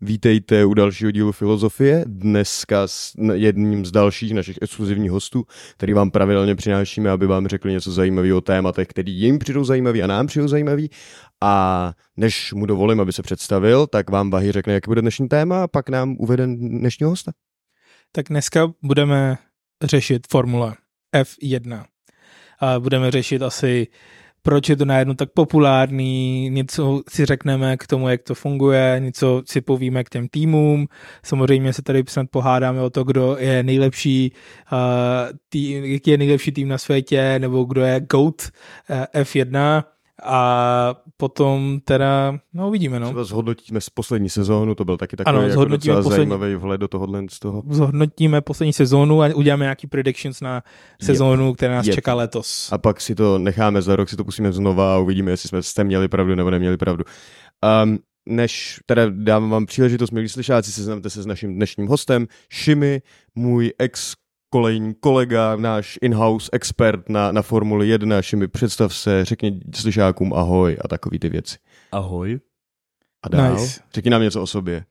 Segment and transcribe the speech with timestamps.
[0.00, 2.04] Vítejte u dalšího dílu Filozofie.
[2.06, 7.72] Dneska s jedním z dalších našich exkluzivních hostů, který vám pravidelně přinášíme, aby vám řekli
[7.72, 10.90] něco zajímavého o tématech, který jim přijdou zajímavý a nám přijdou zajímavý.
[11.40, 15.64] A než mu dovolím, aby se představil, tak vám Vahy řekne, jaký bude dnešní téma
[15.64, 17.32] a pak nám uvede dnešního hosta.
[18.12, 19.38] Tak dneska budeme
[19.82, 20.74] řešit formule
[21.16, 21.84] F1.
[22.60, 23.86] A budeme řešit asi
[24.42, 29.42] proč je to najednou tak populární, něco si řekneme k tomu, jak to funguje, něco
[29.46, 30.86] si povíme k těm týmům,
[31.22, 34.32] samozřejmě se tady snad pohádáme o to, kdo je nejlepší,
[34.72, 34.78] uh,
[35.48, 38.42] tým, jaký je nejlepší tým na světě, nebo kdo je GOAT
[38.90, 39.84] uh, F1,
[40.22, 43.06] a potom teda, no uvidíme, no.
[43.06, 46.80] Třeba zhodnotíme z poslední sezónu, to byl taky takový ano, jako docela poslední, zajímavý vhled
[46.80, 47.62] do tohohle z toho.
[47.70, 50.62] Zhodnotíme poslední sezónu a uděláme nějaký predictions na
[51.02, 51.56] sezónu, yep.
[51.56, 51.94] která nás yep.
[51.94, 52.68] čeká letos.
[52.72, 55.62] A pak si to necháme za rok, si to pustíme znova a uvidíme, jestli jsme
[55.62, 57.04] jste měli pravdu nebo neměli pravdu.
[57.84, 63.02] Um, než teda dám vám příležitost, milí slyšáci, seznamte se s naším dnešním hostem, Šimi,
[63.34, 64.14] můj ex
[64.50, 70.78] kolejní kolega, náš in-house expert na, na Formuli 1, mi představ se, řekni slyšákům ahoj
[70.84, 71.58] a takový ty věci.
[71.92, 72.40] Ahoj.
[73.22, 73.80] A dál, nice.
[73.94, 74.84] řekni nám něco o sobě.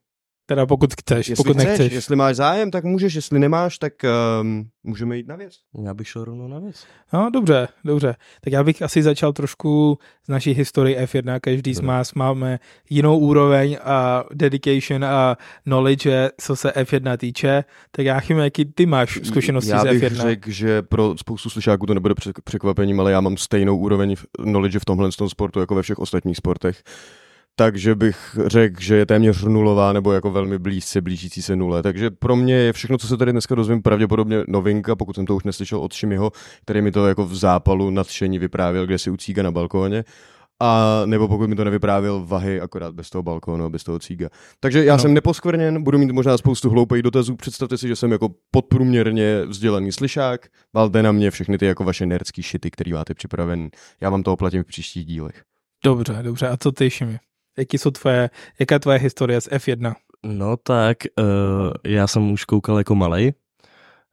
[0.50, 1.94] Teda pokud chceš, jestli pokud chceš, nechceš.
[1.94, 3.94] Jestli máš zájem, tak můžeš, jestli nemáš, tak
[4.42, 5.53] um, můžeme jít na věc.
[5.84, 6.86] Já bych šel rovnou na věc.
[7.14, 8.16] No, dobře, dobře.
[8.42, 11.40] Tak já bych asi začal trošku z naší historie F1.
[11.42, 12.59] Každý z nás máme
[12.90, 17.64] jinou úroveň a dedication a knowledge, co se F1 týče.
[17.92, 19.94] Tak já chym, jaký ty máš zkušenosti já z F1?
[19.94, 24.16] Já bych řekl, že pro spoustu slyšáků to nebude překvapením, ale já mám stejnou úroveň
[24.44, 26.84] knowledge v tomhle sportu jako ve všech ostatních sportech
[27.59, 31.83] takže bych řekl, že je téměř nulová nebo jako velmi blízce blížící se nule.
[31.83, 35.36] Takže pro mě je všechno, co se tady dneska dozvím, pravděpodobně novinka, pokud jsem to
[35.36, 39.17] už neslyšel od Šimiho, který mi to jako v zápalu nadšení vyprávěl, kde si u
[39.17, 40.03] cíga na balkóně.
[40.59, 44.30] A nebo pokud mi to nevyprávěl Vahy, akorát bez toho balkónu, bez toho cíga.
[44.59, 45.00] Takže já no.
[45.00, 47.35] jsem neposkvrněn, budu mít možná spoustu hloupých dotazů.
[47.35, 50.47] Představte si, že jsem jako podprůměrně vzdělaný slyšák.
[50.73, 53.69] Valte na mě všechny ty jako vaše nerdský šity, který máte připraven.
[54.01, 55.44] Já vám to oplatím v příštích dílech.
[55.84, 56.47] Dobře, dobře.
[56.47, 57.19] A co ty, Šimi?
[57.57, 58.29] Jaký jsou tvoje,
[58.59, 59.94] jaká je tvoje historie z F1?
[60.23, 61.25] No tak, uh,
[61.85, 63.34] já jsem už koukal jako malej.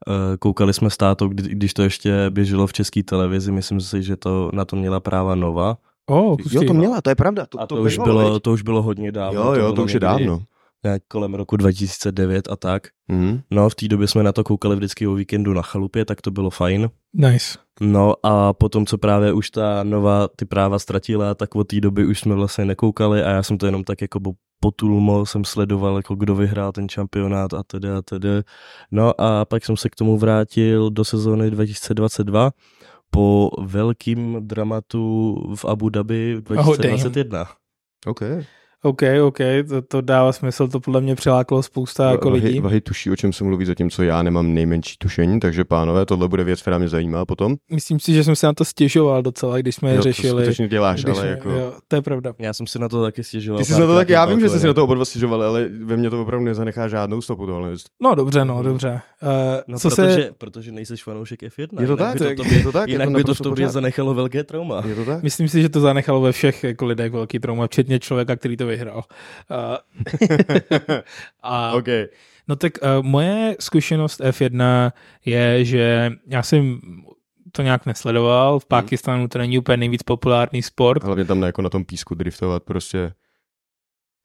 [0.06, 4.03] Uh, koukali jsme s tátou, kdy, když to ještě běželo v české televizi, myslím si,
[4.03, 5.77] že to na to měla práva Nova.
[6.06, 7.47] Oh, jo, to měla, to je pravda.
[7.47, 9.41] To, a to, to, už bylo, to už bylo hodně dávno.
[9.41, 10.43] Jo, jo, to, to už je dávno
[10.84, 12.88] nějak kolem roku 2009 a tak.
[13.09, 13.41] Mm.
[13.50, 16.31] No v té době jsme na to koukali vždycky o víkendu na chalupě, tak to
[16.31, 16.91] bylo fajn.
[17.15, 17.59] Nice.
[17.81, 22.07] No a potom, co právě už ta nová ty práva ztratila, tak od té doby
[22.07, 24.21] už jsme vlastně nekoukali a já jsem to jenom tak jako
[24.61, 28.29] potulmo jsem sledoval, jako kdo vyhrál ten šampionát a tedy a tedy.
[28.91, 32.51] No a pak jsem se k tomu vrátil do sezóny 2022
[33.11, 37.41] po velkým dramatu v Abu Dhabi 2021.
[37.43, 37.47] Oh,
[38.11, 38.39] okay.
[38.39, 38.45] OK,
[38.84, 42.61] OK, to, to dává smysl, to podle mě přiláklo spousta jako vahy, lidí.
[42.61, 46.45] Vahy tuší, o čem se mluví, zatímco já nemám nejmenší tušení, takže pánové, tohle bude
[46.45, 47.55] věc, která mě zajímá potom.
[47.71, 50.55] Myslím si, že jsem se na to stěžoval docela, když jsme jo, je řešili.
[50.55, 51.50] To děláš, ale jako...
[51.50, 52.34] Jo, to je pravda.
[52.39, 53.59] Já jsem si na to taky stěžoval.
[53.59, 55.43] Ty jsi na to tak, já vím, že jsi si na to oba dva stěžoval,
[55.43, 57.71] ale ve mně to opravdu nezanechá žádnou stopu tohle.
[58.03, 59.01] No dobře, no dobře.
[59.25, 60.33] Uh, no, co protože, se...
[60.39, 61.81] protože nejseš fanoušek F1.
[61.81, 62.89] Je to tak, to, je to tak.
[62.89, 64.83] Jinak by to v tobě zanechalo velké trauma.
[64.87, 65.23] Je to tak?
[65.23, 68.67] Myslím si, že to zanechalo ve všech jako lidech velký trauma, včetně člověka, který to
[68.67, 69.03] vyhrál.
[71.43, 72.07] a, okay.
[72.49, 74.93] No tak uh, moje zkušenost F1
[75.25, 76.81] je, že já jsem
[77.53, 78.59] to nějak nesledoval.
[78.59, 81.05] V Pakistanu to není úplně nejvíc populární sport.
[81.05, 83.13] Hlavně tam jako na tom písku driftovat prostě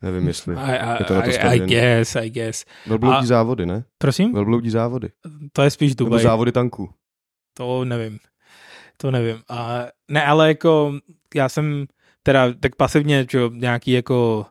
[0.02, 2.66] Nevím, jestli I, I, je to na to I, I guess, I guess.
[2.88, 3.84] Velbloudí závody, ne?
[3.98, 4.34] Prosím?
[4.34, 5.10] Velbloudí závody.
[5.54, 6.18] To je spíš Dubaj.
[6.18, 6.90] Nebo závody tanků.
[7.54, 8.20] To nevím.
[8.98, 9.38] To nevím.
[9.50, 10.94] A, ne, ale jako
[11.36, 11.86] já jsem
[12.24, 14.46] teda tak pasivně, že nějaký jako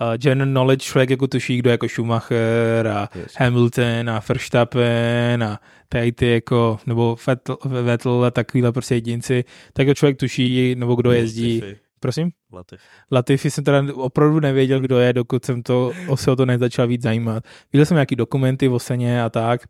[0.00, 3.34] uh, general knowledge člověk jako tuší, kdo jako Schumacher a yes.
[3.36, 9.86] Hamilton a Verstappen a tady ty jako, nebo Vettel, Vettel a takovýhle prostě jedinci, tak
[9.86, 11.60] jako člověk tuší, nebo kdo jezdí.
[11.60, 11.80] Latifi.
[12.02, 12.30] Prosím?
[12.52, 12.82] Latifi.
[13.12, 17.02] Latifi jsem teda opravdu nevěděl, kdo je, dokud jsem to, se o to nezačal víc
[17.02, 17.44] zajímat.
[17.72, 19.60] Viděl jsem nějaký dokumenty o seně a tak,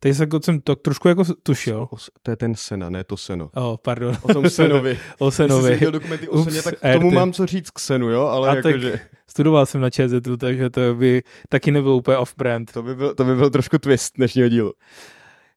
[0.00, 1.88] takže jsem, jsem to trošku jako tušil.
[1.90, 3.50] O, to je ten Sena, ne to Seno.
[3.54, 4.16] Oh, pardon.
[4.22, 4.98] O tom Senovi.
[5.18, 5.76] o Senovi.
[5.76, 8.26] Když dokumenty o Seně, tak k tomu mám co říct k Senu, jo?
[8.26, 9.00] Ale a jako, že...
[9.26, 12.64] Studoval jsem na ČZU, takže to by taky nebylo úplně off-brand.
[12.72, 14.72] To by byl, to by byl trošku twist dnešního dílu.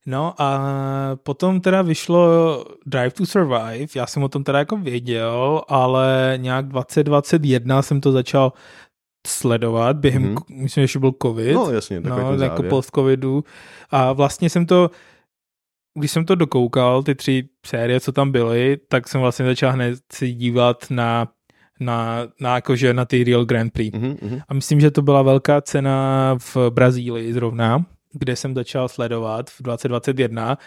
[0.05, 0.50] No a
[1.23, 2.27] potom teda vyšlo
[2.85, 8.11] Drive to Survive, já jsem o tom teda jako věděl, ale nějak 2021 jsem to
[8.11, 8.53] začal
[9.27, 10.61] sledovat během, mm-hmm.
[10.61, 11.53] myslím, že byl covid.
[11.53, 13.44] No jasně, no, jako post-covidu.
[13.89, 14.91] A vlastně jsem to,
[16.00, 19.99] když jsem to dokoukal, ty tři série, co tam byly, tak jsem vlastně začal hned
[20.11, 21.27] si dívat na
[21.79, 23.97] na, na jakože na ty Real Grand Prix.
[23.97, 24.39] Mhm, mhm.
[24.47, 29.62] A myslím, že to byla velká cena v Brazílii zrovna, kde jsem začal sledovat v
[29.62, 30.57] 2021,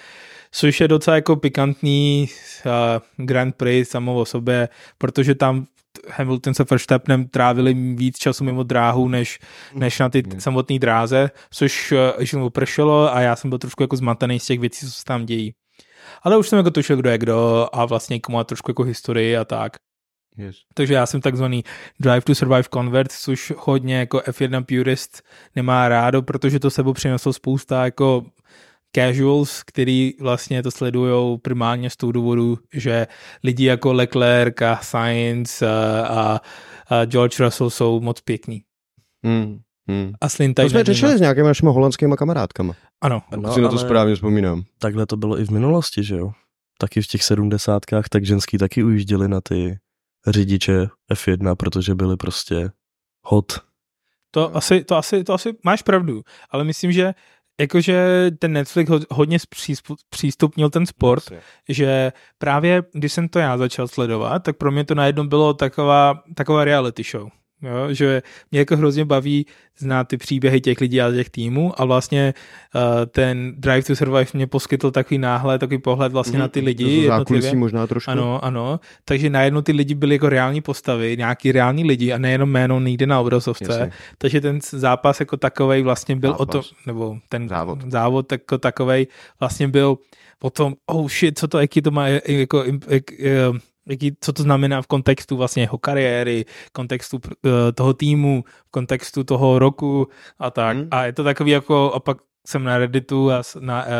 [0.50, 2.28] což je docela jako pikantní
[2.66, 5.66] uh, Grand Prix samo o sobě, protože tam
[6.10, 9.38] Hamilton se Verstappenem trávili víc času mimo dráhu, než,
[9.75, 10.40] než na ty Mm.
[10.40, 11.93] samotné dráze, což
[12.34, 15.04] uh, mu pršelo a já jsem byl trošku jako zmatený z těch věcí, co se
[15.04, 15.54] tam dějí.
[16.22, 19.37] Ale už jsem jako tušil, kdo je kdo a vlastně komu má trošku jako historii
[19.37, 19.72] a tak.
[20.38, 20.56] Yes.
[20.74, 21.64] Takže já jsem takzvaný
[22.00, 25.22] Drive to Survive convert, což hodně jako F1 purist
[25.56, 28.24] nemá rádo, protože to sebou přineslo spousta jako
[28.96, 33.06] casuals, který vlastně to sledují primárně z toho důvodu, že
[33.44, 36.40] lidi jako Leclerc a Sainz a, a,
[36.88, 38.62] a George Russell jsou moc pěkní.
[39.24, 39.58] Hmm.
[39.88, 40.12] Hmm.
[40.20, 42.74] A slintají To jsme řešili s nějakými našimi holandskými kamarádkama.
[43.00, 44.62] Ano, No, si na to správně vzpomínám.
[44.78, 46.32] Takhle to bylo i v minulosti, že jo?
[46.78, 49.78] Taky v těch sedmdesátkách, tak ženský taky ujížděli na ty
[50.26, 52.70] řidiče F1, protože byli prostě
[53.23, 53.52] hot.
[54.31, 57.14] to asi, to, asi, to asi máš pravdu, ale myslím, že
[57.61, 59.38] jakože ten Netflix ho- hodně
[60.11, 61.25] přístupnil ten sport,
[61.69, 66.23] že právě když jsem to já začal sledovat, tak pro mě to najednou bylo taková,
[66.34, 67.28] taková reality show.
[67.62, 69.46] Jo, že mě jako hrozně baví
[69.78, 72.34] znát ty příběhy těch lidí a těch týmů a vlastně
[72.74, 76.84] uh, ten Drive to Survive mě poskytl takový náhled, takový pohled vlastně na ty lidi
[76.84, 76.92] Mhm.
[76.94, 77.42] To jsou jednotlivě.
[77.42, 78.10] zákulisí možná trošku.
[78.10, 78.80] Ano, ano.
[79.04, 83.06] Takže najednou ty lidi byli jako reální postavy, nějaký reální lidi a nejenom jméno někde
[83.06, 83.64] na obrazovce.
[83.72, 83.90] Jasně.
[84.18, 86.40] Takže ten zápas jako takovej vlastně byl Zápas.
[86.42, 87.78] o to, nebo ten Závod.
[87.90, 89.06] závod jako takovej
[89.40, 89.98] vlastně byl
[90.42, 93.44] o tom, oh shit, co to, jaký to má, jako, jak, eh,
[93.88, 99.24] jaký, co to znamená v kontextu vlastně jeho kariéry, kontextu eh, toho týmu, v kontextu
[99.24, 100.76] toho roku a tak.
[100.76, 100.88] Hmm.
[100.90, 103.90] A je to takový jako, a pak jsem na Redditu a na uh,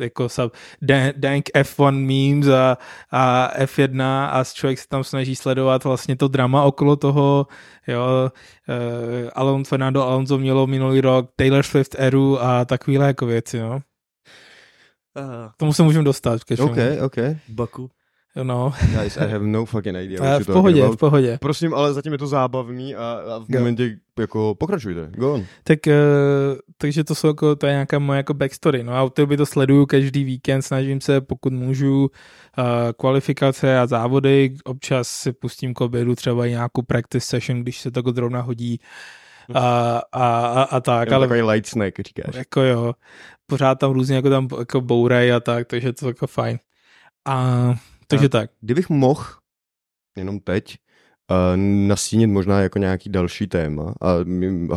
[0.00, 0.52] jako sub,
[0.82, 2.78] dan- dank F1 memes a,
[3.10, 7.46] a F1 a člověk se tam snaží sledovat vlastně to drama okolo toho,
[7.86, 8.30] jo,
[8.68, 13.70] uh, Alon, Fernando Alonso mělo minulý rok Taylor Swift eru a takovýhle jako věci, no.
[13.74, 16.44] Uh, K tomu se můžeme dostat.
[16.44, 16.70] Ke všemu.
[16.70, 17.16] OK, OK.
[17.48, 17.90] Baku.
[18.42, 20.20] No, Guys, I have no fucking idea.
[20.22, 21.38] a what v pohodě, v pohodě.
[21.40, 23.02] Prosím, ale zatím je to zábavný a,
[23.34, 23.58] a v Jo.
[23.58, 25.08] momentě jako pokračujte.
[25.16, 25.44] Go on.
[25.64, 25.92] Tak, uh,
[26.78, 28.82] takže to jsou jako, to je nějaká moje jako backstory.
[28.84, 32.00] No a od té by to sleduju každý víkend, snažím se, pokud můžu,
[32.58, 32.64] uh,
[32.96, 37.90] kvalifikace a závody, občas si pustím k obědu třeba i nějakou practice session, když se
[37.90, 38.80] to jako zrovna hodí
[39.54, 42.34] a, a, a, a tak, Jenom ale Takový light snack, říkáš.
[42.34, 42.92] jako jo,
[43.46, 46.58] pořád tam různě jako tam jako bourají a tak, takže to je jako fajn.
[47.24, 47.74] A
[48.06, 48.50] takže tak.
[48.60, 49.24] Kdybych mohl,
[50.16, 50.76] jenom teď,
[51.30, 51.56] uh,
[51.88, 54.14] nastínit možná jako nějaký další téma a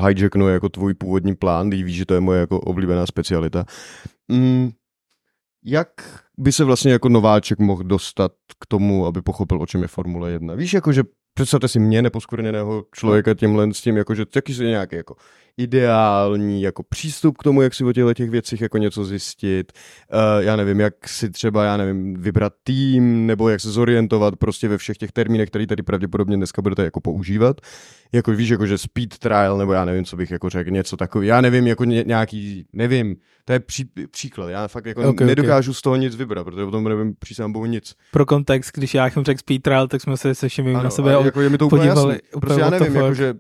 [0.08, 3.66] hijacknu jako tvůj původní plán, když víš, že to je moje jako oblíbená specialita.
[4.28, 4.72] Mm,
[5.66, 5.90] jak
[6.38, 10.32] by se vlastně jako nováček mohl dostat k tomu, aby pochopil, o čem je Formule
[10.32, 10.54] 1?
[10.54, 11.04] Víš, jako že
[11.34, 15.16] představte si mě neposkvrněného člověka tímhle s tím, jako že taky je nějaký jako
[15.60, 19.72] ideální jako přístup k tomu, jak si o těchto těch věcích jako něco zjistit.
[20.14, 24.68] Uh, já nevím, jak si třeba, já nevím, vybrat tým, nebo jak se zorientovat prostě
[24.68, 27.62] ve všech těch termínech, který tady pravděpodobně dneska budete jako používat.
[28.12, 31.28] Jako víš, jako že speed trial, nebo já nevím, co bych jako řekl, něco takový.
[31.28, 33.16] Já nevím, jako ně, nějaký, nevím,
[33.46, 34.50] to je pří, příklad.
[34.50, 35.30] Já fakt jako Ok, okay, ok.
[35.30, 37.94] nedokážu z toho nic vybrat, protože o tom nevím přísám bohu nic.
[38.12, 41.12] Pro kontext, když já jsem řekl speed trial, tak jsme se se všemi na sebe
[41.12, 42.40] jako je mi to úplně podívali, jasný.
[42.42, 43.34] Prostě já nevím, jako, že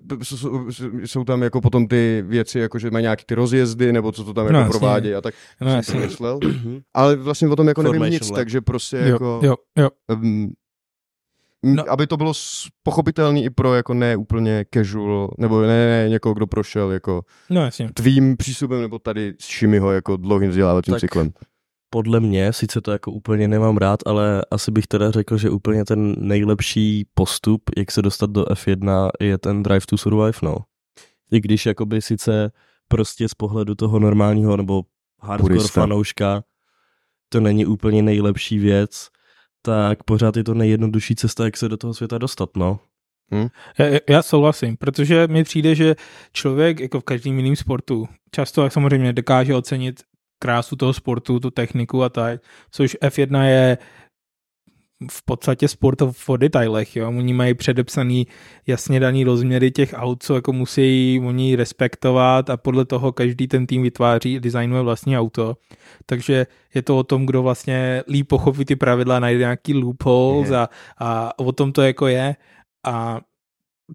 [1.03, 4.33] jsou tam jako potom ty věci, jako že mají nějaký ty rozjezdy, nebo co to
[4.33, 6.39] tam No, jako provádějí a tak No, jsem si myslel.
[6.93, 8.35] Ale vlastně o tom jako nevím Formation nic, lab.
[8.35, 9.39] takže prostě Jo, jako...
[9.43, 9.89] jo, jo.
[10.13, 10.51] Um,
[11.63, 11.83] No.
[11.91, 12.33] aby to bylo
[12.83, 17.61] pochopitelný i pro jako ne úplně casual, nebo ne, ne někoho, kdo prošel jako No
[17.65, 17.89] jasně.
[17.93, 21.31] tvým přístupem, nebo tady s Šimiho jako dlouhým vzdělávacím Tak cyklem.
[21.89, 25.85] Podle mě, sice to jako úplně nemám rád, ale asi bych teda řekl, že úplně
[25.85, 30.55] ten nejlepší postup, jak se dostat do F1, je ten Drive to Survive, no.
[31.31, 32.51] I když jakoby sice
[32.87, 34.83] prostě z pohledu toho normálního nebo
[35.21, 35.81] hardcore Purista.
[35.81, 36.43] fanouška
[37.29, 39.09] to není úplně nejlepší věc,
[39.61, 42.79] tak pořád je to nejjednodušší cesta, jak se do toho světa dostat, no.
[43.79, 45.95] Já, já souhlasím, protože mi přijde, že
[46.33, 50.01] člověk jako v každém jiném sportu často jak samozřejmě dokáže ocenit
[50.39, 53.77] krásu toho sportu, tu techniku a tak, což F1 je
[55.11, 57.07] v podstatě sport o detailech, jo.
[57.07, 58.27] Oni mají předepsaný
[58.67, 63.67] jasně daný rozměry těch aut, co jako musí oni respektovat a podle toho každý ten
[63.67, 65.55] tým vytváří, designuje vlastní auto.
[66.05, 70.69] Takže je to o tom, kdo vlastně líp pochopí ty pravidla, najde nějaký loopholes a,
[70.97, 72.35] a o tom to jako je.
[72.87, 73.21] A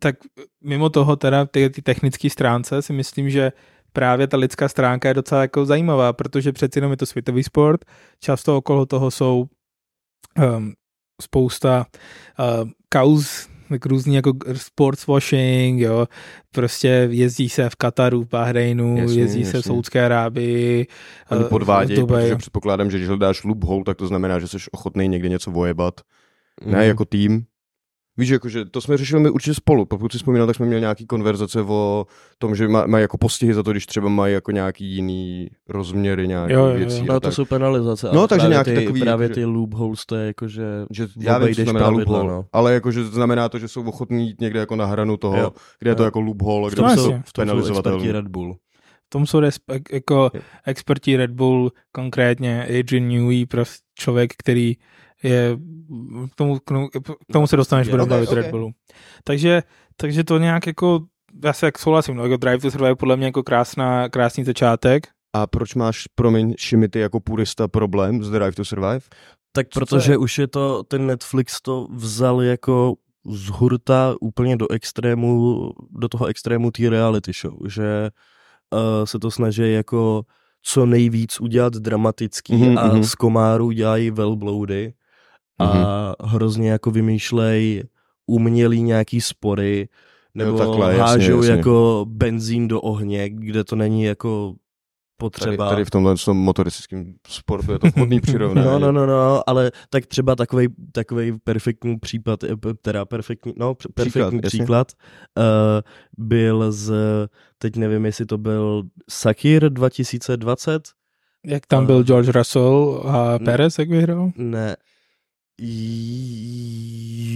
[0.01, 0.17] tak
[0.65, 3.53] mimo toho teda ty, ty technické stránce si myslím, že
[3.93, 7.85] právě ta lidská stránka je docela jako zajímavá, protože přeci jenom je to světový sport,
[8.21, 9.47] často okolo toho jsou
[10.59, 10.73] um,
[11.23, 11.87] spousta
[12.39, 16.09] uh, kauz tak různý jako sports washing, jo,
[16.51, 19.69] prostě jezdí se v Kataru, v Bahrajnu, Jasně, jezdí se v jasně.
[19.69, 20.87] Saudské Arábii,
[21.31, 22.25] Oni eh, podvádějí, v Dubaji.
[22.25, 26.01] protože předpokládám, že když hledáš loophole, tak to znamená, že jsi ochotný někde něco vojebat.
[26.65, 26.73] Mhm.
[26.73, 27.45] Ne jako tým.
[28.17, 29.87] Víš, jakože to jsme řešili my určitě spolu.
[29.87, 32.07] Pokud si vzpomínal, tak jsme měli nějaký konverzace o
[32.39, 36.29] tom, že má- mají jako postihy za to, když třeba mají jako nějaký jiný rozměry
[36.29, 36.77] nějakých Jo, jo, jo.
[36.77, 37.01] věcí.
[37.05, 37.33] No to tak.
[37.33, 38.09] jsou penalizace.
[38.13, 41.55] No, takže nějaký ty, takový, Právě ty loopholes, to je jako, že že já vím,
[41.55, 42.45] co znamená pravidla, loophole, no.
[42.53, 45.53] ale jakože znamená to, že jsou ochotní jít někde jako na hranu toho, Jo.
[45.79, 46.05] kde je to Jo.
[46.05, 47.97] jako loophole, kde tom, jsou v tom penalizovatelný.
[47.99, 48.57] experti Red Bull.
[49.07, 50.41] V tom jsou respe- jako Jo.
[50.67, 54.77] experti Red Bull, konkrétně Adrian Newey, prostě člověk, který
[55.25, 55.59] je,
[56.33, 56.89] k tomu, k tomu,
[57.29, 58.35] k tomu se dostaneš, budeme bavit ok.
[58.35, 58.71] Red Bullu.
[59.25, 59.63] Takže,
[59.97, 61.01] takže to nějak jako,
[61.45, 65.07] já se jak souhlasím, no, jako Drive to Survive podle mě jako krásná, krásný začátek.
[65.33, 69.01] A proč máš, promiň, Šimity jako purista problém s Drive to Survive?
[69.53, 70.17] Tak Co to protože je?
[70.17, 72.95] už je to, ten Netflix to vzal jako
[73.31, 78.11] z hurta úplně do extrému, do toho extrému té reality show, že
[78.73, 80.23] uh, se to snaží jako
[80.63, 83.05] co nejvíc udělat dramatický Mhm, a mhm.
[83.05, 84.93] z komáru dělají velbloudy
[85.59, 87.85] a hrozně jako vymýšlej
[88.27, 89.89] umělý nějaký spory,
[90.35, 91.51] nebo takhle, jasně, hážou jasně.
[91.57, 94.55] jako benzín do ohně, kde to není jako
[95.21, 95.69] Tady, potřeba.
[95.71, 98.67] tady v tomhle tom motoristickém sportu je to vhodný přirovnání.
[98.69, 102.49] No, no, no, no, ale tak třeba takový takový perfektní případ, eh,
[102.83, 104.41] teda perfektní, no, perfektní jasně.
[104.43, 104.93] příklad
[105.39, 105.45] uh,
[106.27, 106.93] byl z,
[107.59, 110.89] teď nevím, jestli to byl Sakir 2020,
[111.47, 113.45] Jak tam A- byl George Russell a Ne.
[113.45, 114.31] Perez, jak vyhrál?
[114.37, 114.77] ne,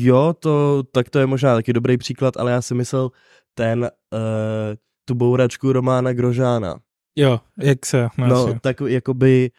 [0.02, 3.10] jo, to, tak to je možná taky dobrý příklad, ale já si myslel
[3.54, 3.88] ten, uh,
[5.04, 6.76] tu bouračku Romána Grožána.
[7.16, 9.50] Jo, jak se, no, No, tak jakoby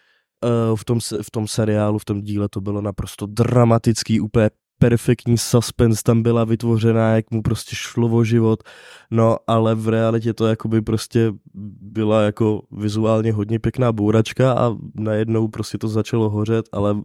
[0.43, 4.49] uh, v, tom, v tom seriálu, v tom díle to bylo naprosto dramatický, úplně
[4.79, 8.63] perfektní suspense tam byla vytvořená, jak mu prostě šlo o život,
[9.11, 11.33] no ale v realitě to jakoby prostě
[11.81, 16.95] byla jako vizuálně hodně pěkná bouračka a najednou prostě to začalo hořet, ale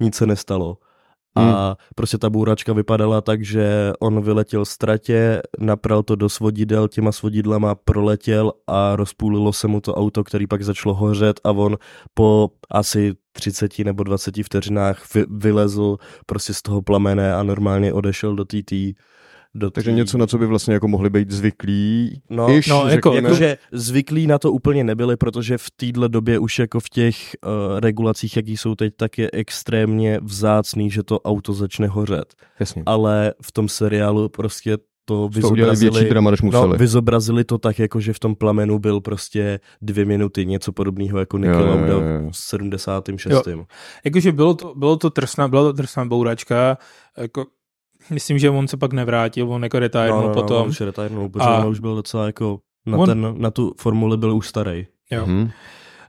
[0.00, 0.78] nic se nestalo.
[1.38, 6.88] A prostě ta bouračka vypadala tak, že on vyletěl z tratě, napral to do svodidel,
[6.88, 11.76] těma svodidlama proletěl a rozpůlilo se mu to auto, který pak začalo hořet a on
[12.14, 18.36] po asi 30 nebo 20 vteřinách vy, vylezl prostě z toho plamene a normálně odešel
[18.36, 18.72] do TT.
[19.54, 22.22] Do Takže tý- něco, na co by vlastně jako mohli být zvyklí.
[22.30, 23.28] No, Iš, no, jako- řekněme.
[23.28, 27.80] Jakože zvyklí na to úplně nebyli, protože v téhle době už jako v těch uh,
[27.80, 32.34] regulacích, jaký jsou teď, tak je extrémně vzácný, že to auto začne hořet.
[32.60, 32.82] Jasně.
[32.86, 36.78] Ale v tom seriálu prostě to To udělali větší vyzobrazili, drama, než no, museli.
[36.78, 41.38] vyzobrazili to tak, jako že v tom plamenu byl prostě dvě minuty, něco podobného jako
[41.38, 41.98] Nicky Lauda
[42.30, 43.46] v 76.
[43.46, 43.64] Jo.
[44.04, 46.78] Jakože bylo to, bylo to trsná, byla to trsná bouračka,
[47.18, 47.44] jako,
[48.10, 50.62] myslím, že on se pak nevrátil, on jako retirnul No, no, no, potom.
[50.62, 53.74] on už retirnul, protože A- on už byl docela jako na, On- ten, na tu
[53.80, 54.86] formuli byl už starý.
[55.10, 55.26] Jo.
[55.26, 55.50] Mhm.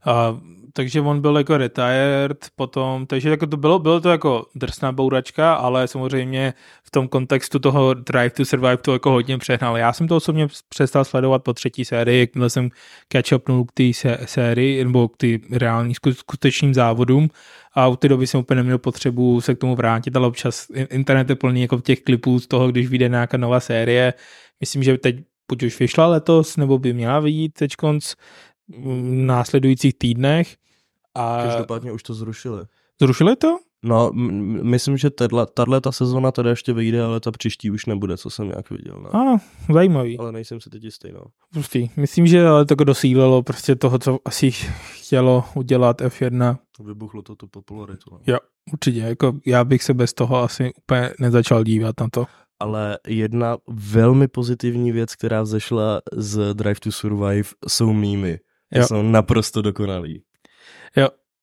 [0.06, 0.38] A,
[0.80, 5.54] takže on byl jako retired potom, takže jako to bylo, bylo to jako drsná bouračka,
[5.54, 9.78] ale samozřejmě v tom kontextu toho Drive to Survive to jako hodně přehnal.
[9.78, 12.70] Já jsem to osobně přestal sledovat po třetí sérii, jakmile jsem
[13.12, 17.30] catch upnul k té sé- sérii, nebo k ty reální sku- skutečným závodům
[17.74, 20.88] a u té doby jsem úplně neměl potřebu se k tomu vrátit, ale občas in-
[20.90, 24.14] internet je plný jako těch klipů z toho, když vyjde nějaká nová série.
[24.60, 25.16] Myslím, že teď
[25.52, 28.14] buď už vyšla letos, nebo by měla vyjít teď konc
[29.26, 30.56] následujících týdnech.
[31.20, 32.64] A Každopádně už to zrušili.
[33.02, 33.58] zrušili to?
[33.84, 35.10] No, m- myslím, že
[35.54, 38.96] tahle ta sezona teda ještě vyjde, ale ta příští už nebude, co jsem nějak viděl.
[39.04, 39.16] No.
[39.16, 39.38] A,
[39.74, 40.18] zajímavý.
[40.18, 41.22] Ale nejsem si teď jistý, no.
[41.54, 41.90] Pustý.
[41.98, 44.52] Myslím, že ale to dosílilo prostě toho, co asi
[44.92, 46.58] chtělo udělat F1.
[46.86, 48.18] Vybuchlo to tu popularitu.
[48.28, 48.38] No.
[48.74, 52.26] Určitě, jako já bych se bez toho asi úplně nezačal dívat na to.
[52.60, 58.40] Ale jedna velmi pozitivní věc, která vzešla z Drive to Survive, jsou mýmy.
[58.74, 58.88] Jo.
[58.88, 60.22] Jsou naprosto dokonalý.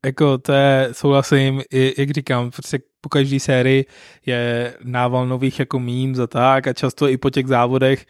[0.07, 3.85] Jako to je, souhlasím, i, jak říkám, prostě po každé sérii
[4.27, 8.07] je nával nových jako memes a tak a často i po těch závodech,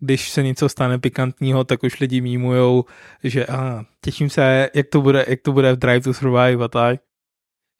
[0.00, 2.84] když se něco stane pikantního, tak už lidi mýmujou,
[3.24, 6.68] že a, těším se, jak to bude, jak to bude v Drive to Survive a
[6.68, 7.00] tak.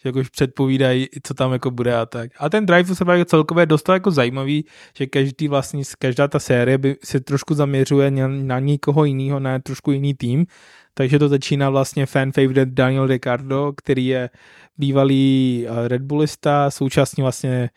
[0.02, 2.30] Že jako už předpovídají, co tam jako bude a tak.
[2.38, 4.64] A ten Drive to Survive je celkově dost jako zajímavý,
[4.96, 9.58] že každý vlastně, každá ta série by se trošku zaměřuje na, na někoho jiného, na
[9.58, 10.46] trošku jiný tým,
[10.98, 14.30] takže to začíná vlastně fan favorite Daniel Ricciardo, který je
[14.78, 17.70] bývalý eh, Red Bullista, současně vlastně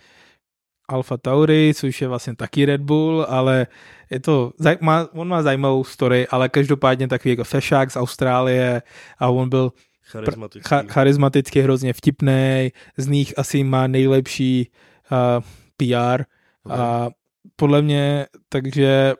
[0.89, 3.67] Alfa Tauri, což je vlastně taky Red Bull, ale
[4.09, 8.81] je to, má, on má zajímavou story, ale každopádně takový jako fešák z Austrálie
[9.19, 10.69] a on byl Charismatický.
[10.69, 14.71] cha- charismaticky hrozně vtipný, z nich asi má nejlepší
[15.11, 15.43] uh,
[15.77, 16.23] PR
[16.69, 17.09] a,
[17.55, 19.13] podle mě, takže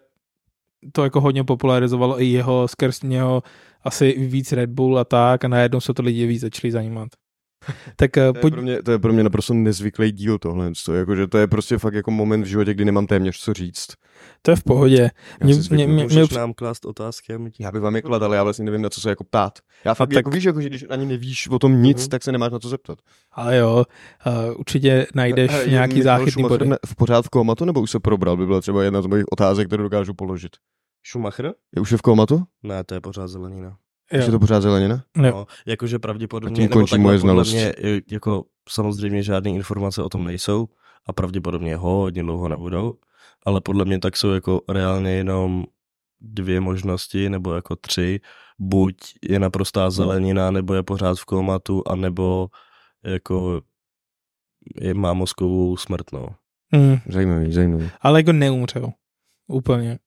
[0.91, 3.43] to jako hodně popularizovalo i jeho, skrz něho
[3.83, 7.09] asi víc Red Bull a tak a najednou se to lidi víc začali zajímat.
[7.95, 10.71] Tak To je, pojď, pro mě, to je pro mě naprosto nezvyklý díl tohle.
[10.85, 13.87] To, jakože to je prostě fakt jako moment v životě, kdy nemám téměř co říct.
[14.41, 15.11] to je v pohodě.
[15.41, 15.75] Já Mě- zvyknu.
[15.75, 17.37] mě- mě- Můžeš mě- nám klást otázky a.
[17.59, 19.59] Já bych vám je kladl, ale já vlastně nevím, na co se jako ptát.
[19.85, 22.09] Já fakt tak- jako víš, jako, že když ani nevíš o tom nic, Mhm.
[22.09, 22.99] tak se nemáš na co zeptat.
[23.31, 23.83] Ale jo,
[24.27, 26.69] uh, určitě najdeš Eh, je nějaký záchytný body.
[26.85, 28.37] v pořád v komatu, nebo už se probral?
[28.37, 30.51] By byla třeba jedna z mojich otázek, kterou dokážu položit.
[31.07, 31.53] Schumacher?
[31.75, 32.43] Je už je v komatu?
[32.63, 33.77] Ne, to je pořád zelenina.
[34.19, 35.03] Už je to pořád zelenina?
[35.17, 35.23] Jo.
[35.23, 37.55] No, jakože A pravděpodobně, tím nebo končí moje podle znalosti.
[37.55, 40.67] Mě, e, jako samozřejmě žádné informace o tom nejsou
[41.05, 42.93] a pravděpodobně hodně dlouho nebudou,
[43.45, 45.65] ale podle mě tak jsou jako reálně jenom
[46.21, 48.19] dvě možnosti, nebo jako tři.
[48.59, 48.95] Buď
[49.29, 52.47] je naprostá zelenina, nebo je pořád v komatu, anebo
[53.05, 53.61] jako
[54.81, 56.27] je, má mozkovou smrt, no.
[56.71, 57.89] Mm, Zajímavý, zajímavý.
[58.01, 58.91] ale jako neumřel.
[59.47, 59.99] Úplně.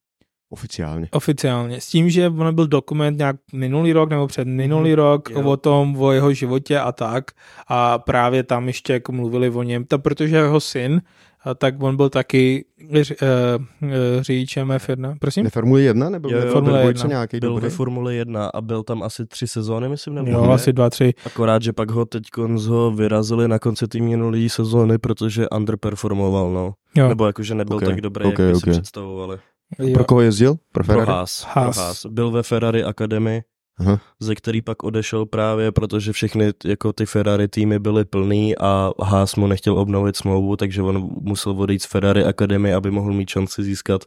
[0.49, 1.07] Oficiálně.
[1.11, 1.81] Oficiálně.
[1.81, 5.41] S tím, že ono byl dokument nějak minulý rok nebo před minulý Mhm, rok jo.
[5.43, 7.23] o tom, o jeho životě a tak.
[7.67, 9.85] A právě tam ještě jako mluvili o něm.
[9.85, 11.01] Ta, protože jeho syn,
[11.43, 12.65] a tak on byl taky
[13.01, 13.87] ř, uh,
[14.21, 15.15] řidičem F1.
[15.19, 15.43] Prosím?
[15.43, 17.07] Ne Formule 1 nebo Jo, jo, ve Formule Formule 1.
[17.07, 17.63] nějaký Byl dobrý?
[17.63, 20.53] ve Formule 1 a byl tam asi tři sezóny, myslím, nebo Jo, dvě.
[20.53, 21.13] asi dva, tři.
[21.25, 22.23] Akorát, že pak ho teď
[22.67, 26.73] ho vyrazili na konci té minulé sezóny, protože underperformoval, no.
[26.95, 27.07] Jo.
[27.09, 28.63] Nebo jakože nebyl Ok, tak dobrý, ok, jak by ok.
[28.63, 29.37] si představovali.
[29.79, 29.93] Jo.
[29.93, 30.55] Pro koho jezdil?
[30.55, 31.11] Pro Pro Ferrari?
[31.11, 31.43] Haas.
[31.49, 31.75] Haas.
[31.75, 32.05] Pro Haas.
[32.05, 33.43] Byl ve Ferrari Academy,
[33.79, 33.99] Aha.
[34.19, 39.35] ze který pak odešel právě, protože všechny jako ty Ferrari týmy byly plný a Haas
[39.35, 43.63] mu nechtěl obnovit smlouvu, takže on musel odejít z Ferrari Academy, aby mohl mít šanci
[43.63, 44.05] získat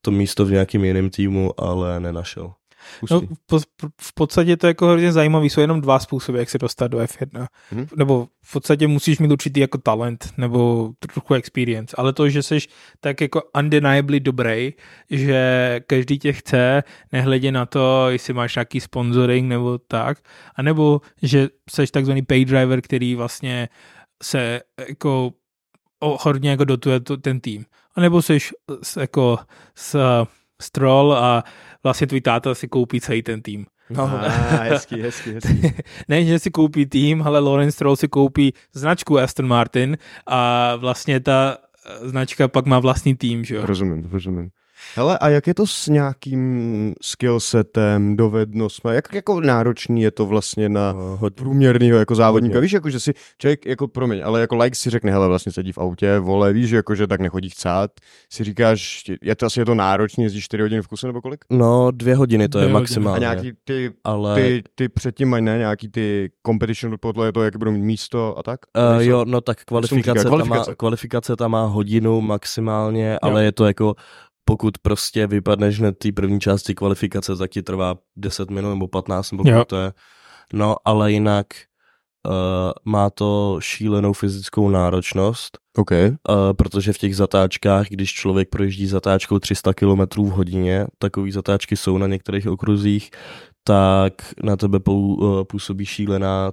[0.00, 2.52] to místo v nějakým jiném týmu, ale nenašel.
[3.10, 3.64] No, v,
[4.00, 6.98] v podstatě to je jako hrozně zajímavý, jsou jenom dva způsoby, jak se dostat do
[6.98, 7.46] F1.
[7.72, 7.86] Mhm.
[7.96, 12.58] Nebo v podstatě musíš mít určitý jako talent, nebo trochu experience, ale to, že jsi
[13.00, 14.72] tak jako undeniably dobrý,
[15.10, 20.18] že každý tě chce, nehledě na to, jestli máš nějaký sponsoring nebo tak,
[20.56, 23.68] anebo že jsi takzvaný pay driver, který vlastně
[24.22, 25.32] se jako
[26.00, 27.64] hodně jako dotuje ten tým.
[27.94, 28.38] A nebo jsi
[29.00, 29.38] jako
[29.74, 30.24] s,
[30.62, 31.44] stroll a
[31.82, 33.66] vlastně tvůj táta si koupí celý ten tým.
[33.90, 34.28] No, ah,
[34.62, 35.74] hezký, hezký, hezký.
[36.08, 41.20] ne, že si koupí tým, ale Lawrence Stroll si koupí značku Aston Martin a vlastně
[41.20, 43.66] ta eh, značka pak má vlastní tým, že jo?
[43.66, 44.50] Rozumím, rozumím.
[44.94, 48.94] Hele, a jak je to s nějakým skillsetem, dovednostmi?
[48.94, 52.54] Jak jako náročný je to vlastně na No, průměrného jako závodníka?
[52.54, 52.60] Hodně.
[52.62, 55.72] Víš, jako, že si člověk, jako promiň, ale jako like si řekne, hele, vlastně sedí
[55.72, 57.90] v autě, vole, víš, jako, že tak nechodí chcát.
[58.32, 61.44] Si říkáš, je to asi je to náročný, jezdíš 4 hodiny v kuse nebo kolik?
[61.50, 62.80] no, dvě hodiny to Dvě je hodiny.
[62.80, 63.26] maximálně.
[63.26, 64.34] A nějaký ty, ale...
[64.34, 68.42] ty, ty předtím mají ne, nějaký ty competition podle toho, jak budou mít místo a
[68.42, 68.60] tak?
[68.96, 70.14] Uh, jo, no tak kvalifikace, říká?
[70.14, 70.70] Tam Kvalifikace.
[70.70, 73.94] má, kvalifikace tam má hodinu maximálně, ale je to jako,
[74.48, 79.32] pokud prostě vypadneš hned té první části kvalifikace, tak ti trvá 10 minut nebo 15
[79.32, 79.64] nebo Jo.
[79.64, 79.92] to je.
[80.52, 81.46] No, ale jinak
[82.26, 82.32] uh,
[82.84, 85.90] má to šílenou fyzickou náročnost, OK.
[85.90, 86.08] uh,
[86.52, 91.98] protože v těch zatáčkách, když člověk projíždí zatáčkou 300 km v hodině, takové zatáčky jsou
[91.98, 93.10] na některých okruzích,
[93.64, 96.52] tak na tebe pou, uh, působí šílená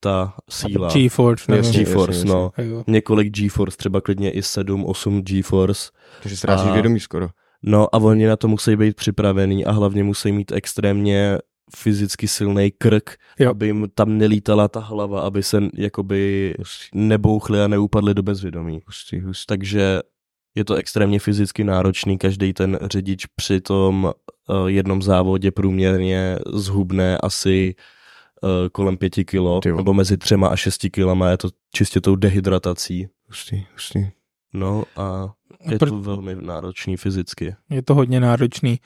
[0.00, 0.88] ta síla.
[0.92, 1.44] G-Force.
[1.52, 1.84] nebo- Jasně.
[1.84, 2.50] GeForce, no.
[2.58, 2.84] Jo.
[2.86, 5.90] Několik GeForce, třeba klidně i 7, 8 GeForce.
[6.22, 7.28] Takže A- vědomí skoro.
[7.62, 11.38] No a oni na to musí být připravený a hlavně musí mít extrémně
[11.76, 13.50] fyzicky silný krk, Jo.
[13.50, 16.54] aby jim tam nelítala ta hlava, aby se jakoby
[16.94, 18.80] nebouchli a neupadli do bezvědomí.
[18.86, 19.46] Hustý, hustý.
[19.46, 20.00] Takže
[20.54, 24.12] je to extrémně fyzicky náročný, každý ten řidič při tom
[24.48, 27.74] uh, jednom závodě průměrně zhubne asi
[28.72, 29.76] kolem pěti kilo, Ty jo.
[29.76, 33.08] nebo mezi třema a šesti kilama, je to čistě tou dehydratací.
[33.28, 34.06] Hustý, hustý.
[34.54, 35.32] No a
[35.70, 37.54] je Pr- to velmi náročný fyzicky.
[37.70, 38.80] Je to hodně náročný.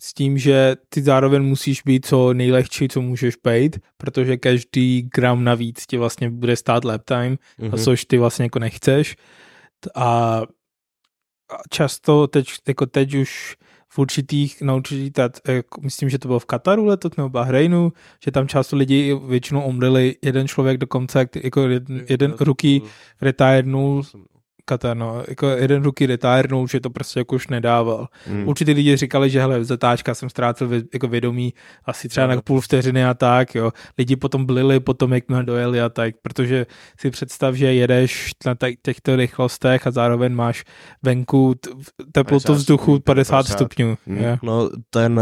[0.00, 5.44] S tím, že ty zároveň musíš být co nejlehčí, co můžeš být, protože každý gram
[5.44, 7.74] navíc ti vlastně bude stát lap time, Mhm.
[7.74, 9.16] a což ty vlastně jako nechceš.
[9.94, 10.42] A
[11.70, 13.56] často teď, jako teď už
[13.94, 17.32] v určitých, na určitý, tat, jako, myslím, že to bylo v Kataru letos nebo v
[17.32, 17.92] Bahrajnu,
[18.24, 22.82] že tam často lidi většinou umřeli jeden člověk dokonce, jako jeden, jeden ruky
[23.20, 24.02] retirenul,
[24.66, 28.08] Katar, no, jako jeden ruky retirenul, že to prostě jako už nedával.
[28.26, 28.48] Hmm.
[28.48, 32.60] Určitě lidi říkali, že hele, zatáčka jsem ztrácel vě- jako vědomí asi třeba na půl
[32.60, 33.70] vteřiny a tak, jo.
[33.98, 36.66] Lidi potom blili, potom jak jsme dojeli a tak, protože
[37.00, 40.64] si představ, že jedeš na těchto rychlostech a zároveň máš
[41.02, 41.70] venku t-
[42.12, 43.54] teplotu 50 vzduchu stupňů, 50 50.
[43.54, 43.96] stupňů.
[44.06, 44.18] Hmm.
[44.18, 44.36] jo.
[44.42, 45.20] No, ten,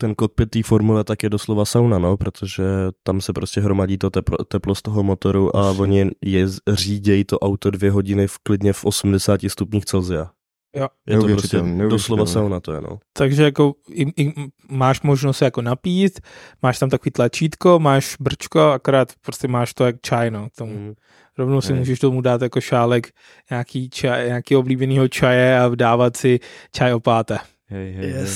[0.00, 2.62] ten kokpit té formule tak je doslova sauna, no, protože
[3.02, 5.82] tam se prostě hromadí to teplo, teplo z toho motoru a Jasně.
[5.82, 10.30] oni je, řídějí to auto dvě hodiny v klidně v 80 stupních Celsia.
[10.76, 10.88] Jo.
[11.06, 12.26] Je to prostě doslova neuvěřitelné.
[12.26, 12.98] sauna to je, no.
[13.12, 14.34] Takže jako i, i,
[14.68, 16.20] máš možnost se jako napít,
[16.62, 20.72] máš tam takový tlačítko, máš brčko, akorát prostě máš to jak čaj, no, tomu.
[20.72, 20.94] Mm.
[21.38, 21.78] Rovnou si Hej.
[21.78, 23.08] můžeš tomu dát jako šálek
[23.50, 26.40] nějaký, čaj, nějaký oblíbenýho čaje a dávat si
[26.72, 27.38] čaj opáté.
[27.66, 28.26] Hej, hej, hej.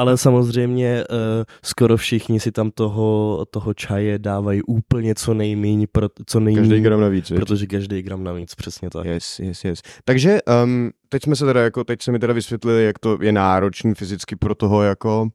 [0.00, 1.16] Ale samozřejmě uh,
[1.64, 6.80] skoro všichni si tam toho, toho čaje dávají úplně co nejméně, pro, co nejméně, Každý
[6.82, 9.06] gram navíc, protože každý gram navíc, přesně tak.
[9.06, 9.80] Yes, yes, yes.
[10.04, 13.32] Takže um, teď jsme se teda jako, teď se mi teda vysvětlili, jak to je
[13.32, 15.28] náročný fyzicky pro toho jako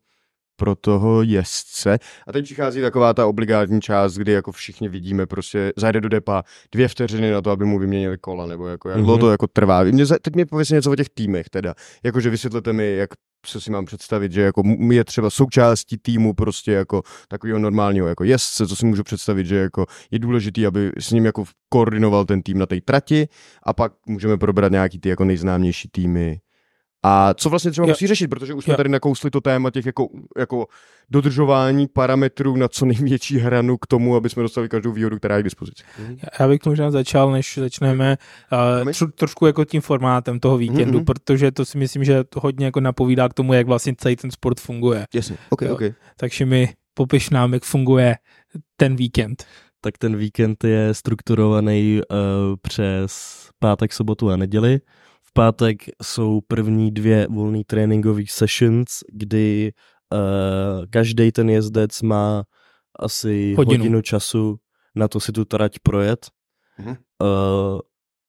[0.56, 1.98] pro toho jezdce.
[2.28, 6.44] A teď přichází taková ta obligátní část, kdy jako všichni vidíme prostě, zajde do depa
[6.72, 9.20] dvě vteřiny na to, aby mu vyměnili kola, nebo jako jak dlouho Mhm.
[9.20, 9.84] to jako trvá.
[9.84, 11.74] Mě, teď mi pověs něco o těch týmech teda.
[12.04, 13.10] Jakože vysvětlete mi, jak
[13.48, 18.24] se si mám představit, že jako je třeba součástí týmu prostě jako takového normálního jako
[18.24, 22.42] jezdce, co si můžu představit, že jako je důležitý, aby s ním jako koordinoval ten
[22.42, 23.28] tým na té trati
[23.64, 26.40] a pak můžeme probrat nějaký ty jako nejznámější týmy.
[27.08, 27.92] A co vlastně třeba Jo.
[27.92, 28.78] musí řešit, protože už jsme Jo.
[28.78, 30.68] tady nakousli to téma těch jako, jako
[31.10, 35.42] dodržování parametrů na co největší hranu k tomu, aby jsme dostali každou výhodu, která je
[35.42, 35.84] k dispozici.
[36.40, 38.18] Já bych možná začal, než začneme
[38.52, 38.94] uh, Promiň?
[38.94, 41.06] tro, trošku jako tím formátem toho víkendu, Mhm.
[41.06, 44.32] protože to si myslím, že to hodně jako napovídá k tomu, jak vlastně celý ten
[44.32, 45.06] sport funguje.
[45.14, 45.74] Jasně, ok, Jo.
[45.74, 45.82] ok.
[46.18, 48.16] Takže mi popiš nám, jak funguje
[48.78, 49.46] ten víkend.
[49.82, 52.18] tak ten víkend je strukturovaný uh,
[52.62, 54.80] přes pátek, sobotu a neděli.
[55.38, 59.72] Pátek jsou první dvě volné tréninkové sessions, kdy
[60.14, 62.44] uh, každý ten jezdec má
[63.00, 63.56] asi Hodinu.
[63.58, 63.84] hodinu.
[63.84, 64.56] hodinu času
[64.96, 66.28] na to si tu trať projet.
[66.78, 66.90] Mhm.
[66.90, 67.80] Uh,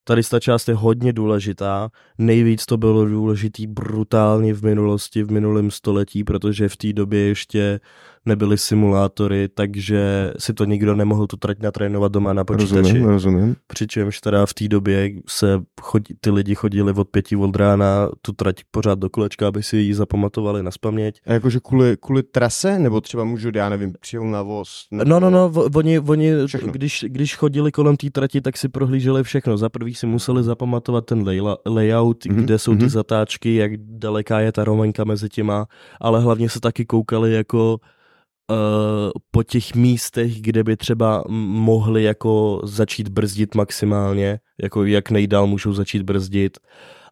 [0.04, 1.90] tady ta část je hodně důležitá.
[2.18, 7.80] Nejvíc to bylo důležitý brutálně v minulosti, v minulém století, protože v té době ještě
[8.26, 12.76] nebyly simulátory, takže si to nikdo nemohl tu trať natrénovat doma na počítači.
[12.76, 13.56] Rozumím, rozumím.
[13.66, 18.32] Přičemž teda v té době se chodí, ty lidi chodili od pěti od rána tu
[18.32, 21.20] trať pořád do kolečka, aby si ji zapamatovali na spaměť.
[21.26, 24.86] A jakože kvůli, kvůli trase, nebo třeba můžu, já nevím, přijel na voz?
[24.90, 25.10] Nebo...
[25.10, 26.72] No, no, no, oni, oni Všechno.
[26.72, 29.56] když, když chodili kolem té trati, tak si prohlíželi všechno.
[29.56, 31.24] Za prvý si museli zapamatovat ten
[31.66, 32.44] layout, Mhm, mm-hmm.
[32.44, 32.88] kde jsou ty mhm.
[32.88, 35.66] zatáčky, jak daleká je ta rovenka mezi těma,
[36.00, 37.78] ale hlavně se taky koukali jako
[39.30, 45.72] po těch místech, kde by třeba mohli jako začít brzdit maximálně, jako jak nejdál můžou
[45.72, 46.58] začít brzdit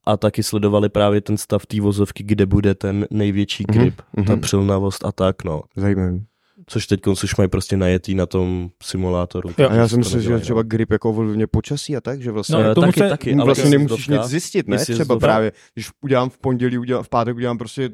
[0.06, 4.26] a taky sledovali právě ten stav té vozovky, kde bude ten největší Mhm, grip, mm-hmm.
[4.26, 4.40] ta mhm.
[4.40, 5.62] přilnavost a tak, no.
[5.76, 6.24] Zajímavý.
[6.66, 9.50] Což teď už mají prostě najetý na tom simulátoru.
[9.58, 9.68] Jo.
[9.70, 10.68] A já jsem myslel, že třeba no.
[10.68, 12.64] grip jako ovlivňuje počasí a tak, že vlastně...
[12.64, 14.78] No, tomu taky, se- taky, Tím ale vlastně nemusíš nic zjistit, ne?
[14.78, 17.90] Třeba právě, když udělám v pondělí, udělám, v pátek udělám prostě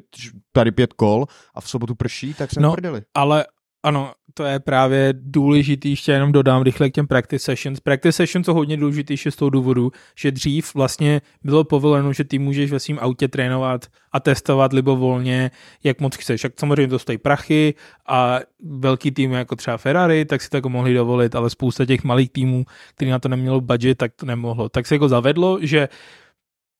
[0.51, 2.71] tady pět kol a v sobotu prší, tak jsem No.
[2.71, 3.01] prdeli.
[3.13, 3.45] Ale
[3.83, 7.79] ano, to je právě důležitý, ještě jenom dodám rychle k těm practice sessions.
[7.79, 12.39] Practice sessions jsou hodně důležitější z toho důvodu, že dřív vlastně bylo povoleno, že ty
[12.39, 15.51] můžeš ve svém autě trénovat a testovat libovolně,
[15.83, 16.43] jak moc chceš.
[16.43, 17.73] Jak samozřejmě to stojí prachy
[18.07, 22.03] a velký tým jako třeba Ferrari, tak si to jako mohli dovolit, ale spousta těch
[22.03, 22.65] malých týmů,
[22.95, 24.69] který na to nemělo budget, tak to nemohlo.
[24.69, 25.89] Tak se jako zavedlo, že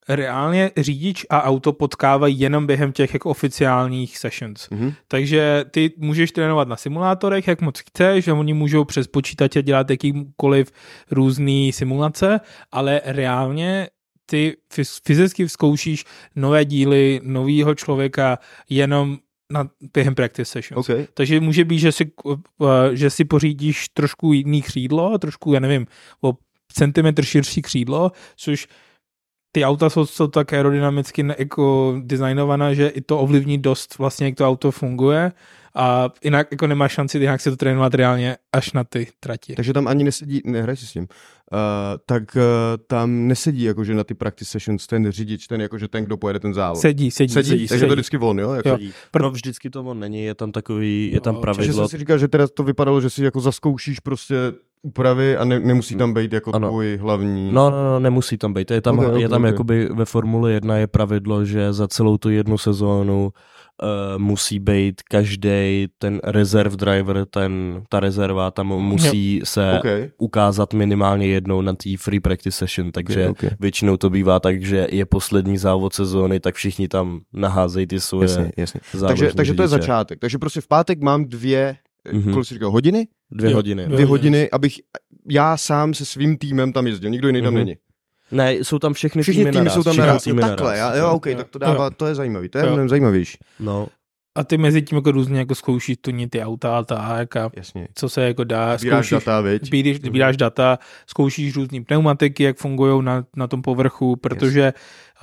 [0.09, 4.69] reálně řidič a auto potkávají jenom během těch jako oficiálních sessions.
[4.69, 4.93] Mhm.
[5.07, 9.89] Takže ty můžeš trénovat na simulátorech, jak moc chceš, a oni můžou přes počítače dělat
[9.89, 10.71] jakýkoliv
[11.11, 12.39] různý simulace,
[12.71, 13.87] ale reálně
[14.25, 19.17] ty fyz- fyzicky zkoušíš nové díly nového člověka jenom
[19.51, 20.89] na, během practice sessions.
[20.89, 20.97] OK.
[21.13, 22.37] Takže může být, že si, uh,
[22.91, 25.87] že si pořídíš trošku jiný křídlo, trošku, já nevím,
[26.21, 26.33] o
[26.73, 28.67] centimetr širší křídlo, což
[29.51, 34.35] ty auta jsou, jsou tak aerodynamicky jako designovaná, že i to ovlivní dost vlastně, jak
[34.35, 35.31] to auto funguje
[35.75, 39.55] a jinak jako nemá šanci jinak se to trénovat reálně až na ty trati.
[39.55, 41.57] Takže tam ani nesedí, nehraj si s tím, uh,
[42.05, 42.41] tak uh,
[42.87, 46.53] tam nesedí jakože na ty practice sessions ten řidič, ten jakože ten, kdo pojede ten
[46.53, 46.81] závod.
[46.81, 47.89] Sedí, sedí, sedí, sedí, takže sedí.
[47.89, 48.53] to vždycky on, jo?
[48.53, 48.77] Jako, Jo.
[48.81, 49.21] Jo.
[49.21, 51.83] No vždycky to on není, je tam takový, je tam Jo, Takže pravidlo.
[51.83, 54.35] jsem si říkal, že teda to vypadalo, že si jako zaskoušíš prostě
[54.81, 56.67] úpravy a ne, nemusí tam být jako Ano.
[56.67, 57.51] tvůj hlavní...
[57.53, 58.71] No, no, no, nemusí tam být.
[58.71, 59.47] Je tam, Ok, ok, je tam ok.
[59.47, 63.29] jakoby ve Formule 1 je pravidlo, že za celou tu jednu sezónu
[63.83, 70.11] uh, musí být každý ten reserve driver, ten, ta rezerva tam musí se OK.
[70.17, 73.43] ukázat minimálně jednou na té free practice session, takže ok.
[73.59, 78.29] většinou to bývá tak, že je poslední závod sezóny, tak všichni tam naházejí ty svoje
[78.29, 78.79] Jasně, jasně.
[79.07, 80.19] Takže, takže to je začátek.
[80.19, 81.75] Takže prostě v pátek mám dvě.
[82.05, 82.33] Mm-hmm.
[82.33, 83.07] kolik jsi říkal, hodiny?
[83.31, 83.55] Dvě Jo.
[83.57, 83.83] hodiny.
[83.83, 83.89] Jo.
[83.89, 84.73] Dvě hodiny, abych
[85.29, 87.09] já sám se svým týmem tam jezdil.
[87.09, 87.63] Nikdo jiný tam Mhm.
[87.65, 87.75] není.
[88.31, 90.23] Ne, jsou tam všechny, Všichni týmy naraz, jsou tam všechny naraz.
[90.23, 90.95] týmy Jo, takhle, naraz.
[90.95, 91.37] já, jo, OK, Jo.
[91.37, 92.69] tak to dává, to je zajímavý, to je Jo.
[92.69, 93.37] mnohem zajímavější.
[93.59, 93.87] No,
[94.35, 97.87] A ty mezi tím jako různě jako zkoušíš tunit ty auta a tak a Jasně.
[97.95, 98.77] co se jako dá.
[98.77, 99.65] Zkoušíš, data, viď?
[99.65, 104.73] Sbíráš, sbíráš data, zkoušíš různý pneumatiky, jak fungují na, na tom povrchu, protože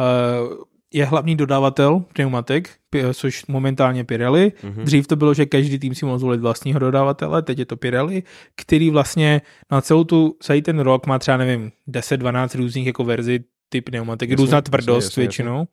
[0.01, 0.55] uh,
[0.95, 2.71] je hlavní dodavatel pneumatik,
[3.15, 4.53] což momentálně Pirelli.
[4.63, 4.85] Mhm.
[4.85, 8.23] Dřív to bylo, že každý tým si mohl zvolit vlastního dodavatele, teď je to Pirelli,
[8.57, 13.39] který vlastně na celou tu, celý ten rok má třeba, nevím, 10-12 různých jako verzí
[13.69, 15.65] ty pneumatiky, Jasně, různá jasně, tvrdost jasně, většinou.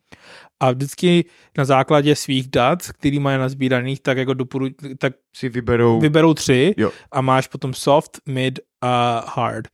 [0.60, 1.26] A vždycky
[1.58, 6.00] na základě svých dat, který mají nazbíraných, tak jako doporu, tak Si vyberou...
[6.00, 6.92] vyberou tři Jo.
[7.12, 9.68] a máš potom soft, mid a hard.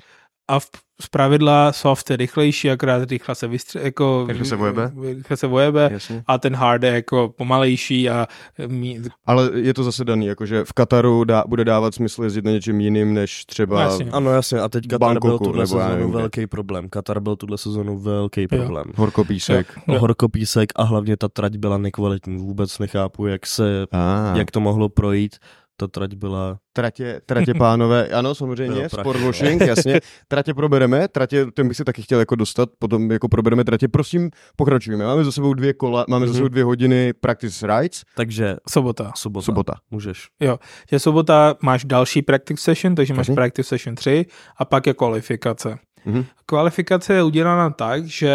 [0.49, 0.69] A v,
[1.01, 4.91] z pravidla soft je rychlejší, akorát rychle se vystře, jako, Rychle se vojebe.
[5.15, 6.23] Rychle se vojebe Jasně.
[6.27, 8.27] a ten hard je jako pomalejší a
[8.67, 12.51] mí, Ale je to zase daný, jakože v Kataru dá, bude dávat smysl jezdit na
[12.51, 13.75] něčem jiným, než třeba...
[13.75, 14.05] No, jasně.
[14.11, 16.89] Ano, jasně, a teď Katar byl Bangkoku, tuhle nebo já sezónu velký problém.
[16.89, 18.85] Katar byl tuhle sezónu velký problém.
[18.95, 19.67] Horkopísek.
[19.87, 19.99] Jo.
[19.99, 22.37] Horkopísek a hlavně ta trať byla nekvalitní.
[22.37, 24.37] Vůbec nechápu, jak se, Ah.
[24.37, 25.35] jak to mohlo projít.
[25.81, 26.57] Ta trať byla...
[26.73, 29.99] Tratě, tratě pánové, ano, samozřejmě, sportwashing, jasně.
[30.27, 33.87] Tratě probereme, tratě, ten bych si taky chtěl jako dostat, potom jako probereme tratě.
[33.87, 35.05] Prosím, pokračujeme.
[35.05, 36.37] Máme za sebou dvě kola, máme za Mhm.
[36.37, 39.11] sebou dvě hodiny practice rides, Takže sobota.
[39.15, 39.45] sobota.
[39.45, 39.73] sobota.
[39.91, 40.27] Můžeš.
[40.91, 43.35] Že sobota máš další practice session, takže máš Jasně.
[43.35, 44.25] practice session 3
[44.57, 45.77] a pak je kvalifikace.
[46.05, 46.25] Mhm.
[46.45, 48.31] Kvalifikace je udělána tak, že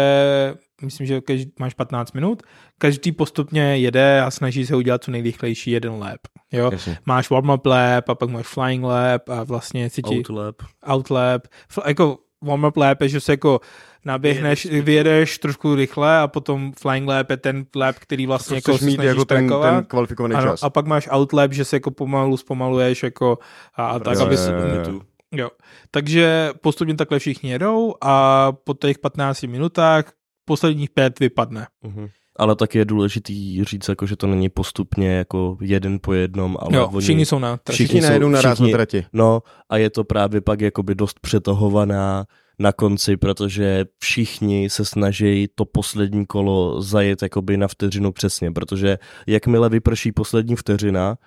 [0.85, 2.43] myslím, že každý, máš 15 minut,
[2.77, 6.19] každý postupně jede a snaží se udělat co nejrychlejší jeden lap.
[6.51, 6.69] Jo?
[6.71, 6.97] Jasně.
[7.05, 10.55] Máš warm-up lap a pak máš flying lap a vlastně si ti Outlap.
[10.87, 11.47] out lap.
[11.73, 13.59] Fl- jako warm-up lap je, že se jako
[14.05, 18.77] naběhneš, vyjedeš trošku rychle a potom flying lap je ten lap, který vlastně jako mít
[18.77, 19.75] snažíš jako ten, trackovat.
[19.75, 20.63] ten kvalifikovaný Ano, čas.
[20.63, 23.37] a pak máš outlap, že se jako pomalu zpomaluješ jako
[23.75, 24.83] a, a tak, Jo, aby jo, se, jo, jo.
[24.85, 25.01] Tu.
[25.31, 25.49] jo.
[25.91, 30.05] Takže postupně takhle všichni jedou a po těch 15 minutách
[30.47, 31.67] posledních pět vypadne.
[31.83, 32.07] Mhm.
[32.39, 36.77] Ale taky je důležitý říct, jako, že to není postupně jako jeden po jednom, ale
[36.77, 37.01] Jo, oni...
[37.01, 37.71] všichni jsou na trati.
[37.73, 39.05] Všichni všichni jsou- najedou naraz na všichni- trati.
[39.13, 42.25] No a je to právě pak jakoby dost přetahovaná
[42.59, 48.97] na konci, protože všichni se snaží to poslední kolo zajet jakoby na vteřinu přesně, protože
[49.27, 51.17] jakmile vyprší poslední vteřina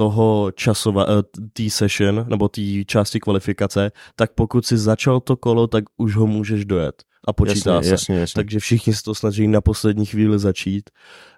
[0.00, 5.66] toho časova, eh, té session, nebo té části kvalifikace, tak pokud si začal to kolo,
[5.66, 7.90] tak už ho můžeš dojet a počítá jasně, se.
[7.90, 8.38] jasně, jasně.
[8.38, 10.90] Takže všichni se to snaží na poslední chvíli začít.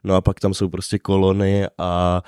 [0.04, 2.22] No a pak tam jsou prostě kolony a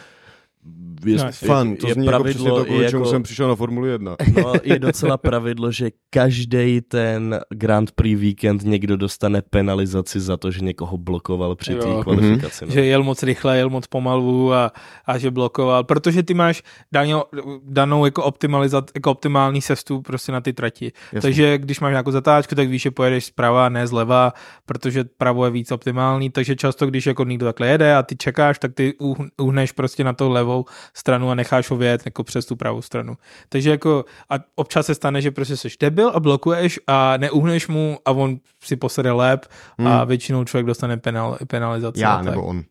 [1.06, 1.32] je, No.
[1.32, 4.16] Fun, to je zní jako přesně to, je čemu jako- jsem přišel na Formuli 1.
[4.42, 10.50] No, je docela pravidlo, že každý ten Grand Prix víkend někdo dostane penalizaci za to,
[10.50, 12.00] že někoho blokoval při té Jo.
[12.02, 12.66] kvalifikaci.
[12.66, 12.72] No.
[12.72, 14.72] že jel moc rychle, jel moc pomalu a,
[15.06, 17.22] a že blokoval, protože ty máš danou,
[17.64, 20.92] danou jako, optimalizat, jako optimální cestu prostě na ty trati.
[21.12, 21.20] Jasně.
[21.20, 24.32] Takže když máš nějakou zatáčku, tak víš, že pojedeš zprava, ne zleva,
[24.66, 28.58] protože pravo je víc optimální, takže často, když jako někdo takhle jede a ty čekáš,
[28.58, 30.64] tak ty uh- uhneš prostě na to levou
[30.94, 33.16] stranu a necháš ho vyjet jako přes tu pravou stranu.
[33.48, 37.98] Takže jako a občas se stane, že prostě jsi debil a blokuješ a neuhneš mu
[38.04, 39.46] a on si posede lep
[39.78, 40.08] a Hmm.
[40.08, 42.00] většinou člověk dostane penal, penalizaci.
[42.00, 42.62] Já nebo on.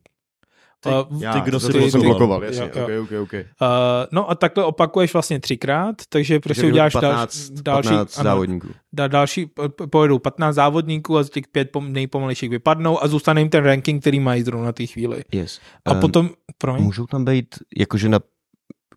[0.84, 2.44] Ty- Uh, Já, ty, kdo si to blokoval.
[2.44, 2.62] jasně.
[2.64, 2.84] Jo, jo.
[2.84, 3.40] Okay, okay, okay.
[3.42, 3.68] Uh,
[4.12, 8.24] no a takhle opakuješ vlastně třikrát, takže prostě Takže uděláš 15, další, další 15 ano,
[8.24, 8.68] závodníků.
[8.94, 13.42] da, další, po- pojedou 15 závodníků a z těch pět pom, nejpomalejších vypadnou a zůstane
[13.42, 15.24] jim ten ranking, který mají zrovna na té chvíli.
[15.32, 15.60] Yes.
[15.86, 18.20] A Ehm, potom, promiň, Můžou tam být, jakože na...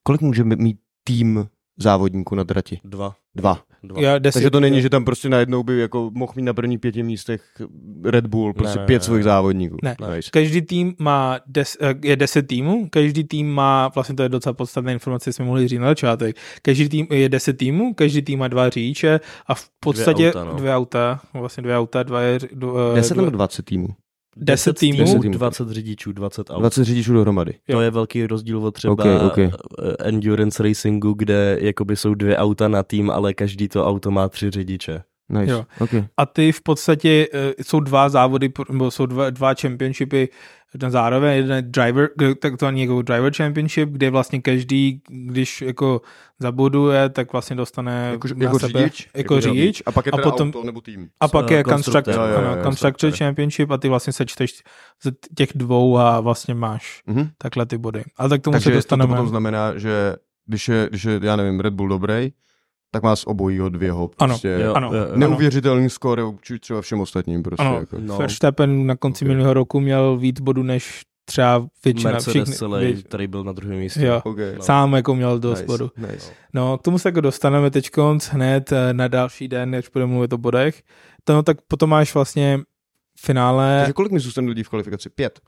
[0.03, 1.46] Kolik může mít tým
[1.79, 2.81] závodníků na trati?
[2.85, 3.14] Dva.
[3.35, 3.59] Dva.
[3.88, 4.01] Dva.
[4.01, 6.79] já deset, Takže to není, že tam prostě najednou by jako mohl mít na prvních
[6.81, 7.42] pěti místech
[8.05, 9.22] Red Bull, prostě Ne, ne, pět ne, svých ne.
[9.22, 9.77] závodníků.
[9.83, 9.96] Ne.
[10.14, 10.31] Nice.
[10.33, 14.53] Každý tým má des, eh, je 10 týmů, každý tým má, vlastně to je docela
[14.53, 18.49] podstatná informace, jsme mohli říct na začátek, každý tým je 10 týmů, každý tým má
[18.49, 20.55] dva řidiče a v podstatě auta, no.
[20.55, 23.88] dvě auta, vlastně dvě auta, dva, je- dv- eh, 10 dva, nebo 20 týmů?
[24.37, 25.35] 10 týmů, 10 týmů.
[25.35, 26.61] 20 řidičů, 20 aut.
[26.61, 27.53] 20 řidičů dohromady.
[27.68, 27.77] Jo.
[27.77, 29.38] To je velký rozdíl od třeba Ok, ok.
[29.38, 29.51] eh,
[29.99, 34.51] endurance racingu, kde jakoby jsou dvě auta na tým, ale každý to auto má tři
[34.51, 35.03] řidiče.
[35.29, 35.53] Nice.
[35.53, 35.65] Jo.
[35.81, 36.05] Okay.
[36.17, 40.29] A ty v podstatě uh, jsou dva závody, nebo jsou dva, dva championshipy
[40.83, 42.09] na zároveň, jeden je driver,
[42.41, 46.01] takzvaný jako driver championship, kde vlastně každý, když jako
[46.39, 49.09] zabuduje, tak vlastně dostane Jako, na jako sebe, řidič?
[49.17, 49.83] jako řidič.
[49.87, 51.09] A pak je A potom- auto nebo tým.
[51.21, 52.15] A pak je konstruktor.
[52.15, 53.11] Constructor, Jo, jo, jo, constructor.
[53.12, 54.55] Championship a ty vlastně sečteš
[55.05, 57.29] z těch dvou a vlastně máš Mhm.
[57.39, 58.05] takhle ty body.
[58.17, 59.09] Ale tak tomu Takže se to, to dostaneme.
[59.09, 62.33] potom znamená, že když je, když je, já nevím, Red Bull dobrý,
[62.90, 64.11] tak má z obojího dvěho.
[64.18, 64.90] Ano, Prostě Jo, ano.
[64.94, 65.16] jo, jo.
[65.16, 67.42] Neuvěřitelný skóre vůči třeba všem ostatním.
[67.42, 67.77] Prostě Ano.
[67.81, 67.96] jako.
[68.01, 68.16] No.
[68.18, 69.29] Verstappen na konci Ok.
[69.29, 72.55] minulého roku měl víc bodů než třeba většina Mercedes všichni.
[72.59, 74.07] celý, vět- který byl na druhém místě.
[74.07, 74.20] Jo.
[74.25, 74.55] Okay.
[74.57, 74.62] No.
[74.62, 75.90] Sám jako měl dost nice, bodů.
[75.96, 76.33] Nice.
[76.55, 77.90] No, k tomu se jako dostaneme teď
[78.31, 80.83] hned eh, na další den, než budeme mluvit o bodech.
[81.25, 82.59] To, no, tak potom máš vlastně
[83.20, 85.11] finále, Takže kolik mi zůstane lidí v kvalifikaci?
[85.11, 85.40] Pět.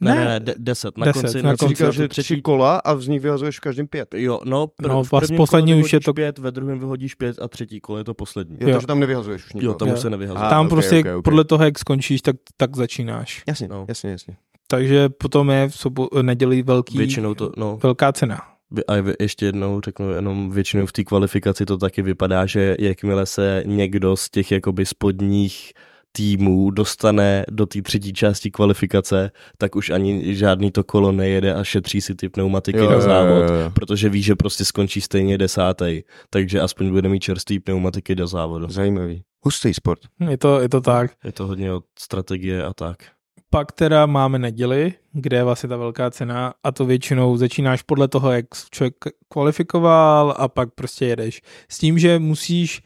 [0.00, 0.24] Ne, Ne.
[0.24, 0.98] ne, de- deset.
[0.98, 3.60] Na Deset, konci, na konci na že to tři kola a z nich vyhazuješ v
[3.60, 4.14] každém pět.
[4.14, 7.36] Jo, no, pr- No, v prvním poslední už je to- pět, ve druhém vyhodíš pět
[7.42, 8.56] a třetí kole je to poslední.
[8.60, 8.74] Jo, Jo.
[8.74, 9.72] takže tam nevyhazuješ už nikoho.
[9.72, 9.94] Jo, tam Jo.
[9.94, 10.46] už se nevyhazuje.
[10.46, 11.24] A, Tam ok, prostě ok, ok.
[11.24, 13.42] podle toho, jak skončíš, tak, tak začínáš.
[13.48, 13.84] Jasně, No.
[13.88, 14.36] jasně, jasně.
[14.70, 18.40] Takže potom je v sobo- neděli velký, Většinou to, no, velká cena.
[18.88, 23.62] A ještě jednou řeknu, jenom většinou v té kvalifikaci to taky vypadá, že jakmile se
[23.66, 25.72] někdo z těch jakoby spodních
[26.18, 31.64] týmů dostane do té třetí části kvalifikace, tak už ani žádný to kolo nejede a
[31.64, 33.70] šetří si ty pneumatiky Jo, na jo, závod, jo, jo.
[33.70, 38.66] protože ví, že prostě skončí stejně desátý, takže aspoň bude mít čerstvý pneumatiky do závodu.
[38.68, 39.22] Zajímavý.
[39.44, 40.00] Hustý sport.
[40.30, 41.10] Je to, je to tak.
[41.24, 42.96] Je to hodně od strategie a tak.
[43.50, 48.08] Pak teda máme neděli, kde je vlastně ta velká cena a to většinou začínáš podle
[48.08, 48.94] toho, jak člověk
[49.28, 51.42] kvalifikoval a pak prostě jedeš.
[51.68, 52.82] S tím, že musíš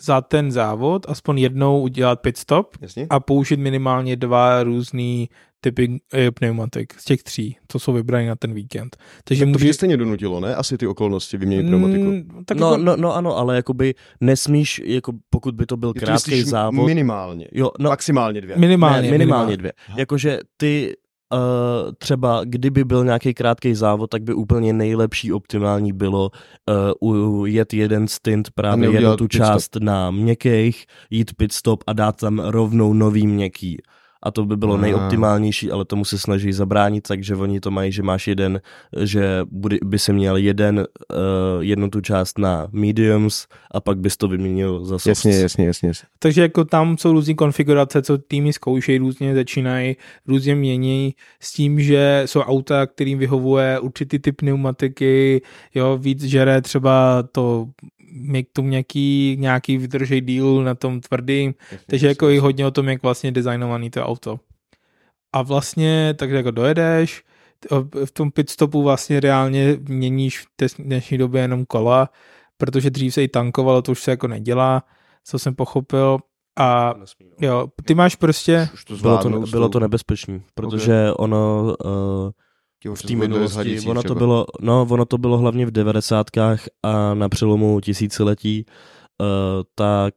[0.00, 3.06] za ten závod aspoň jednou udělat pit stop Jasně?
[3.10, 5.28] a použít minimálně dva různý
[5.60, 8.96] typy eh, pneumatik z těch tří, co jsou vybrané na ten víkend.
[9.24, 9.68] Takže To můžeš...
[9.68, 10.54] tě stejně donutilo, ne?
[10.54, 12.04] Asi ty okolnosti vyměnit pneumatiku.
[12.04, 15.92] Mm, tak No, jako, no, no ano, ale jakoby nesmíš, jako pokud by to byl
[15.92, 17.48] to krátký závod, Minimálně.
[17.52, 18.56] jo, no, Maximálně dvě.
[18.56, 19.02] minimálně.
[19.10, 19.72] ne, minimálně dvě.
[19.96, 20.94] Jakože ty
[21.34, 26.30] uh, třeba, kdyby byl nějaký krátký závod, tak by úplně nejlepší optimální bylo
[27.00, 32.16] uh, ujet jeden stint právě jednu tu část na měkkých, jít pit stop a dát
[32.16, 33.78] tam rovnou nový měkký.
[34.24, 38.02] A to by bylo nejoptimálnější, ale tomu se snaží zabránit, takže oni to mají, že
[38.02, 38.60] máš jeden,
[39.02, 40.84] že by, by se měl jeden, uh,
[41.60, 45.06] jednu tu část na mediums a pak bys to vyměnil za softs.
[45.06, 45.88] Jasně, jasně, jasně.
[45.88, 46.08] jasně.
[46.18, 49.96] Takže jako tam jsou různé konfigurace, co týmy zkoušejí, různě začínají,
[50.28, 55.42] různě mění s tím, že jsou auta, kterým vyhovuje určitý typ pneumatiky,
[55.74, 57.66] jo, víc žere třeba to
[58.14, 61.54] měk tomu nějaký, nějaký vydržej díl na tom tvrdým,
[61.86, 64.40] takže jako i hodně o tom, jak vlastně je designovaný to auto.
[65.32, 67.24] A vlastně, takže jako dojedeš,
[68.04, 72.08] v tom pit stopu vlastně reálně měníš v té dnešní době jenom kola,
[72.56, 74.82] protože dřív se i tankovalo, to už se jako nedělá,
[75.24, 76.18] co jsem pochopil.
[76.58, 76.94] A
[77.40, 82.30] jo, ty máš prostě, Už to Bylo zvládnou to, bylo to nebezpečný, protože ono uh,
[82.94, 87.28] v té minulosti, ono to, bylo, no, ono to bylo hlavně v devadesátkách a na
[87.28, 88.66] přelomu tisíciletí,
[89.20, 89.26] uh,
[89.74, 90.14] tak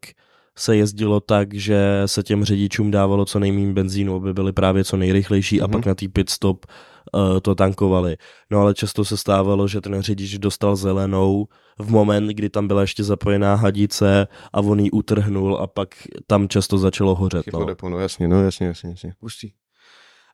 [0.58, 4.97] se jezdilo tak, že se těm řidičům dávalo co nejméně benzínu, aby byli právě co
[4.97, 5.71] nejrychlejší a Mhm.
[5.71, 6.65] pak na tý pit stop
[7.13, 8.17] uh, to tankovali.
[8.51, 11.47] No ale často se stávalo, že ten řidič dostal zelenou
[11.80, 15.89] v moment, kdy tam byla ještě zapojená hadice a on ji utrhnul a pak
[16.27, 17.45] tam často začalo hořet.
[17.53, 17.65] No.
[17.65, 19.13] depo, no jasně, no jasně, jasně, jasně.
[19.21, 19.51] Hustý.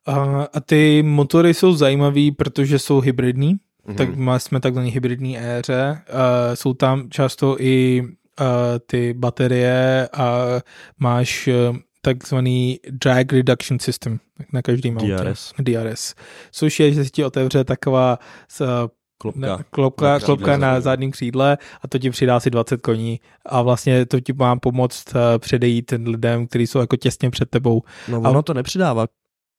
[0.06, 3.96] A, a ty motory jsou zajímavý, protože jsou hybridní, Mhm.
[3.96, 6.18] tak má, jsme takzvaný hybridní éře, uh,
[6.54, 8.46] jsou tam často i uh,
[8.86, 10.44] ty baterie a
[10.98, 14.18] máš uh, takzvaný drag reduction system
[14.52, 15.14] na každém autě.
[15.16, 15.52] DRS.
[15.58, 16.14] DRS.
[16.52, 18.18] Což je, že se ti otevře taková
[18.60, 18.66] uh,
[19.18, 19.40] Klopka.
[19.40, 21.10] Ne, klopka, Na klopka na zadním.
[21.10, 25.38] křídle a to ti přidá asi 20 koní a vlastně to ti má pomoct eh,
[25.38, 27.82] předejít lidem, kteří jsou jako těsně před tebou.
[28.08, 29.06] No A- ono to nepřidává.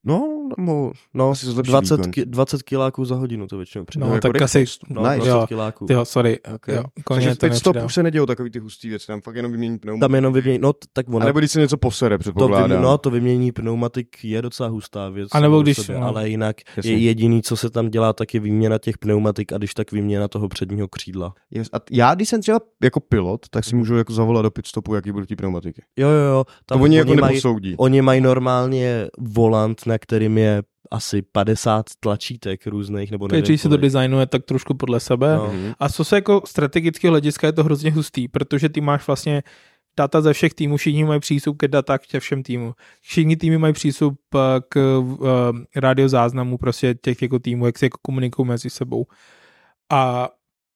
[0.04, 2.12] No, nebo, no Asi zlepší 20, výkon.
[2.12, 4.14] ki, 20 kiláků za hodinu to většinou No, přidává.
[4.16, 4.82] jako tak asi, rychlost.
[4.90, 5.16] No, Nice.
[5.16, 5.46] 20 Jo.
[5.48, 5.86] kiláků.
[5.90, 6.76] jo, sorry, Okay.
[6.76, 9.36] jo, Takže koně to pit stop už se nedějou takový ty hustý věci, tam fakt
[9.36, 10.02] jenom vymění pneumatik.
[10.02, 12.70] Tam jenom vymění, no tak A ono, nebo když se něco posere, to, předpokládám.
[12.70, 15.30] vymění, no, to vymění pneumatik je docela hustá věc.
[15.32, 16.08] A nebo když- Sebe, no.
[16.08, 16.92] Ale jinak Jasně.
[16.92, 20.28] je jediný, co se tam dělá, tak je výměna těch pneumatik a když tak výměna
[20.28, 21.34] toho předního křídla.
[21.52, 21.68] Yes.
[21.74, 24.96] A já, když jsem třeba jako pilot, tak si můžu jako zavolat do pit stopu,
[24.96, 25.82] jaký budou ty pneumatiky.
[25.98, 26.44] Jo, jo, jo.
[26.66, 27.42] To oni jako mají,
[27.78, 33.70] oni mají normálně volant, na kterým je asi 50 tlačítek různých, nebo nevím Každý si
[33.70, 35.36] to designuje tak trošku podle sebe.
[35.36, 35.52] No.
[35.54, 35.74] Mhm.
[35.80, 39.44] A co se jako strategického hlediska je to hrozně hustý, protože ty máš vlastně
[39.98, 42.74] data ze všech týmů, všichni mají přístup ke data ke všem týmům.
[43.02, 45.18] Všichni týmy mají přístup eh, k uh,
[45.76, 49.06] radiozáznamu prostě těch jako týmů, jak se jako komunikují mezi sebou.
[49.92, 50.30] A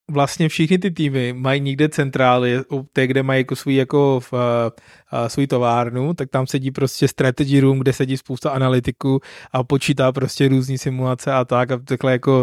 [0.10, 4.34] vlastně všichni ty týmy mají někde centrály, u té, kde mají jako svůj jako v,
[4.34, 9.19] uh, uh, svůj továrnu, tak tam sedí prostě strategy room, kde sedí spousta analytiků
[9.52, 12.39] a počítá prostě různé simulace a tak a takhle jako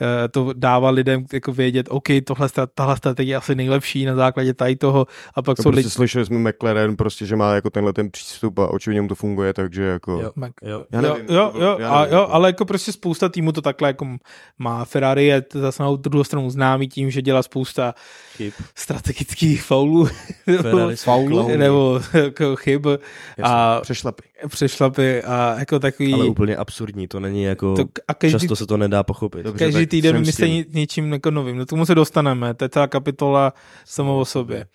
[0.00, 4.14] uh, to dává lidem jako vědět, OK, tohle, stra- tahle strategie je asi nejlepší na
[4.14, 7.54] základě tady toho a pak To jsou prostě lidi, slyšeli jsme McLaren, prostě, že má
[7.54, 10.20] jako tenhle ten přístup a očividně mu to funguje, takže jako...
[10.22, 10.30] Jo.
[10.36, 10.84] Mac- Jo.
[10.92, 13.28] Já jo, nevím, jo, to- jo, já a nevím, jo, jako- ale jako prostě spousta
[13.28, 14.06] týmů to takhle jako
[14.58, 14.84] má.
[14.84, 17.94] Ferrari je zase na druhou stranu známý tím, tím, že dělá spousta
[18.36, 18.52] Chyb.
[18.74, 20.08] strategických faulů,
[20.94, 21.56] Faulu?
[21.56, 22.86] nebo jako chyb
[23.42, 24.22] a Přešlapy.
[24.48, 26.14] přešlapy a jako takový...
[26.14, 29.42] Ale úplně absurdní, to není jako, to, a každý, často se to nedá pochopit.
[29.42, 30.72] Dobře, každý týden jsem s vymyslí tím.
[30.74, 31.56] ně- něčím jako novým.
[31.56, 33.52] No tomu se dostaneme, to je celá kapitola
[33.84, 34.66] samo o sobě.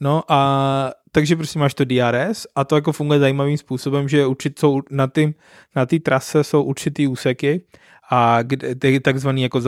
[0.00, 4.58] No a takže prostě máš to DRS a to jako funguje zajímavým způsobem, že určit
[4.58, 5.32] jsou na té
[5.76, 7.64] na trase jsou určitý úseky
[8.10, 9.60] a kde, ty takzvaný jako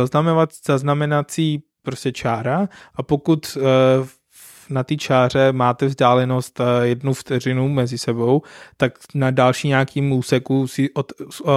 [0.66, 4.06] zaznamenací prostě čára a pokud uh,
[4.70, 8.42] na té čáře máte vzdálenost eh, jednu vteřinu mezi sebou,
[8.76, 11.12] tak na další nějakým úseku si od,
[11.44, 11.50] uh,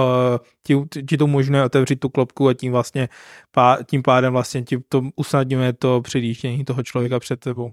[0.62, 0.76] ti,
[1.08, 3.08] ti to možné otevřít tu klopku a tím vlastně
[3.50, 7.72] pá, tím pádem vlastně ti to usnadňuje to předjíždění toho člověka před tebou.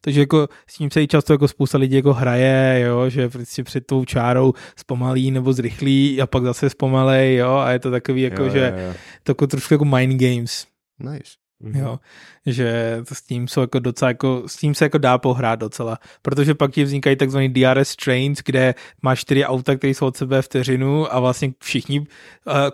[0.00, 3.64] Takže jako s tím se i často jako spousta lidí jako hraje, jo, že prostě
[3.64, 8.22] před tou čárou zpomalí nebo zrychlí a pak zase zpomalej, jo, a je to takový
[8.22, 8.94] jako, Jo, že jo, jo.
[9.22, 10.66] to trošku jako mind games,
[11.00, 11.32] Nice.
[11.62, 11.80] Mhm.
[11.80, 11.98] jo,
[12.46, 15.98] že to s tím jsou jako docela jako, s tím se jako dá pohrát docela,
[16.22, 20.42] protože pak ti vznikají takzvaný DRS trains, kde máš čtyři auta, které jsou od sebe
[20.42, 22.06] vteřinu a vlastně všichni uh,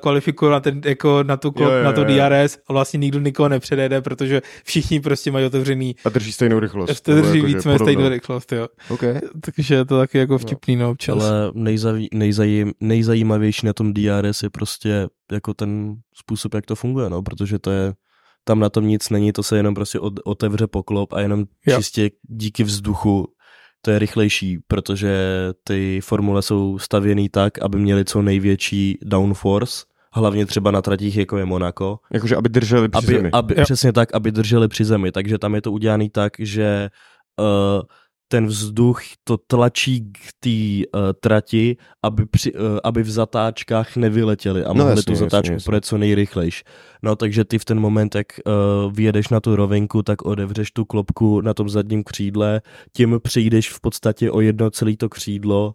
[0.01, 2.29] kvalifikují na, ten, jako na, tu, Jo, jo, na to jo, jo.
[2.29, 7.01] DRS a vlastně nikdo nikoho nepředejde, protože všichni prostě mají otevřený A drží stejnou rychlost.
[7.01, 7.85] to drží víceméně podobnou.
[7.95, 8.69] stejnou rychlost, jo.
[8.89, 9.03] OK.
[9.41, 11.15] Takže je to taky jako vtipný, no, občas.
[11.25, 17.11] Ale nejzaví, nejzajím, nejzajímavější na tom DRS je prostě jako ten způsob, jak to funguje,
[17.11, 17.93] no, protože to je,
[18.49, 21.47] tam na tom nic není, to se jenom prostě od, otevře poklop a jenom Jo.
[21.67, 21.79] jo.
[21.79, 23.27] čistě díky vzduchu
[23.83, 25.15] to je rychlejší, protože
[25.65, 31.39] ty formule jsou stavěný tak, aby měly co největší downforce, hlavně třeba na tratích, jako
[31.39, 33.31] je Monaco, Jakože aby drželi při aby, zemi.
[33.33, 33.63] aby, Jo.
[33.65, 35.13] přesně tak, aby drželi při zemi.
[35.13, 36.91] Takže tam je to udělané tak, že
[37.41, 37.83] uh,
[38.29, 44.65] ten vzduch to tlačí k té uh, trati, aby, při, uh, aby v zatáčkách nevyletěli
[44.65, 45.65] a No mohli jasně, tu zatáčku jasně.
[45.65, 46.65] projet co nejrychlejš.
[47.03, 50.85] No takže ty v ten moment, jak uh, vyjedeš na tu rovinku, tak odevřeš tu
[50.85, 52.61] klopku na tom zadním křídle,
[52.93, 55.75] tím přijdeš v podstatě o jedno celé to křídlo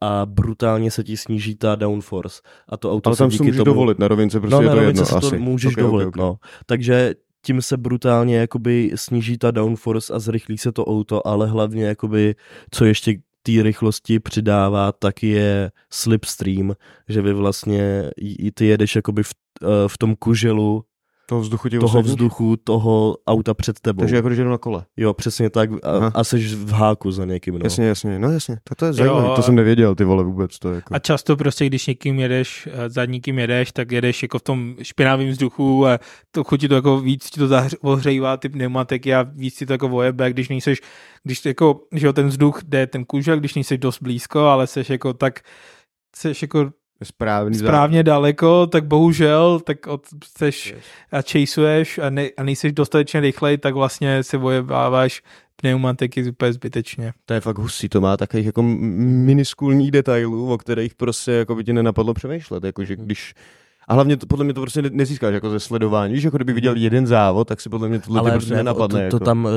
[0.00, 2.40] a brutálně se ti sníží ta downforce.
[2.68, 3.64] A to auto Ale se tam si díky můžeš tomu...
[3.64, 5.30] dovolit, na rovince prostě no, je na to jedno si asi.
[5.30, 6.16] to můžeš Ok, ok, dovolit, ok.
[6.16, 6.36] no.
[6.66, 7.14] Takže
[7.44, 12.34] tím se brutálně jakoby sníží ta downforce a zrychlí se to auto, ale hlavně jakoby,
[12.70, 16.74] co ještě té rychlosti přidává, tak je slipstream,
[17.08, 18.10] že vy vlastně,
[18.54, 19.32] ty jedeš jakoby v,
[19.62, 20.84] eh, v tom kuželu
[21.28, 24.00] Toho vzduchu toho vzduchu toho auta před tebou.
[24.00, 24.84] Takže jako když jedu na kole.
[24.96, 26.06] Jo, přesně tak Aha.
[26.14, 27.60] a, a seš v háku za někým, no.
[27.64, 28.58] Jasně, jasně, no jasně.
[28.64, 30.94] Tak to je zajímavé, Jo, to jsem nevěděl, ty vole, vůbec to jako...
[30.94, 34.74] A často prostě, když někým jedeš, eh, za někým jedeš, tak jedeš jako v tom
[34.82, 35.98] špinavém vzduchu a
[36.30, 37.48] to chutí to jako víc ti to
[37.80, 40.80] ohřejvá ty pneumatiky a víc ti to jako vojebe, když nejseš,
[41.24, 44.90] když jako, že jo, ten vzduch jde ten kůžel, když nejseš dost blízko, ale seš
[44.90, 45.40] jako tak,
[46.16, 46.70] seš jako
[47.04, 50.74] Správný správně daleko, tak bohužel, tak od, seš
[51.12, 55.22] a chaseuješ a, ne, a nejseš dostatečně rychlej, tak vlastně si vojebáváš
[55.56, 57.12] pneumatiky úplně zbytečně.
[57.26, 61.64] To je fakt hustý, to má takových jako miniskulních detailů, o kterých prostě jako by
[61.64, 63.34] ti nenapadlo přemýšlet, jakože když
[63.88, 66.14] a hlavně to, podle mě to prostě ne- nezískáš jako ze sledování.
[66.14, 68.56] Víš, jako kdyby viděl jeden závod, tak si podle mě tohle Ale tě prostě ne,
[68.56, 68.98] nenapadne.
[68.98, 69.18] to, jako.
[69.18, 69.50] to tam, uh,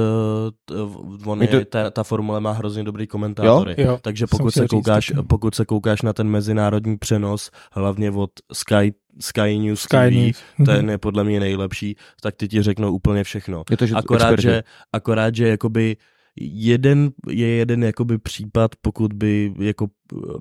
[0.66, 0.92] to,
[1.32, 3.76] on My to- je, ta, ta formule má hrozně dobrý komentátory.
[3.78, 5.28] Jo, Takže jsem pokud se, říct koukáš, taky.
[5.28, 10.38] pokud se koukáš na ten mezinárodní přenos, hlavně od Sky, Sky News Sky TV, News.
[10.66, 13.64] ten je podle mě nejlepší, tak ty ti řeknou úplně všechno.
[13.72, 14.42] je to, že Akorát, experti.
[14.42, 14.64] že,
[14.94, 15.98] akorát, že jakoby
[16.40, 19.88] jeden je jeden jakoby případ, pokud by, jako,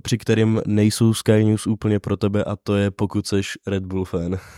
[0.03, 4.05] při kterým nejsou Sky News úplně pro tebe a to je pokud seš Red Bull
[4.05, 4.37] fan.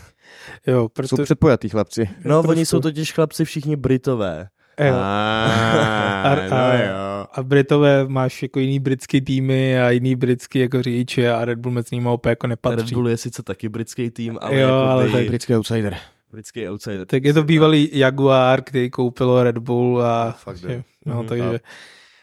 [0.67, 2.09] Jo, Jsou proto, předpojatý chlapci.
[2.25, 2.51] No, trošku.
[2.51, 4.49] oni jsou totiž chlapci všichni Britové.
[4.81, 4.95] jo.
[4.95, 7.27] Ah, A- no a- jo.
[7.33, 11.75] A Britové máš jako jiný britský týmy a jiný britský jako řidiče a Red Bull
[11.75, 12.95] mezi nimi úplně jako Red nepatří.
[12.95, 15.97] Bull je sice taky britský tým, ale, Jo, jo, ale To je britský outsider.
[16.33, 17.07] britský outsider.
[17.07, 20.65] Tak je to bývalý Jaguar, který koupilo Red Bull a Fakt.
[21.07, 21.61] No, Mhm, takže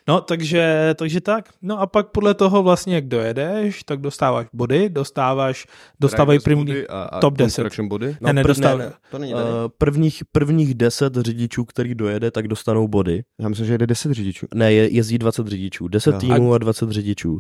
[0.08, 1.50] No, takže, takže tak.
[1.62, 5.66] No a pak podle toho vlastně, jak dojedeš, tak dostáváš body, dostáváš,
[6.00, 7.46] dostávají první, a, a top 10.
[7.56, 8.18] construction body.
[8.22, 8.92] ne, ne, prv- dostáv, ne, ne.
[9.12, 9.44] To není tady.
[9.46, 13.24] Uh, prvních, prvních deset řidičů, který dojede, tak dostanou body.
[13.40, 14.48] Já myslím, že jede 10 řidičů.
[14.56, 15.88] Ne, je, jezdí 20 řidičů.
[15.88, 16.20] 10 Aha.
[16.20, 17.40] týmů a 20 řidičů.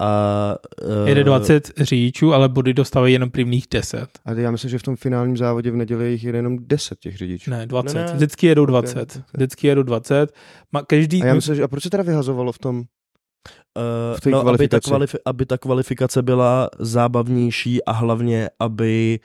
[0.00, 0.56] A,
[1.02, 4.08] uh, jede 20 řidičů, ale body dostávají jenom prvních 10.
[4.24, 7.16] A já myslím, že v tom finálním závodě v neděli jich jede jenom 10 těch
[7.16, 7.50] řidičů.
[7.50, 7.94] Ne, 20.
[7.94, 8.12] Ne, ne.
[8.12, 9.16] Vždycky jedou Ok, 20.
[9.16, 9.24] ok.
[9.34, 10.32] Vždycky jedou 20.
[10.72, 12.76] Ma, každý, A já myslím, že a proč se teda vyhazovalo v tom?
[12.78, 14.78] Uh, v té no, aby ta,
[15.24, 19.20] aby ta kvalifikace byla zábavnější a hlavně, aby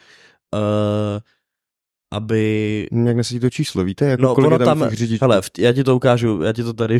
[0.55, 1.19] uh,
[2.11, 2.87] aby...
[3.05, 4.05] Jak nesedí to číslo, víte?
[4.05, 4.89] Jako No, kolik ono je tam, tam,
[5.21, 6.93] hele, já ti to ukážu, já ti to tady...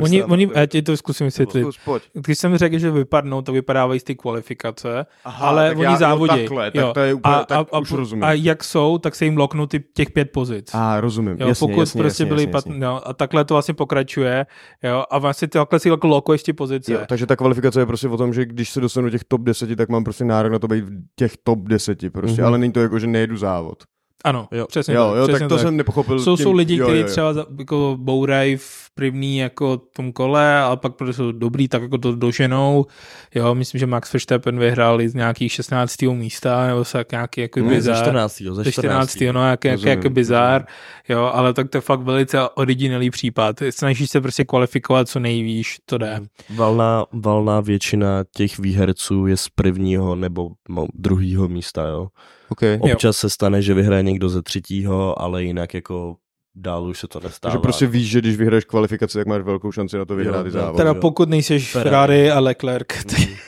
[0.00, 0.32] Oni, představím.
[0.32, 1.66] oni, já ti to zkusím vysvětlit.
[2.12, 5.90] Když jsem řekl, že vypadnou, to vypadávají z ty kvalifikace, Aha, ale tak oni já-
[5.92, 6.28] jo, závodí.
[6.36, 8.24] takhle, tak to je úplně- tak už rozumím.
[8.24, 10.70] A jak jsou, tak se jim loknou ty, těch pět pozic.
[10.74, 12.84] A rozumím, Jo, jasně, pokud jasně, prostě jasně, byli jasně, pat, jasně.
[12.84, 14.46] jo, a takhle to vlastně pokračuje,
[14.82, 16.92] jo, a vlastně takhle si jako lokuješ ty pozice.
[16.92, 19.40] Jo, takže ta kvalifikace je prostě o tom, že když se dostanu do těch top
[19.40, 22.46] 10, tak mám prostě nárok na to být v těch top 10 prostě, Mhm.
[22.48, 23.82] ale není to jako, že nejedu závod.
[24.24, 24.66] Ano, Jo.
[24.66, 25.16] přesně jo, tak.
[25.18, 26.18] jo, přesně tak to jsem nepochopil.
[26.18, 27.10] Jsou, tím- jsou lidi, jo, kteří jo, jo.
[27.10, 31.98] třeba jako bourají v první jako tom kole, ale pak protože jsou dobrý, tak jako
[31.98, 32.86] to doženou.
[33.34, 36.02] Jo, myslím, že Max Verstappen vyhrál z nějakých 16.
[36.14, 38.04] místa, nebo se jak nějaký jako Hmm, Ne, ze bizar.
[38.04, 38.42] 14.
[38.42, 39.10] Ze Ze 14.
[39.10, 39.32] 14.
[39.34, 40.66] no, jak, jak, jako bizár, rozumím.
[41.08, 43.56] jo, ale tak to je fakt velice originální případ.
[43.70, 46.20] Snažíš se prostě kvalifikovat co nejvíš, to jde.
[46.56, 52.08] Valná, valná většina těch výherců je z prvního nebo no, druhého místa, jo.
[52.48, 52.78] Okay.
[52.92, 56.16] Občas se stane, že vyhraje někdo ze třetího, ale jinak jako
[56.54, 57.52] dál už se to nestává.
[57.52, 60.44] Takže prostě víš, že když vyhraješ kvalifikaci, tak máš velkou šanci na to vyhrát Jo,
[60.44, 60.50] i jo.
[60.52, 60.76] závod.
[60.76, 60.94] Teda jo.
[61.00, 61.90] pokud nejseš Ferrari.
[61.90, 63.38] Ferrari a Leclerc, ty,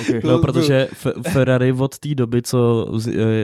[0.00, 0.20] Okay.
[0.24, 2.86] No, protože Fe- Ferrari od té doby, co,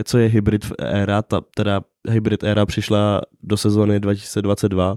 [0.05, 4.97] co je hybrid éra, ta, teda hybrid éra přišla do sezóny 2022,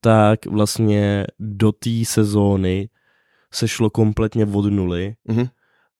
[0.00, 2.88] tak vlastně do té sezóny
[3.54, 5.46] se šlo kompletně od nuly Mhm.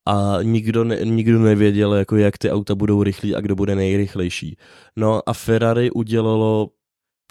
[0.06, 4.56] A nikdo, ne, nikdo nevěděl, jako jak ty auta budou rychlí a kdo bude nejrychlejší.
[4.96, 6.68] No a Ferrari udělalo,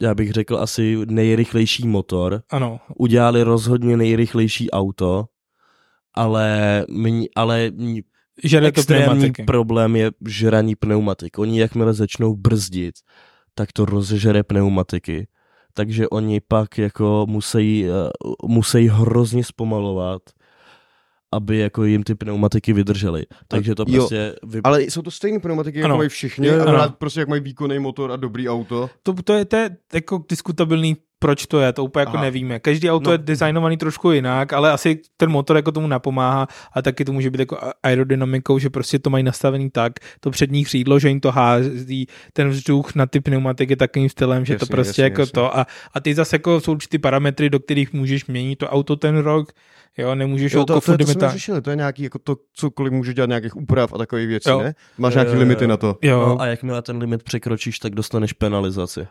[0.01, 5.26] já bych řekl, asi nejrychlejší motor, ano, udělali rozhodně nejrychlejší auto,
[6.13, 8.01] ale, mě, ale mě,
[8.43, 9.43] žere extrémní pneumatiky.
[9.43, 11.39] problém je žraní pneumatik.
[11.39, 12.95] Oni jakmile začnou brzdit,
[13.55, 15.28] tak to rozžere pneumatiky.
[15.74, 20.22] Takže oni pak jako musí, uh, musí hrozně zpomalovat,
[21.32, 23.25] aby jako jim ty pneumatiky vydržely.
[23.47, 24.36] Takže to jo, prostě...
[24.43, 24.61] Vy...
[24.63, 25.97] Ale jsou to stejné pneumatiky, jako Ano.
[25.97, 26.82] mají všichni, Jo, jo, ano.
[26.84, 26.93] ano.
[26.97, 28.89] prostě jak mají výkonný motor a dobrý auto.
[29.03, 32.22] To, to, je, to je jako diskutabilný, proč to je, to úplně jako Aha.
[32.24, 32.59] nevíme.
[32.59, 33.11] Každý auto No.
[33.11, 37.30] je designovaný trošku jinak, ale asi ten motor jako tomu napomáhá a taky to může
[37.32, 41.32] být jako aerodynamikou, že prostě to mají nastavený tak, to přední křídlo, že jim to
[41.32, 45.32] hází ten vzduch na ty pneumatiky takovým stylem, že to Jasně, prostě jasně, jako jasně.
[45.34, 48.95] to a, a ty zase jako jsou určitý parametry, do kterých můžeš měnit to auto
[48.95, 49.51] ten rok,
[49.97, 52.19] jo, nemůžeš Jo, ho to, jako to, to, to jsme řešili, to je nějaký, jako
[52.19, 54.61] to, co kolik může dělat nějakých úprav a takových věcí, Jo.
[54.61, 54.76] ne?
[54.97, 55.67] Máš Jo, nějaký jo, limity jo.
[55.67, 55.97] na to.
[56.01, 59.07] Jo, No, a jakmile ten limit překročíš, tak dostaneš penalizaci.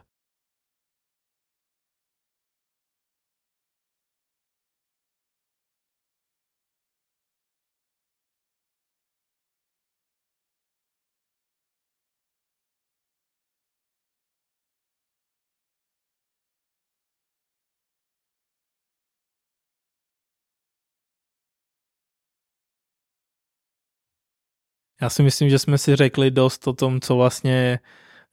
[25.03, 27.79] Já si myslím, že jsme si řekli dost o tom, co vlastně,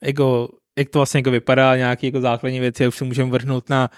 [0.03, 3.69] jako, jak to vlastně jako vypadá, nějaké jako základní věci, a už se můžeme vrhnout
[3.69, 3.89] na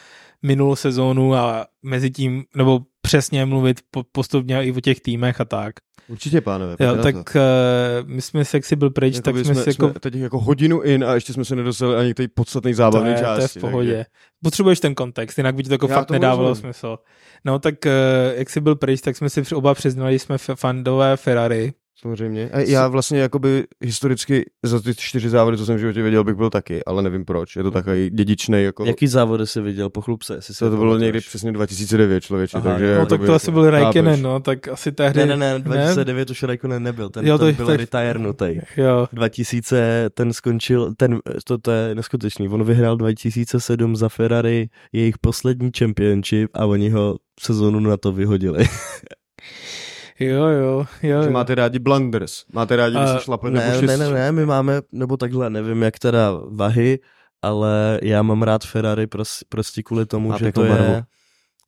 [0.43, 5.45] minulou sezónu a mezi tím, nebo přesně mluvit po, postupně i o těch týmech a
[5.45, 5.73] tak.
[6.07, 6.75] Určitě, pánové.
[6.79, 7.39] Jo, tak to.
[7.39, 9.89] uh, my jsme se, jak jsi byl pryč, Jako tak by jsme, si jako...
[9.89, 12.75] jsme teď jako hodinu in a ještě jsme se nedostali ani k té podstatné To
[12.75, 13.35] zábavné je, části.
[13.35, 14.05] to je v pohodě.
[14.43, 16.73] Potřebuješ ten kontext, jinak by ti to jako Já fakt tomu nedávalo rozumím.
[16.73, 16.97] smysl.
[17.45, 17.91] No tak uh,
[18.37, 21.73] jak jsi byl pryč, tak jsme si oba přiznali, jsme fandové Ferrari.
[22.01, 22.49] Samozřejmě.
[22.49, 26.35] A já vlastně jakoby historicky za ty čtyři závody, co jsem v životě věděl, bych
[26.35, 27.55] byl taky, ale nevím proč.
[27.55, 28.85] Je to takový dědičný, jako...
[28.85, 29.89] Jaký závody jsi viděl?
[29.89, 32.97] Pochlup se, jestli se To, to bylo někdy přesně 2009 člověče, Aha, takže...
[32.97, 33.69] no, tak to asi byl.
[33.69, 35.19] Raikkonen, no, tak asi tehdy...
[35.19, 38.45] Ne, ne, ne, 2009 už Raikkonen nebyl, ten, Jo, to- ten byl to- retirenutý.
[38.77, 45.17] Jo, 2000, ten skončil, ten, to, to je neskutečný, on vyhrál 2007 za Ferrari jejich
[45.17, 48.65] poslední championship a oni ho sezónu na to vyhodili.
[50.19, 51.23] jo, jo, jo.
[51.23, 54.45] Že máte rádi blunders, máte rádi, když se šlape nebo ne, ne, ne, ne, my
[54.45, 56.99] máme, nebo takhle, nevím jak teda vahy,
[57.41, 61.01] ale já mám rád Ferrari pros, prostě kvůli tomu, Má že to pěknou je, barvu.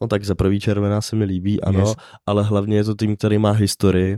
[0.01, 1.95] no tak za prvý červená se mi líbí, ano, Yes.
[2.25, 4.17] ale hlavně je to tým, který má historii,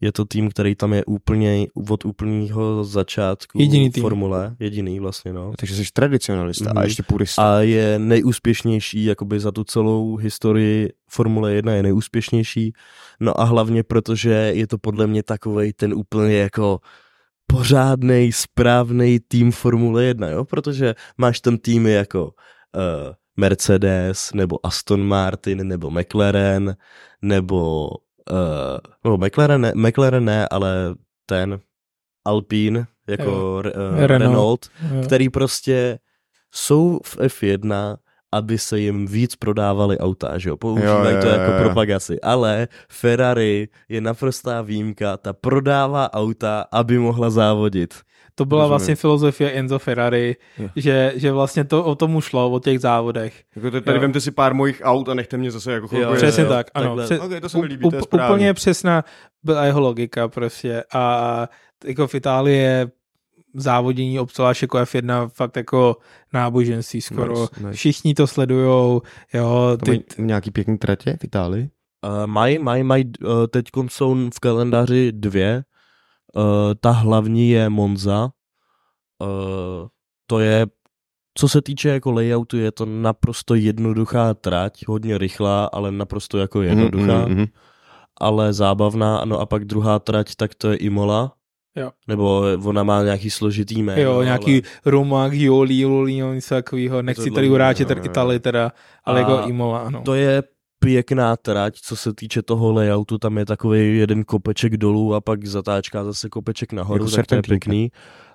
[0.00, 4.02] je to tým, který tam je úplně od úplného začátku Jediný tým.
[4.02, 5.52] formule, jediný vlastně, no.
[5.58, 6.82] Takže jsi tradicionalista a Mhm.
[6.84, 7.42] ještě purista.
[7.56, 12.72] a je nejúspěšnější, jakoby za tu celou historii Formule 1 je nejúspěšnější,
[13.20, 16.78] no a hlavně protože je to podle mě takovej ten úplně jako
[17.46, 22.32] pořádnej, správný tým Formule 1, jo, protože máš tam týmy jako uh,
[23.36, 26.76] Mercedes, nebo Aston Martin, nebo McLaren,
[27.22, 27.88] nebo
[29.04, 30.94] no, McLaren, ne, McLaren ne, ale
[31.26, 31.60] ten
[32.24, 33.54] Alpine, jako Jo.
[33.56, 33.62] uh,
[34.00, 34.10] Renault.
[34.10, 35.02] Renault, Jo.
[35.04, 35.98] který prostě
[36.54, 37.96] jsou v F1,
[38.32, 41.62] aby se jim víc prodávali auta, že jo, používají Jo, to jo, jako jo, jo.
[41.64, 47.94] propagaci, ale Ferrari je naprostá výjimka, ta prodává auta, aby mohla závodit.
[48.40, 48.70] To byla Rozumím.
[48.70, 50.68] vlastně filozofie Enzo Ferrari, Jo.
[50.76, 53.42] že, že vlastně to o tom šlo, o těch závodech.
[53.56, 54.00] Jako to- tady Jo.
[54.00, 56.48] vemte si pár mojich aut a nechte mě zase jako chvilku Jo, Přesně jo.
[56.48, 56.84] tak, ano.
[56.96, 57.04] takhle.
[57.04, 58.24] Pře- Ok, to se mi líbí, to je Up-.
[58.26, 59.04] Úplně přesná
[59.42, 61.48] byla jeho logika prostě a
[61.84, 62.90] jako v Itálii je
[63.54, 65.96] závodění obzvlášť jako F1 fakt jako
[66.32, 67.40] náboženství skoro.
[67.40, 67.72] Nice, nice.
[67.72, 69.02] Všichni to sledujou,
[69.34, 71.70] jo, To mají ty, nějaký pěkný tratě v Itálii?
[72.06, 75.62] Uh, mají, mají, mají, uh, teď jsou v kalendáři dvě.
[76.36, 76.42] Uh,
[76.80, 78.30] ta hlavní je Monza.
[79.22, 79.88] Uh,
[80.26, 80.66] to je,
[81.34, 86.62] co se týče jako layoutu, je to naprosto jednoduchá trať, hodně rychlá, ale naprosto jako
[86.62, 87.46] jednoduchá, Mhm, mhm, mhm.
[88.20, 89.24] ale zábavná.
[89.24, 91.32] No a pak druhá trať, tak to je Imola.
[91.76, 91.90] Jo.
[92.08, 94.02] Nebo ona má nějaký složitý jméno.
[94.02, 94.62] jo, nějaký Ale...
[94.84, 97.90] Roma, Gioli, Gioli, něco takového, nechci tady uráčet.
[97.90, 98.72] Itálii teda,
[99.04, 100.02] ale A jako Imola, ano.
[100.02, 100.42] To je
[100.80, 105.46] pěkná trať, co se týče toho layoutu, tam je takový jeden kopeček dolů a pak
[105.46, 107.90] zatáčka zase kopeček nahoru, Jako tak to je pěkný.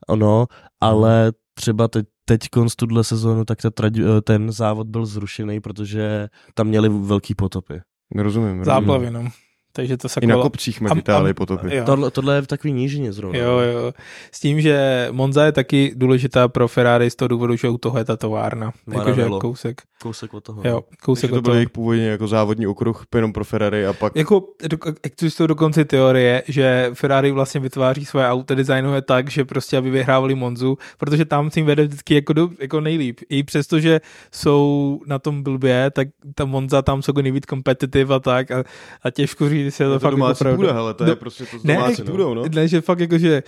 [0.10, 0.46] Ano,
[0.82, 3.93] ale třeba teď, teď konc tuhle sezónu, tak ta trať,
[4.24, 7.82] ten závod byl zrušený, protože tam měli velký potopy.
[8.16, 8.48] Rozumím.
[8.48, 8.66] rozumím.
[8.66, 9.30] Záplavy, no.
[9.76, 11.76] Takže to se I na kopcích mají v Itálii potopy.
[11.76, 11.84] jo.
[11.86, 13.39] Tohle, tohle je v takový nížině zrovna.
[13.39, 13.93] Jo, jo.
[14.32, 17.97] S tím, že Monza je taky důležitá pro Ferrari z toho důvodu, že u toho
[17.97, 18.71] je ta továrna.
[18.93, 19.82] Jakože kousek.
[20.01, 20.61] Kousek od toho.
[20.65, 23.93] Jo, kousek Takže od to byl jejich původně jako závodní okruh jenom pro Ferrari a
[23.93, 24.15] pak...
[24.15, 29.78] Jako do- existují dokonce teorie, že Ferrari vlastně vytváří svoje auto, designuje tak, že prostě
[29.78, 33.19] aby vyhrávali Monzu, protože tam si jim vede vždycky jako, do, jako nejlíp.
[33.30, 34.01] I přesto, že
[34.32, 38.63] jsou na tom blbě, tak ta Monza tam jsou jako nejvíc kompetitiv a tak a,
[39.03, 40.57] a těžko říct, jestli je to, to, fakt domácí jako pravda.
[40.57, 42.43] půda, hele, to je No, prostě to s ne, domácí půdou, no.
[42.55, 43.43] Ne, že fakt jako, že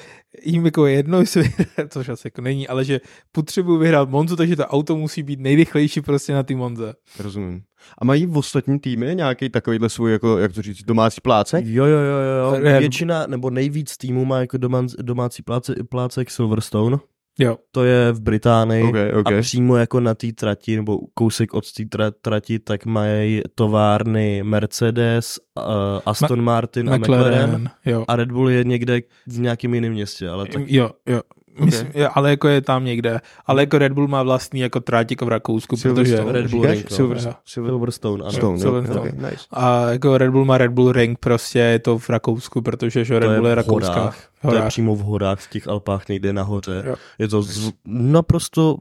[0.46, 1.54] jim jako je jedno, jestli,
[1.90, 3.02] což asi jako není, ale že
[3.32, 6.94] potřebují vyhrát Monzu, takže to auto musí být nejrychlejší prostě na ty Monze.
[7.20, 7.62] Rozumím.
[7.98, 11.66] A mají v ostatní týmy nějaký takovýhle svůj, jako, jak to říct, domácí plácek?
[11.66, 12.80] Jo, jo, jo, jo.
[12.80, 14.58] Většina, nebo nejvíc týmů má jako
[15.02, 16.98] domácí pláce, plácek Silverstone.
[17.40, 18.84] Jo, To je v Británii.
[18.84, 19.28] OK, OK.
[19.32, 24.44] A přímo jako na té trati, nebo kousek od té tra- trati, tak mají továrny
[24.44, 25.64] Mercedes, uh,
[26.06, 27.32] Aston Martin a McLaren.
[27.34, 28.06] McLaren, jo.
[28.08, 31.22] A Red Bull je někde v nějakém jiném městě, ale tak Jo, jo.
[31.66, 33.22] Myslím, je, ale jako je tam někde.
[33.46, 36.78] Ale jako Red Bull má vlastní jako tráť jako v Rakousku, protože Red Bull říkáš?
[36.78, 36.96] Ring, no.
[36.96, 37.34] Silver, Jo.
[37.46, 38.32] Silver, Silverstone, ano.
[38.32, 38.60] Stone?
[38.60, 39.00] Silverstone.
[39.00, 39.46] Okay, nice.
[39.52, 43.20] a jako Red Bull má Red Bull Ring, prostě je to v Rakousku, protože že
[43.20, 43.94] Red To je Bull je v rakouská.
[43.94, 44.30] horách.
[44.42, 44.68] To je Horách.
[44.68, 46.84] přímo v horách, v těch Alpách někde nahoře.
[46.88, 46.96] Jo.
[47.20, 48.78] Je to z, naprosto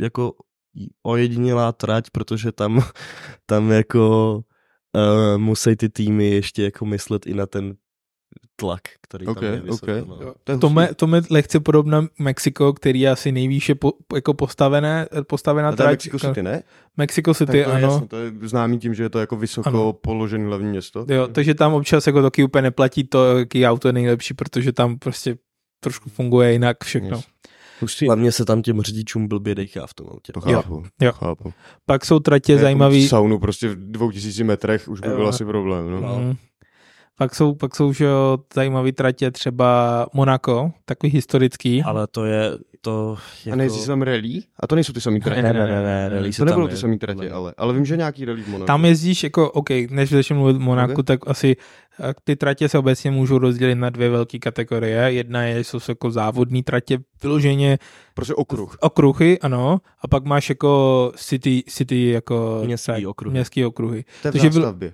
[0.00, 0.32] jako
[1.02, 2.82] ojedinělá trať, protože tam,
[3.46, 4.34] tam jako
[4.96, 7.74] uh, musí ty týmy ještě jako myslet i na ten
[8.60, 9.92] tlak, který tam je vysoko.
[9.92, 10.08] ok.
[10.08, 10.18] No.
[10.20, 10.34] Jo.
[10.44, 14.34] To je To je, to je lehce podobné Mexiko, který je asi nejvýše po, jako
[14.34, 15.90] postavené, postavená A to je trať.
[15.92, 16.62] Mexico City, ne?
[16.96, 17.78] Mexico Tak City, to je, ano.
[17.92, 19.92] jasný, to je známý tím, že je to jako vysoko Ano.
[19.92, 21.06] položený hlavní město.
[21.08, 24.98] Jo, takže tam občas jako taky úplně neplatí to, jaký auto je nejlepší, protože tam
[24.98, 25.36] prostě
[25.80, 27.16] trošku funguje jinak všechno.
[27.16, 27.24] Yes.
[27.80, 28.06] Hustý.
[28.06, 30.32] Hlavně se tam těm řidičům blbě dejchá v tom autě.
[30.32, 30.82] To chápu.
[31.00, 31.12] jo.
[31.12, 31.52] chápu.
[31.86, 33.08] Pak jsou tratě Jako zajímavý.
[33.08, 35.16] Saunu prostě v dvou tisíci metrech už by Jo.
[35.16, 35.90] byl asi problém.
[35.90, 36.18] No.
[36.20, 36.36] Mm.
[37.20, 41.82] Pak jsou, pak jsou že jo, zajímavý tratě třeba Monaco, takový historický.
[41.82, 42.50] Ale to je
[42.80, 43.52] to jako...
[43.54, 44.40] A nejezdí se tam rally?
[44.60, 45.42] A to nejsou ty samý tratě.
[45.42, 47.84] Ne, ne, ne, ne, rally se to tam nebylo ty samý tratě, ale, ale vím,
[47.84, 48.66] že nějaký rally v Monaku.
[48.66, 51.06] Tam jezdíš jako, OK, než začnu mluvit o Monaku, Ok.
[51.06, 51.56] tak asi
[52.00, 54.98] eh, ty tratě se obecně můžou rozdělit na dvě velké kategorie.
[55.12, 57.78] Jedna je, jsou jako závodní tratě, vyloženě
[58.14, 58.76] Prostě okruh.
[58.80, 63.32] okruhy, ano, a pak máš jako city, city jako Městský okruhy.
[63.32, 64.04] Městský okruhy.
[64.22, 64.92] To je v Takže byl-.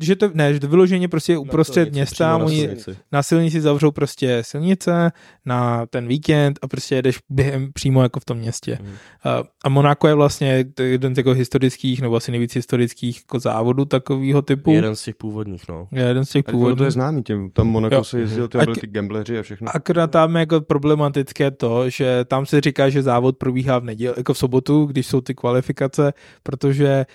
[0.00, 2.96] Že to, ne, že to vyloženě prostě uprostřed silnici, města, na oni silnici.
[3.12, 5.12] na silnici zavřou prostě silnice
[5.46, 8.78] na ten víkend a prostě jedeš během přímo jako v tom městě.
[8.82, 8.92] Mhm.
[9.24, 13.84] A, a Monaco je vlastně jeden z jako historických, nebo asi nejvíc historických jako závodů
[13.84, 14.72] takového typu.
[14.72, 15.88] Jeden z těch původních, no.
[15.92, 16.84] Je jeden z těch A ono to původních.
[16.84, 17.50] je známý tím.
[17.50, 18.04] Tam Monaco Jo.
[18.04, 19.68] se jezdil, tam A byli ty gambleři a všechno.
[19.76, 24.14] Akorát tam je jako problematické to, že tam se říká, že závod probíhá v neděli,
[24.16, 26.12] jako v sobotu, když jsou ty kvalifikace,
[26.42, 27.06] protože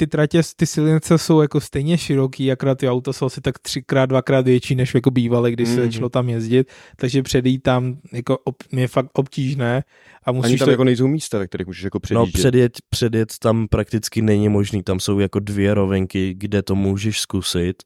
[0.00, 4.06] ty tratě, ty silnice jsou jako stejně široký, akorát ty auta jsou asi tak třikrát,
[4.06, 5.84] dvakrát větší, než jako bývaly, když se Mhm.
[5.92, 9.84] začalo tam jezdit, takže předejít tam jako ob, je fakt obtížné
[10.24, 12.40] a Ani musíš tam to, jako nejsou místa, ve kterých můžeš jako No předjíždět.
[12.40, 17.82] předjet, předjet tam prakticky není možný, tam jsou jako dvě rovinky, kde to můžeš zkusit,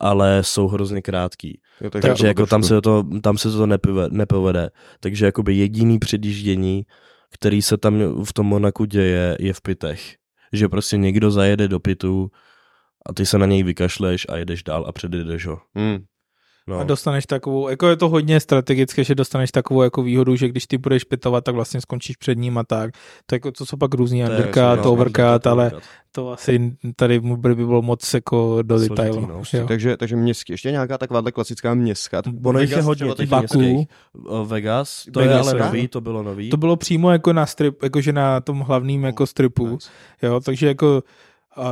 [0.00, 1.60] ale jsou hrozně krátký.
[1.80, 4.70] Jo, tak Takže jako tam se to, tam se to nepovede, nepovede.
[5.00, 6.82] Takže jakoby jediný předjíždění,
[7.30, 10.14] který se tam v tom Monaku děje, je v pitech.
[10.52, 12.30] Že prostě někdo zajede do pitu
[13.06, 15.60] a ty se na něj vykašleš a jedeš dál a předjedeš ho.
[15.74, 16.04] Hmm.
[16.68, 16.78] No.
[16.78, 20.66] A dostaneš takovou, jako je to hodně strategické, že dostaneš takovou jako výhodu, že když
[20.66, 22.90] ty budeš pitovat, tak vlastně skončíš před ním a tak.
[23.26, 25.72] To, jako, to jsou pak různý undercut, no, overcut, ale
[26.12, 29.26] to asi tady by by bylo moc jako do detailu.
[29.26, 29.42] no.
[29.52, 29.66] jo.
[29.66, 30.52] Takže, takže městský.
[30.52, 32.22] Ještě nějaká takováhle klasická městka.
[32.44, 33.86] Ono jich je hodně těch Baku.
[34.44, 35.66] Vegas, to Vegas, je ale jo?
[35.66, 36.50] nový, to bylo nový.
[36.50, 39.90] To bylo přímo jako na strip, jakože na tom hlavním jako stripu, Nice.
[40.22, 41.02] jo, takže jako
[41.56, 41.64] uh,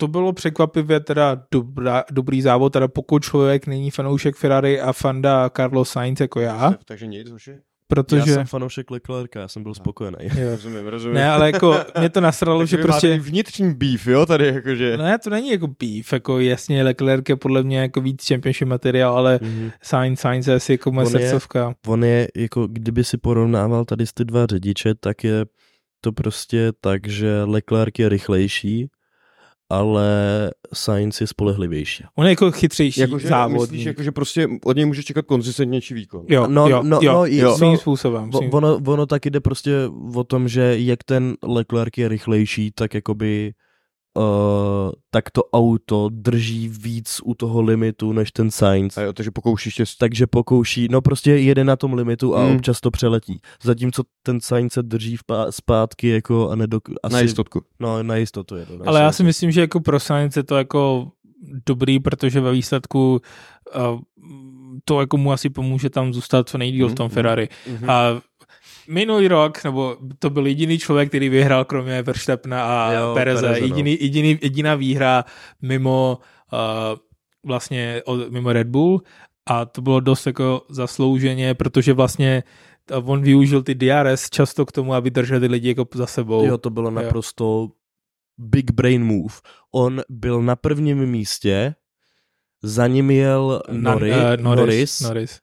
[0.00, 5.50] to bylo překvapivě teda dobrá, dobrý závod, teda pokud člověk není fanoušek Ferrari a fanda
[5.50, 7.28] Carlos Sainz jako já, Takže nic.
[7.48, 7.54] Já
[7.96, 8.34] protože...
[8.34, 10.16] jsem fanoušek Leclerca, já jsem byl spokojený.
[10.38, 10.50] Jo.
[10.50, 11.14] Rozumím, rozumím.
[11.14, 13.18] Ne, ale jako mě to nasralo, že prostě...
[13.18, 14.96] vnitřní beef, jo, tady jakože.
[14.96, 19.18] Ne, to není jako beef, jako jasně Leclerc je podle mě jako víc championship materiál,
[19.18, 19.70] ale Mhm.
[19.82, 21.74] Sainz, Sainz je asi jako moje On je- srdcovka.
[21.86, 25.44] On je, jako kdyby si porovnával tady ty dva řidiče, tak je
[26.00, 28.88] to prostě tak, že Leclerc je rychlejší,
[29.70, 30.04] ale
[30.74, 32.04] Sainz je spolehlivější.
[32.14, 33.60] On je jako chytřejší Jakože závodník.
[33.60, 36.24] myslíš, jakože prostě od něj můžeš čekat konzistentnější výkon.
[36.28, 37.56] Jo, No, jo, no, jo, no, jo, jo.
[37.56, 38.32] svým no, způsobem.
[38.32, 38.54] Svým...
[38.54, 39.76] Ono, ono taky jde prostě
[40.14, 43.52] o tom, že jak ten Leclerc je rychlejší, tak jakoby
[44.16, 44.22] uh,
[45.10, 48.98] tak to auto drží víc u toho limitu než ten Sainz.
[48.98, 49.84] A jo, takže pokoušíš tě...
[49.98, 52.56] Takže pokouší, no prostě jede na tom limitu a Hmm.
[52.56, 53.40] občas to přeletí.
[53.62, 56.82] Zatímco ten Sainz se drží vpá- zpátky jako a nedok...
[57.02, 57.62] Asi, Na jistotku.
[57.80, 58.78] No, na jistotu je to.
[58.78, 59.16] na Ale já jistotu.
[59.16, 61.08] si myslím, že jako pro Sainz je to jako
[61.66, 63.20] dobrý, protože ve výsledku
[63.76, 64.00] uh,
[64.84, 67.48] to jako mu asi pomůže tam zůstat co nejdíl v tom Mhm, Ferrari.
[67.70, 67.90] Mhm.
[67.90, 68.20] A
[68.90, 73.60] minulý rok, nebo to byl jediný člověk, který vyhrál kromě Verstappena a Jo, Pereze, Pereze,
[73.60, 73.66] no.
[73.66, 75.24] jediný, jediný, jediná výhra
[75.62, 76.18] mimo
[76.52, 76.98] uh,
[77.46, 79.02] vlastně od, mimo Red Bull
[79.46, 82.42] a to bylo dost jako zaslouženě, protože vlastně
[82.96, 86.46] uh, on využil ty DRS často k tomu, aby držel ty lidi jako za sebou.
[86.46, 87.68] Jo, to bylo naprosto
[88.38, 89.34] big brain move.
[89.74, 91.74] On byl na prvním místě,
[92.62, 95.40] za ním jel Norris, eh, Norris, Norris Norris.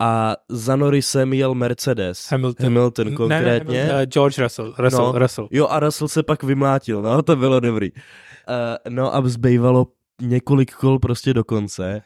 [0.00, 2.26] A za Norrisem jel Mercedes.
[2.30, 2.64] Hamilton.
[2.64, 3.84] Hamilton konkrétně.
[3.84, 4.74] Ne, ne, George Russell.
[4.78, 5.18] Russell, No.
[5.18, 5.48] Russell.
[5.50, 7.92] Jo, a Russell se pak vymlátil, no, to bylo dobrý.
[7.92, 9.86] Uh, no a zbývalo
[10.22, 12.02] několik kol prostě do konce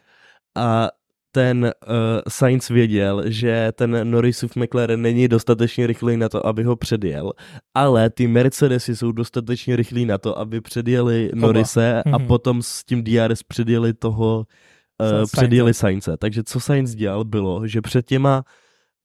[0.57, 0.89] a
[1.33, 1.93] ten uh,
[2.29, 7.33] Sainz věděl, že ten Norrisův McLaren není dostatečně rychlý na to, aby ho předjel,
[7.75, 11.47] ale ty Mercedesy jsou dostatečně rychlí na to, aby předjeli Oba.
[11.47, 12.27] Norise a Mhm.
[12.27, 14.47] potom s tím DRS předjeli toho,
[15.01, 16.17] uh, předjeli Sainze.
[16.17, 18.45] Takže co Sainz dělal bylo, že před těma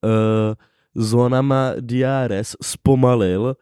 [0.03, 0.53] uh,
[0.95, 3.55] zónama DRS zpomalil,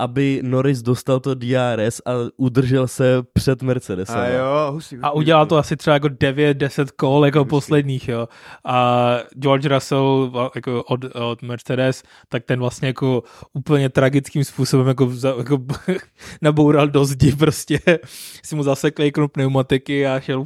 [0.00, 4.18] aby Norris dostal to DRS a udržel se před Mercedesem.
[4.20, 5.60] A jo, husí, husí, A udělal to husí.
[5.60, 7.50] asi třeba jako 9-10 kol jako Hustý.
[7.50, 8.28] posledních, jo.
[8.64, 13.22] A George Russell jako od, od Mercedes, tak ten vlastně jako
[13.52, 15.58] úplně tragickým způsobem jako, jako
[16.42, 17.78] naboural do zdi prostě.
[18.44, 20.44] Si mu zasekli krup pneumatiky a šel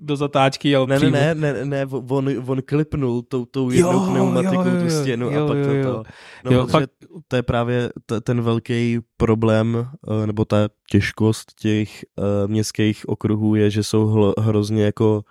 [0.00, 0.68] do zatáčky.
[0.68, 1.12] Jel Ne, ne, přímo.
[1.16, 5.00] ne, ne, ne, on, on klipnul tou, tou jednou Jo, pneumatikou jo, jo, tu jo,
[5.02, 5.84] stěnu jo, a pak jo, to, jo.
[5.92, 6.02] to
[6.44, 6.90] no, Jo, protože fakt-
[7.28, 8.55] to je právě t- ten velký
[9.16, 9.86] problém,
[10.22, 15.24] eh, nebo ta těžkost těch uh, městských okruhů je, že jsou hrozně jako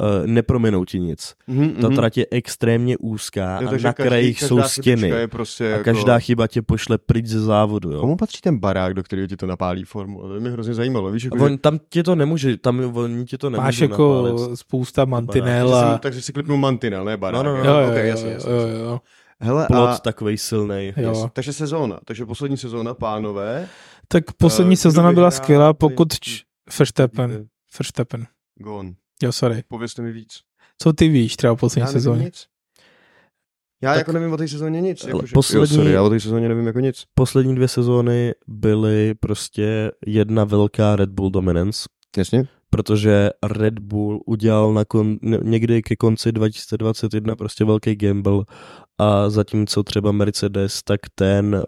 [0.00, 1.34] uh, neprominou ti nic.
[1.46, 1.96] Mhm, Ta mhm.
[1.96, 5.08] trať je extrémně úzká Jo, a na každý- krajích jsou stěny.
[5.08, 5.84] Je prostě A jako...
[5.84, 7.92] každá chyba tě pošle pryč ze závodu.
[7.92, 8.00] Jo.
[8.00, 10.28] Komu patří ten barák, do kterého ti to napálí formule?
[10.28, 11.24] To by mě hrozně zajímalo, víš?
[11.24, 14.58] Jako, On, tam tě to nemůže, tam oni tě to nemůže Máš jako napálit.
[14.58, 15.94] spousta mantinel takže, a...
[15.94, 17.44] si, takže si klipnu mantinel, ne barák.
[17.44, 17.70] No, no, no.
[17.70, 19.00] Jo, jo, okay, jo, jasně, jo, jasně, jo, jo.
[19.40, 20.94] Hele, Plot a, takovej silnej.
[20.96, 21.10] Jo.
[21.10, 21.18] Yes.
[21.32, 23.68] Takže sezóna, takže poslední sezóna, pánové.
[24.08, 26.42] Tak poslední kdo sezona byla skvělá, pokud č-
[26.78, 27.46] Verstappen.
[27.78, 28.26] Verstappen.
[28.58, 28.92] Gone.
[29.22, 29.62] Jo, sorry.
[29.68, 30.40] Povězte mi víc.
[30.82, 32.24] Co ty víš třeba o poslední Já sezóně?
[32.24, 32.46] nic.
[33.82, 35.04] Já Tak- jako nevím o té sezóně nic.
[35.04, 37.04] Ale Jako, že, poslední- jo, sorry, já o té sezóně nevím jako nic.
[37.14, 42.44] Poslední dvě sezóny byly prostě jedna velká Red Bull dominance, Jasně.
[42.70, 48.44] protože Red Bull udělal na kon, ně- někdy ke konci 2021 prostě velký gamble
[48.98, 51.62] a zatímco třeba Mercedes, tak ten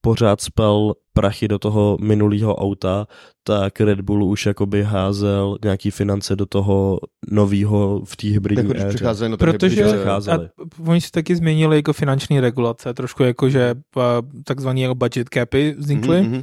[0.00, 3.06] pořád spal prachy do toho minulého auta,
[3.42, 8.82] tak Red Bull už jakoby házel nějaký finance do toho novýho v té hybridní když
[8.82, 8.88] éře.
[8.88, 10.46] přicházejí na ten Protože hybrid, že- že- přecházeli.
[10.46, 14.00] a oni si taky změnili jako finanční regulace, trošku jako, že a,
[14.44, 16.22] takzvaný jako budget capy vznikly.
[16.22, 16.42] Mhm, mhm.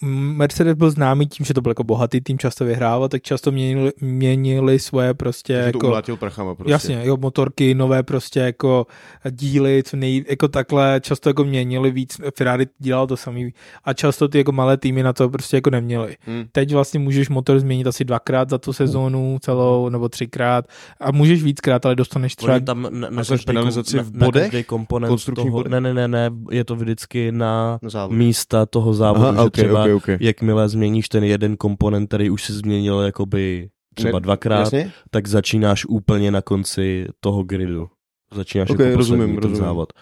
[0.00, 3.92] Mercedes byl známý tím, že to byl jako bohatý tým, často vyhrával, tak často měnili,
[4.00, 5.86] měnili svoje prostě Takže to jako...
[5.86, 6.72] umlátil prachama prostě.
[6.72, 8.86] Jasně, jo, motorky, nové prostě jako
[9.30, 14.28] díly, co nej, jako takhle, často jako měnili víc, Ferrari dělal to samý a často
[14.28, 16.16] ty jako malé týmy na to prostě jako neměli.
[16.20, 16.44] Hmm.
[16.52, 20.64] Teď vlastně můžeš motor změnit asi dvakrát za tu sezónu celou, nebo třikrát
[21.00, 22.54] a můžeš víckrát, ale dostaneš třeba...
[22.54, 24.42] Oni tam na, na, každý, penalizaci na, v na bodech?
[24.50, 25.70] každý komponent Konstrukční toho, body?
[25.70, 28.16] ne, ne, ne, ne, je to vždycky na Na závod.
[28.16, 30.08] místa toho závodu, Aha, že ok, třeba ok, ok.
[30.20, 34.92] jakmile změníš ten jeden komponent, který už si změnil jakoby třeba dvakrát, Jasně?
[35.10, 37.88] tak začínáš úplně na konci toho gridu.
[38.34, 39.56] Začínáš Ok, jako rozumím, ten rozumím.
[39.56, 39.92] závod.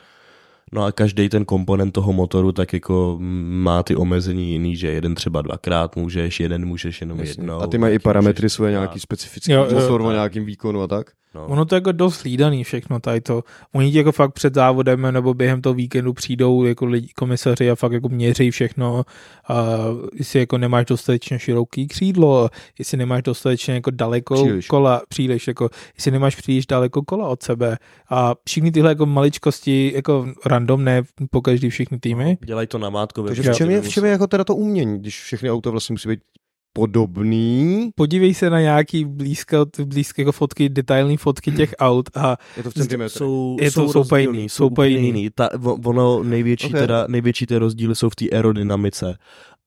[0.72, 3.16] No a každý ten komponent toho motoru tak jako
[3.48, 7.30] má ty omezení jiný, že jeden třeba dvakrát můžeš, jeden můžeš jenom Jasně.
[7.30, 7.60] jednou.
[7.60, 8.88] A ty mají i parametry můžeš svoje dvakrát.
[8.88, 11.06] nějaký specifický Jo, jo, motor o nějakým výkonu a tak?
[11.34, 11.46] No.
[11.46, 13.42] Ono to je jako dost hlídaný všechno tady to.
[13.74, 17.74] Oni ti jako fakt před závodem nebo během toho víkendu přijdou jako lidi, komisaři a
[17.74, 19.04] fakt jako měří všechno.
[19.48, 19.66] A
[20.14, 22.48] jestli jako nemáš dostatečně široký křídlo,
[22.78, 24.66] jestli nemáš dostatečně jako daleko Příliš.
[24.66, 27.78] kola, příliš jako, jestli nemáš příliš daleko kola od sebe.
[28.10, 30.26] A všechny tyhle jako maličkosti, jako
[30.61, 32.38] random, ne po každý všechny týmy.
[32.44, 33.28] Dělají to na mátkově.
[33.28, 35.92] Takže v čem, je, v čem je jako teda to umění, když všechny auta vlastně
[35.92, 36.20] musí být
[36.72, 37.90] podobný?
[37.94, 42.70] Podívej se na nějaký blízké, blízké jako fotky, detailní fotky těch aut a Je to
[42.70, 43.18] v centimetrech.
[43.18, 45.30] Jsou, Je to- jsou, rozdílný, jiný, jsou úplně jiný.
[45.34, 45.50] Ta,
[45.84, 46.70] ono největší, Ok.
[46.70, 46.80] okay.
[46.80, 49.18] teda, největší ty rozdíly jsou v té aerodynamice.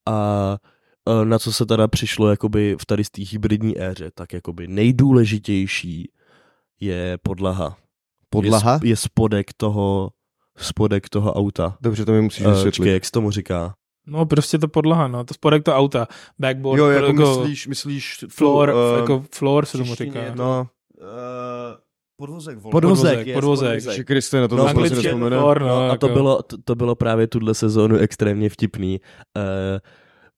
[0.08, 0.56] A
[1.22, 4.68] e, na co se teda přišlo jakoby v tady z té hybridní éře, tak jakoby
[4.68, 6.10] nejdůležitější
[6.80, 7.76] je podlaha.
[8.30, 8.80] Podlaha?
[8.82, 10.10] Je, je spodek toho
[10.56, 11.76] spodek toho auta.
[11.80, 12.72] Dobře, to mi musíš Uh, vysvětlit.
[12.72, 13.74] čekaj, jak se tomu říká?
[14.06, 16.06] no prostě to podlaha, no, to spodek to auta,
[16.38, 18.24] backboard, jo, jako, myslíš, myslíš...
[18.28, 20.22] floor, tu, eh, jako floor se tomu říká.
[20.22, 20.66] je to- No,
[21.00, 21.06] Uh,
[22.16, 22.70] podvozek, vole.
[22.72, 24.06] Podvozek, yes, podvozek.
[24.06, 24.68] Kriste, na to No,
[25.28, 29.00] floor, no, No, a to jako- bylo, to, to bylo právě tuhle sezónu extrémně vtipný.
[29.36, 29.80] E,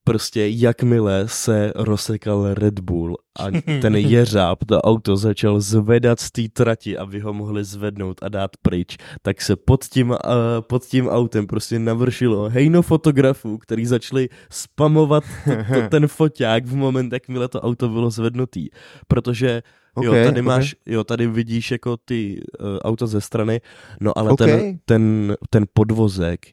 [0.07, 3.45] prostě jakmile se rozsekal Red Bull a
[3.81, 8.51] ten jeřáb, to auto začal zvedat z té trati, aby ho mohli zvednout a dát
[8.63, 10.17] pryč, tak se pod tím, uh,
[10.61, 16.75] pod tím autem prostě navršilo hejno fotografů, který začali spamovat to, to, ten foťák v
[16.77, 18.69] moment, jakmile to auto bylo zvednutý.
[19.09, 19.63] Protože
[20.03, 23.61] Jo, tady máš, jo, tady vidíš jako ty uh, auta ze strany,
[24.01, 24.39] no ale Ok.
[24.39, 26.47] ten, ten, ten podvozek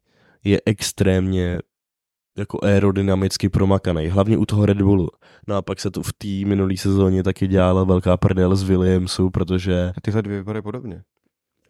[0.44, 1.60] je extrémně
[2.38, 5.10] jako aerodynamicky promakaný, hlavně u toho Red Bullu.
[5.48, 9.30] No a pak se to v té minulé sezóně taky dělala velká prdel z Williamsu,
[9.30, 11.02] protože A tyhle dvě vypadají podobně.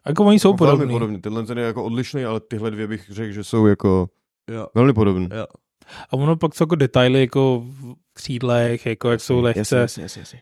[0.08, 0.96] Jako oni jsou Jako velmi podobní.
[0.96, 1.20] podobně.
[1.22, 4.08] Tenhle ten je jako odlišný, ale tyhle dvě bych řekl, že jsou jako
[4.52, 5.30] jo, velmi podobné.
[5.38, 5.46] jo.
[6.10, 9.76] A ono pak jsou jako detaily jako v křídlech, jako jak jsou lehce.
[9.78, 10.42] Jasně, jasně, jasně.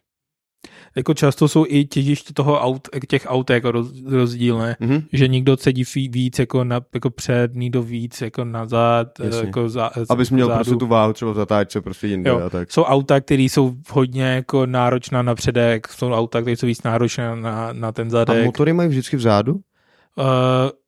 [0.95, 4.77] Jako často jsou i těžiště toho aut, těch aut jako roz, rozdílné.
[4.79, 5.01] Mhm.
[5.13, 9.45] Že někdo sedí víc jako, na, jako před, někdo víc jako nazad, Jasně.
[9.47, 10.57] jako za, Abys měl zádu.
[10.57, 12.41] prostě tu váhu třeba v zatáčce prostě jinde Jo.
[12.45, 12.71] a tak.
[12.71, 17.35] Jsou auta, které jsou hodně jako náročná na předek, jsou auta, které jsou víc náročné
[17.35, 18.45] na, na ten A zadek.
[18.45, 19.53] motory mají vždycky vzadu?
[19.53, 19.59] Uh,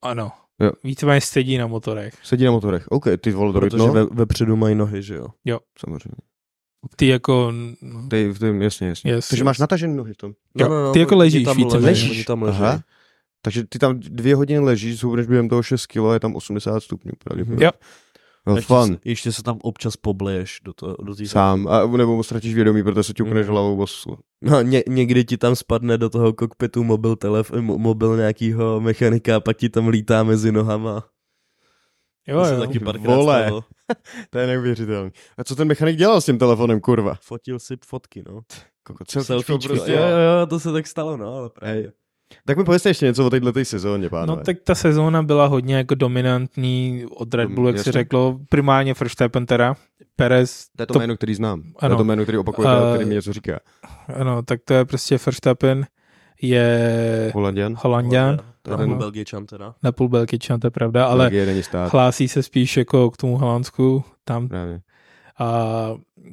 [0.02, 0.32] ano.
[0.60, 0.72] Jo.
[0.84, 2.14] Víceméně sedí na motorech.
[2.24, 2.86] Sedí na motorech.
[2.90, 5.60] OK, ty vole, to Protože no, ve, vepředu mají nohy, že jo.
[5.80, 6.16] samozřejmě.
[6.96, 7.52] Ty jako...
[7.82, 9.12] No, Ty, ty, jasně, jasně.
[9.12, 9.46] Yes, Takže yes.
[9.46, 10.34] máš natažené nohy v tom.
[10.58, 12.12] Jo, ty jako ležíš oni tam leží, Ležíš?
[12.12, 12.58] oni tam leží.
[12.58, 12.82] Aha.
[13.42, 17.12] Takže ty tam dvě hodiny ležíš, zhubneš během toho 6 kilo, je tam 80 stupňů.
[17.24, 17.66] Pravděpodobně.
[17.66, 17.72] Jo.
[18.48, 18.88] No, ještě, fun.
[18.94, 21.68] se- ještě se tam občas pobleješ do, to, do té Sám.
[21.68, 23.52] A, nebo ztratíš vědomí, protože se ťukneš Mm.
[23.52, 24.18] hlavou o slu.
[24.42, 29.36] No, ně, někdy ti tam spadne do toho kokpitu mobil, telef, mo- mobil nějakýho mechanika
[29.36, 31.04] a pak ti tam lítá mezi nohama.
[32.28, 32.60] Jo, jo.
[32.60, 33.44] taky párkrát Vole.
[33.46, 33.64] stalo.
[34.30, 35.12] To je neuvěřitelné.
[35.38, 37.18] A co ten mechanik dělal s tím telefonem, kurva?
[37.22, 38.42] Fotil si fotky, no.
[38.84, 41.92] Koko, co Selfiečko, prostě, jo, jo, to se tak stalo, no, ale Hej.
[42.46, 44.44] Tak mi povězte ještě něco o této sezóně, No pánové.
[44.44, 48.94] tak ta sezóna byla hodně jako dominantní od Red Mm, Bullu, jak se řeklo, primárně
[49.00, 49.76] Verstappen teda,
[50.16, 51.62] Perez, to je to, to- jméno, který znám.
[51.62, 51.98] To je Ano.
[51.98, 53.60] to jméno, který opakuje, Eh, který mi něco říká.
[54.16, 55.86] ano, tak to je prostě Verstappen,
[56.42, 57.76] je Holandian.
[57.80, 59.76] Holandian, To je Na ten- půl Belgičan teda.
[59.84, 61.92] na půl Belgičan, to je pravda, ale Belgie není stát.
[61.94, 64.82] hlásí se spíš jako k tomu Holandsku tam Právě.
[65.40, 65.68] a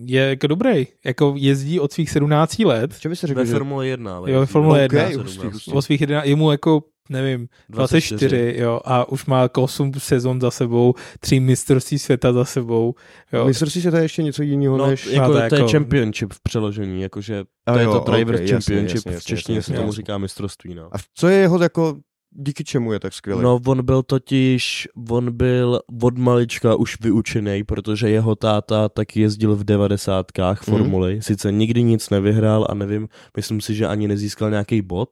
[0.07, 3.53] je jako dobrý, jako jezdí od svých 17 let, V čem byste řekl, Ve že...
[3.53, 4.31] Formule 1, ale...
[4.31, 5.23] Jo, ve Formule OK, 1.
[5.23, 5.73] hustý, hustý.
[5.73, 10.51] od svých 11, jemu jako nevím, 24, jo, a už má jako 8 sezon za
[10.51, 12.95] sebou, tři mistrovství světa za sebou,
[13.33, 13.53] jo.
[13.53, 15.07] Že to je ještě něco jiného No, než...
[15.07, 18.35] jako, to to, jako- je championship v přeložení, jakože A to je jo, to driver
[18.35, 19.97] ok, jasně, championship, jasně, v jasně, češtině jasně, se tomu jasně.
[19.97, 20.89] říká mistrovství, no.
[20.93, 21.97] A co je jeho jako...
[22.33, 23.43] Díky čemu je tak skvělý?
[23.43, 29.57] No, on byl totiž, on byl od malička už vyučený, protože jeho táta taky jezdil
[29.57, 30.77] v devadesátkách Mhm.
[30.79, 31.23] formuly.
[31.23, 35.09] Sice nikdy nic nevyhrál a nevím, myslím si, že ani nezískal nějaký bod.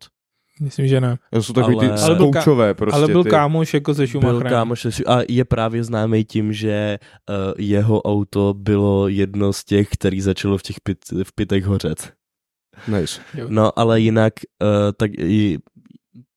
[0.60, 1.16] Myslím, že ne.
[1.32, 2.96] To jsou takový ty Ale- byl ká- skoučové prostě.
[2.96, 3.30] ale byl ty...
[3.30, 4.50] kámoš jako se Byl Schumacherem.
[4.52, 6.98] kámoš se- a je právě známý tím, že
[7.30, 12.12] uh, jeho auto bylo jedno z těch, který začalo v těch pit, v pitech hořet.
[12.88, 13.20] Nice.
[13.48, 15.58] No, ale jinak, uh, tak i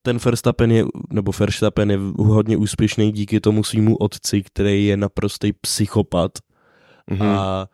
[0.01, 5.53] ten Verstappen je, nebo Verstappen je hodně úspěšný díky tomu svýmu otci, který je naprostý
[5.53, 6.31] psychopat
[7.11, 7.21] Mhm.
[7.21, 7.67] a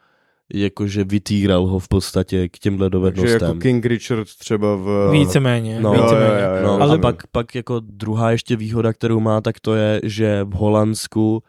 [0.54, 3.42] jakože vytýral ho v podstatě k těmhle Takže dovednostem.
[3.48, 5.10] jako King Richard třeba v...
[5.12, 5.92] Víceméně, No.
[5.92, 6.26] víceméně.
[6.26, 6.64] Jo, jo, jo, jo.
[6.68, 10.52] No, Ale pak, pak jako druhá ještě výhoda, kterou má, tak to je, že v
[10.52, 11.44] Holandsku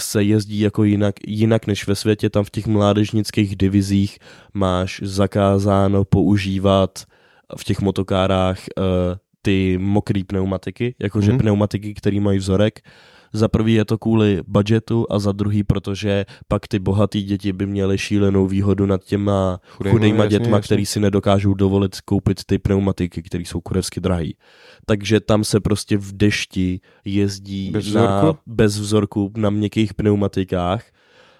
[0.00, 2.30] se jezdí jako jinak, jinak než ve světě.
[2.30, 4.18] Tam v těch mládežnických divizích
[4.54, 6.90] máš zakázáno používat
[7.58, 8.84] v těch motokárách uh,
[9.44, 11.38] ty mokré pneumatiky, jakože mm-hmm.
[11.38, 12.80] pneumatiky, které mají vzorek.
[13.32, 17.66] Za prvý je to kvůli budgetu a za druhý, protože pak ty bohatý děti by
[17.66, 20.66] měly šílenou výhodu nad těma chudejma, chudejma dětma, jasně.
[20.66, 24.36] který si nedokážou dovolit koupit ty pneumatiky, které jsou kurevsky drahý.
[24.86, 30.84] Takže tam se prostě v dešti jezdí bez vzorku, na, bez vzorku na měkkých pneumatikách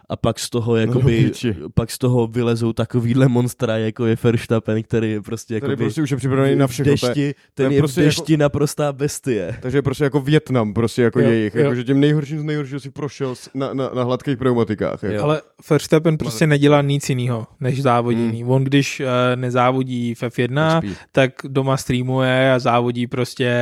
[0.08, 4.82] a pak z toho jakoby, no, pak z toho vylezou takovýhle monstra, jako je Verstappen,
[4.82, 6.92] který je prostě jako prostě už je připravený na všechno.
[6.92, 9.56] Dešti, ten je, je prostě v dešti jako, naprostá bestie.
[9.62, 11.74] Takže je prostě jako Větnam, prostě jako jo, jejich, jo.
[11.74, 15.02] že tím nejhorším z nejhoršího si prošel na, na, na hladkých pneumatikách.
[15.02, 15.24] Jako.
[15.24, 18.42] Ale Verstappen prostě nedělá nic jiného, než závodění.
[18.42, 18.50] Hmm.
[18.50, 23.54] On když uh, nezávodí v F1, tak doma streamuje a závodí prostě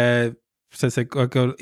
[0.73, 1.55] přes jako, jako,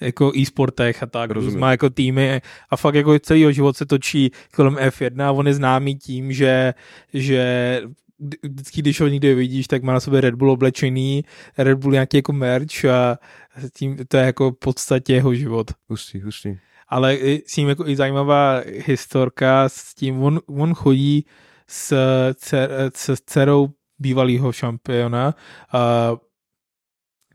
[0.00, 1.60] jako e-sportech a tak, Rozumím.
[1.60, 2.40] má jako týmy
[2.70, 6.74] a fakt jako celý život se točí kolem F1 a on je známý tím, že,
[7.14, 7.82] že
[8.42, 11.24] vždycky, když ho někde vidíš, tak má na sobě Red Bull oblečený,
[11.58, 13.18] Red Bull nějaký jako merch a
[13.74, 15.70] tím, to je jako v podstatě jeho život.
[15.88, 16.58] Hustý, hustý.
[16.88, 21.26] Ale s tím jako i zajímavá historka s tím, on, on chodí
[21.68, 21.96] s,
[22.34, 25.34] dcer, s dcerou bývalého šampiona
[25.72, 26.12] a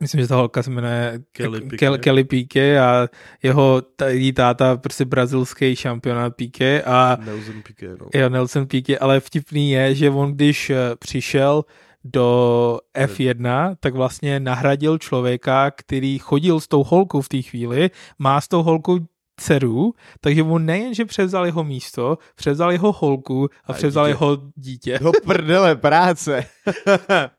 [0.00, 3.08] myslím, že ta holka se jmenuje Kelly Pique, Kelly Pique a
[3.42, 8.06] jeho jí táta prostě brazilský šampionát Pique a Nelson Pique, no.
[8.14, 11.64] Jo, Nelson Pique, ale vtipný je, že on když eh, přišel
[12.04, 18.40] do F1, tak vlastně nahradil člověka, který chodil s tou holkou v té chvíli, má
[18.40, 18.98] s tou holkou
[19.40, 24.10] dceru, takže on nejenže převzal jeho místo, převzal jeho holku a, a převzal dítě.
[24.10, 24.98] jeho dítě.
[25.02, 26.44] Do prdele, práce.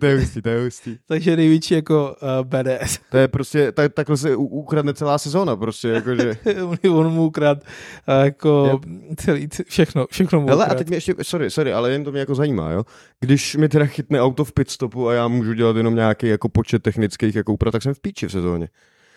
[0.00, 0.96] to je hustý, to je hustý.
[1.06, 2.98] Takže největší jako uh, BDS.
[3.10, 6.36] To je prostě, tak, takhle se ukradne celá sezóna, prostě, jakože.
[6.90, 9.16] on mu ukrad uh, jako yep.
[9.16, 12.20] celý, všechno, všechno mu Hele, a teď mě ještě, sorry, sorry, ale jen to mě
[12.20, 12.84] jako zajímá, jo.
[13.20, 16.82] Když mi teda chytne auto v pitstopu a já můžu dělat jenom nějaký jako počet
[16.82, 18.68] technických jako úprav, tak jsem v píči v sezóně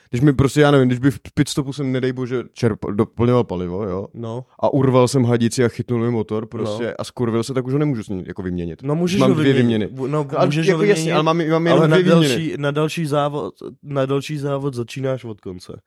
[0.10, 3.84] když mi prostě, já nevím, když by v pitstopu jsem, nedej bože, čerpal, doplňoval palivo,
[3.84, 4.46] jo, no.
[4.60, 6.94] a urval jsem hadici a chytnul mi motor prostě no.
[7.00, 8.84] a skurvil se, tak už ho nemůžu s ním jako vyměnit.
[8.84, 9.92] No můžeš mám ho dvě vyměnit.
[9.92, 10.12] vyměny.
[10.12, 13.06] No, a, můžeš jako ho vyměnit, jasně, ale mám, mám ale na další, na další
[13.06, 15.82] závod, na další závod začínáš od konce.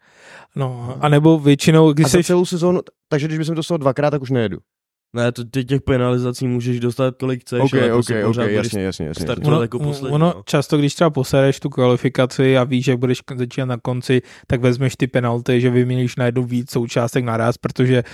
[0.57, 2.25] No, a nebo většinou, když a jsi...
[2.25, 4.59] celou sezónu, takže když bych dostal dvakrát, tak už nejedu.
[5.13, 8.83] Ne, to ty těch penalizací můžeš dostat kolik chceš, okay, ale okay, okay, okay, jasně,
[8.83, 9.27] jasně, jasně.
[9.27, 10.43] Ono, jako poslední, ono no.
[10.47, 14.97] často, když třeba posereš tu kvalifikaci a víš, jak budeš začínat na konci, tak vezmeš
[14.97, 18.05] ty penalty, že vyměníš najednou víc součástek naraz, protože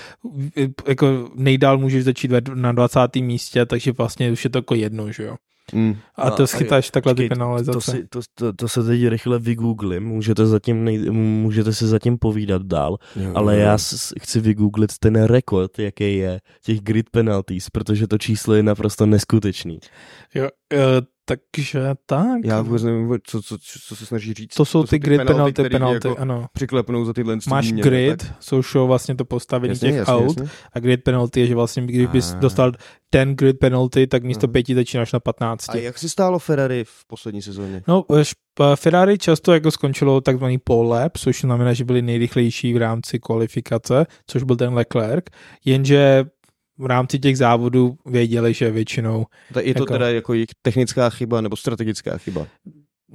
[0.89, 3.17] jako nejdál můžeš začít na 20.
[3.17, 5.37] místě, takže vlastně už je to jako jedno, že jo.
[5.73, 5.97] Mm.
[6.17, 7.73] A to schytáš takhle ty penalizace.
[7.73, 12.19] To, si, to, to, to se teď rychle vygooglím, můžete, zatím nej, můžete si zatím
[12.19, 13.61] povídat dál, jo, ale jo.
[13.61, 18.63] já s, chci vygooglit ten rekord, jaký je těch grid penalties, protože to číslo je
[18.63, 19.79] naprosto neskutečný.
[20.35, 20.79] Jo, uh,
[21.25, 22.45] takže tak.
[22.45, 23.57] Já vůbec nevím, co, co,
[23.87, 24.55] co se snaží říct.
[24.55, 26.47] To jsou to ty, grid penalty, penalty, penalty jako ano.
[26.53, 28.37] Přiklepnou za tyhle Máš výměny, grid, tak?
[28.41, 30.57] jsou show vlastně to postavení jasně, těch jasně, aut jasně.
[30.73, 32.73] a grid penalty je, že vlastně když bys dostal
[33.11, 34.53] ten grid penalty, tak místo Aha.
[34.53, 35.69] pěti začínáš na 15.
[35.69, 37.83] A jak si stálo Ferrari v poslední sezóně?
[37.89, 38.05] No,
[38.75, 44.07] Ferrari často jako skončilo takzvaný pole lap, což znamená, že byli nejrychlejší v rámci kvalifikace,
[44.27, 45.25] což byl ten Leclerc,
[45.65, 46.25] jenže
[46.79, 49.27] v rámci těch závodů věděli, že většinou...
[49.55, 52.47] Tak je to jako, teda jako jejich technická chyba nebo strategická chyba?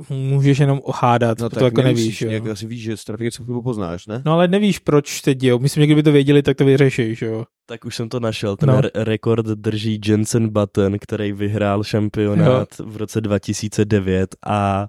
[0.09, 2.21] Můžeš jenom ohádat, no, to jako nevíš.
[2.21, 4.21] Jak asi víš, že strategickou chybu poznáš, ne?
[4.25, 5.59] No ale nevíš, proč se dějou.
[5.59, 7.45] Myslím, že kdyby to věděli, tak to vyřešíš, jo.
[7.69, 8.57] Tak už jsem to našel.
[8.57, 8.81] Ten no.
[8.95, 12.85] rekord drží Jensen Button, který vyhrál šampionát jo.
[12.85, 14.87] v roce 2009 a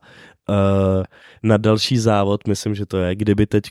[0.49, 1.03] uh,
[1.43, 3.65] na další závod, myslím, že to je, kdyby teď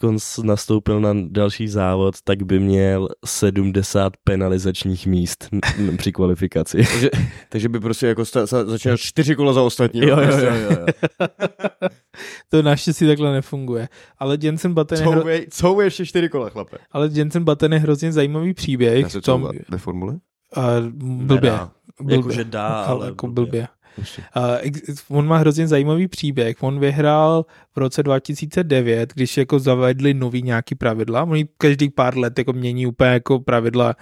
[0.43, 5.49] nastoupil na další závod, tak by měl 70 penalizačních míst
[5.97, 6.77] při kvalifikaci.
[6.91, 7.09] takže,
[7.49, 10.01] takže by prostě jako sta- začínal čtyři kola za ostatní.
[10.01, 10.85] Jo, jo, jo, jo.
[12.49, 13.89] to naštěstí takhle nefunguje.
[14.17, 15.05] Ale Jensen Button je...
[15.05, 15.23] Hro...
[15.49, 16.77] Co ještě čtyři kola, chlape?
[16.91, 19.01] Ale Jensen Button je hrozně zajímavý příběh.
[19.01, 19.49] Já se tom...
[19.69, 20.13] ve formule?
[20.13, 21.59] Uh, blbě.
[22.01, 22.17] blbě.
[22.17, 23.43] Jakože dá, ale, ale jako blbě.
[23.43, 23.67] blbě.
[25.09, 26.63] Uh, on má hrozně zajímavý příběh.
[26.63, 27.45] On vyhrál
[27.75, 31.23] v roce 2009, když jako zavedli nový nějaký pravidla.
[31.23, 33.95] Oni každý pár let jako mění úplně jako pravidla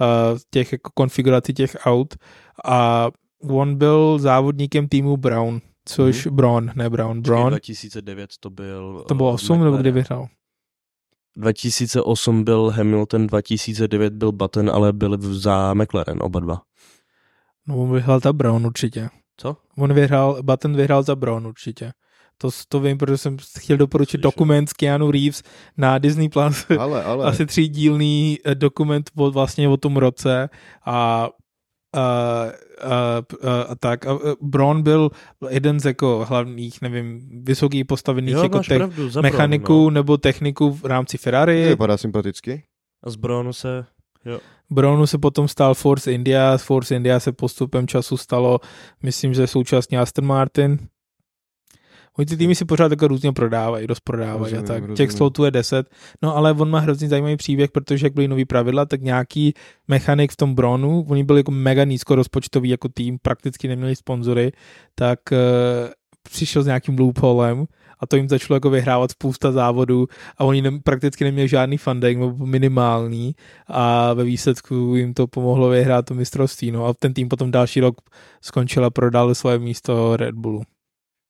[0.00, 2.14] uh, těch jako konfigurací těch aut
[2.64, 3.08] a
[3.48, 5.60] on byl závodníkem týmu Brown,
[5.90, 6.30] což mm-hmm.
[6.30, 7.50] Brown, ne Brown, Brown.
[7.50, 9.04] 2009 to byl...
[9.08, 10.28] To bylo 8 nebo kdy vyhrál?
[11.36, 16.62] 2008 byl Hamilton, 2009 byl Button, ale byli za McLaren oba dva.
[17.68, 19.08] No on vyhrál ta Brown určitě.
[19.36, 19.56] Co?
[19.78, 21.92] On vyhrál, Button vyhrál za Brown určitě.
[22.38, 24.30] To, to vím, protože jsem chtěl doporučit Slyšel.
[24.30, 25.42] dokument s Keanu Reeves
[25.76, 26.28] na Disney+.
[26.28, 26.66] Plus.
[26.78, 27.24] Ale, ale.
[27.28, 30.48] Asi třídílný eh, dokument o, vlastně o tom roce
[30.86, 31.28] a
[31.92, 34.06] a, a, a, a tak.
[34.06, 35.10] A, a Bron byl
[35.48, 39.90] jeden z jako hlavních, nevím, vysokých postavených Jo, jako te- pravdu, mechaniků no.
[39.90, 41.68] nebo techniků v rámci Ferrari.
[41.68, 42.64] Vypadá sympaticky.
[43.04, 43.84] A z Brownu se,
[44.70, 48.58] Brownu se potom stal Force India, z Force India se postupem času stalo,
[49.02, 50.78] myslím, že současně Aston Martin.
[52.20, 54.78] Oni ty týmy si pořád jako různě prodávají, rozprodávají a Rozumím, tak.
[54.78, 54.96] rozumím.
[54.96, 55.86] Těch slotů je 10.
[56.22, 59.54] No ale on má hrozně zajímavý příběh, protože jak byly nový pravidla, tak nějaký
[59.88, 64.52] mechanik v tom Brownu, oni byli jako mega nízko rozpočtový jako tým, prakticky neměli sponzory,
[64.94, 65.38] tak uh,
[66.22, 67.66] přišel s nějakým loopholem
[68.00, 70.06] a to jim začalo jako vyhrávat spousta závodů
[70.38, 73.34] a oni ne, prakticky neměli žádný funding, nebo minimální
[73.66, 76.70] a ve výsledku jim to pomohlo vyhrát to mistrovství.
[76.70, 77.96] No a ten tým potom další rok
[78.42, 80.62] skončil a prodal svoje místo Red Bullu.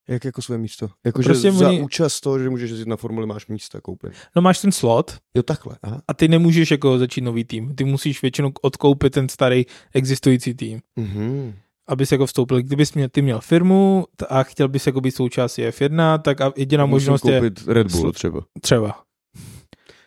[0.09, 0.89] Jak jako své místo?
[1.07, 4.13] Jako, Prostě že za oni- účast toho, že můžeš jezdit na formuli, máš místa koupit.
[4.37, 5.77] No máš ten slot Jo, takhle.
[5.83, 6.03] Aha.
[6.09, 7.75] a ty nemůžeš jako začít nový tým.
[7.75, 11.55] Ty musíš většinou odkoupit ten starý existující tým, Mhm.
[11.89, 12.63] abys jako vstoupil.
[12.63, 16.87] Kdybys měl, ty měl firmu a chtěl bys jako být součástí F1, tak a jediná
[16.87, 18.41] Musím možnost je koupit Red Bull třeba.
[18.61, 19.03] třeba.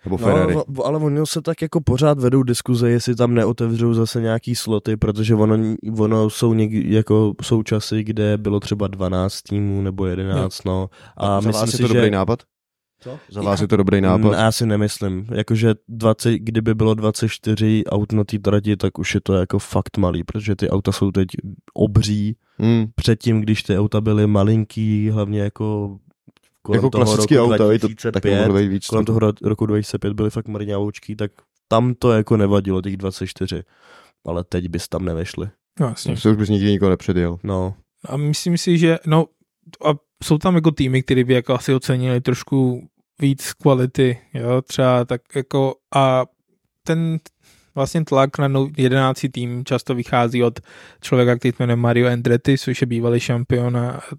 [0.06, 0.56] Nebo Ferrari.
[0.56, 4.98] No, ale ono se tak jako pořád vedou diskuze, jestli tam neotevřou zase nějaký sloty,
[4.98, 5.58] protože ono,
[6.00, 10.90] ono jsou někdy jako jsou časy, kde bylo třeba 12 týmů nebo 11, no.
[11.18, 11.94] A za myslím vás je si, to že...
[11.94, 12.40] dobrý nápad?
[13.00, 13.20] Co?
[13.32, 14.28] Za vás je to dobrý nápad?
[14.28, 15.28] Mm, Já si nemyslím.
[15.34, 19.98] Jakože 20, kdyby bylo 24 aut na té trati, tak už je to jako fakt
[19.98, 21.28] malý, protože ty auta jsou teď
[21.74, 22.36] obří.
[22.58, 22.86] Hmm.
[22.96, 25.98] Předtím, když ty auta byly malinký, hlavně jako
[26.64, 28.88] kolem Jako toho klasický roku auta, je to 2005, tak mohlo být víc.
[28.88, 31.32] kolem toho ro- roku 2005 byly fakt mrňavoučky, tak
[31.68, 33.64] tam to jako nevadilo, těch 24.
[34.26, 35.50] Ale teď bys tam nevešli.
[35.80, 36.18] No, jasně.
[36.18, 37.38] Se už bys nikdy nikoho nepředjel.
[37.44, 37.74] No,
[38.06, 39.26] A myslím si, že no
[39.86, 39.90] a
[40.24, 42.88] jsou tam jako týmy, které by jako asi ocenili trošku
[43.22, 46.26] víc kvality, jo, třeba tak jako a
[46.84, 47.18] ten
[47.76, 50.60] vlastně tlak na jedenáctý tým často vychází od
[51.02, 53.78] člověka, který jmenuje Mario Andretti, což je bývalý šampion,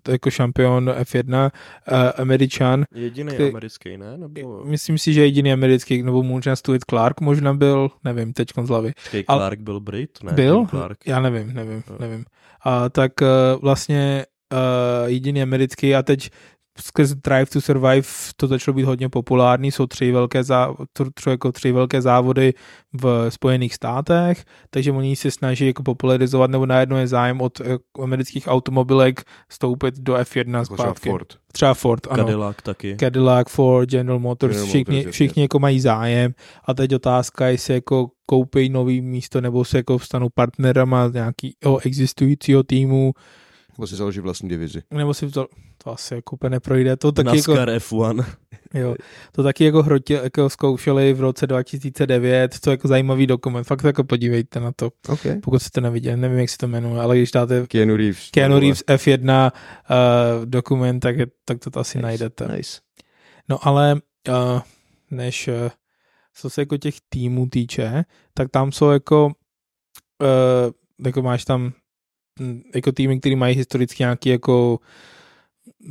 [0.09, 1.50] jako šampion F1,
[1.92, 2.84] uh, američan.
[2.94, 4.18] jediný Který- americký, ne?
[4.18, 8.68] Nebo Myslím si, že jediný americký, nebo možná Stuart Clark možná byl, nevím, teď z
[8.68, 8.92] hlavy.
[9.28, 10.11] Ale- Clark byl Brit?
[10.22, 10.66] Ne, Byl?
[10.70, 10.98] Clark.
[11.07, 12.24] Já nevím, nevím, nevím.
[12.64, 13.26] A tak uh,
[13.62, 14.59] vlastně uh,
[15.09, 16.30] jediný americký a teď
[16.79, 21.31] skrz Drive to Survive to začalo být hodně populární, jsou tři velké, zá, tři, tři,
[21.31, 22.55] jako tři velké závody
[22.93, 27.79] v Spojených státech, takže oni se snaží jako popularizovat, nebo najednou je zájem od eh,
[28.03, 31.11] amerických automobilek stoupit do F1 Jako třeba zpátky.
[31.11, 31.35] Ford.
[31.53, 32.25] Třeba Ford, ano.
[32.25, 32.97] Cadillac taky.
[33.01, 37.75] Cadillac, Ford, General Motors, General všichni, Motors, všichni jako mají zájem a teď otázka, jestli
[37.75, 43.12] jako koupí nový místo nebo se jako stanou partnerama nějakého existujícího týmu,
[43.79, 44.83] Nebo si založí vlastní divizi.
[44.91, 45.47] nebo si to,
[45.85, 46.97] to asi jako úplně neprojde.
[46.97, 48.25] To taky, jako, NASCAR F1.
[48.75, 48.95] jo,
[49.33, 53.85] to taky jako hrotě, jako zkoušeli v roce 2009, to je jako zajímavý dokument, fakt
[53.85, 55.20] jako podívejte na to, OK.
[55.43, 58.31] pokud jste to neviděli, nevím, jak se to jmenuje, ale když dáte Keanu Reeves.
[58.31, 58.61] Keanu.
[58.61, 62.49] Reeves F1 uh, dokument, tak, je, tak to asi Nice, najdete.
[62.57, 62.81] Nice.
[63.49, 64.61] No ale uh,
[65.11, 65.55] než uh,
[66.35, 68.05] co se jako těch týmů týče,
[68.35, 69.27] tak tam jsou jako
[70.22, 71.72] uh, jako máš tam
[72.74, 74.78] jako týmy, který mají historicky nějaký jako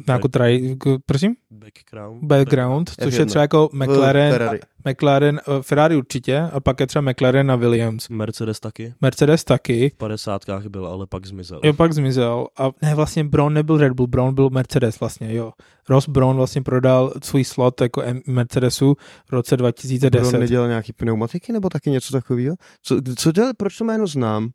[0.07, 1.35] nějakou traj, jako, prosím?
[1.51, 2.23] Background.
[2.23, 3.27] Background, což je F1.
[3.27, 4.59] třeba jako McLaren, Ferrari.
[4.89, 8.09] McLaren, uh, Ferrari určitě, a pak je třeba McLaren a Williams.
[8.09, 8.93] Mercedes taky.
[9.01, 10.41] Mercedes taky, V 50.
[10.69, 11.59] byl, ale pak zmizel.
[11.63, 12.47] jo, pak zmizel.
[12.57, 15.51] A ne, vlastně Brown nebyl Red Bull, Brown byl Mercedes vlastně, jo.
[15.89, 18.95] Ross Brown vlastně prodal svůj slot jako M- Mercedesu
[19.29, 20.21] v roce 2010.
[20.29, 22.55] Brown nedělal nějaký pneumatiky nebo taky něco takového?
[22.81, 24.49] Co, co dělal, proč to jméno znám?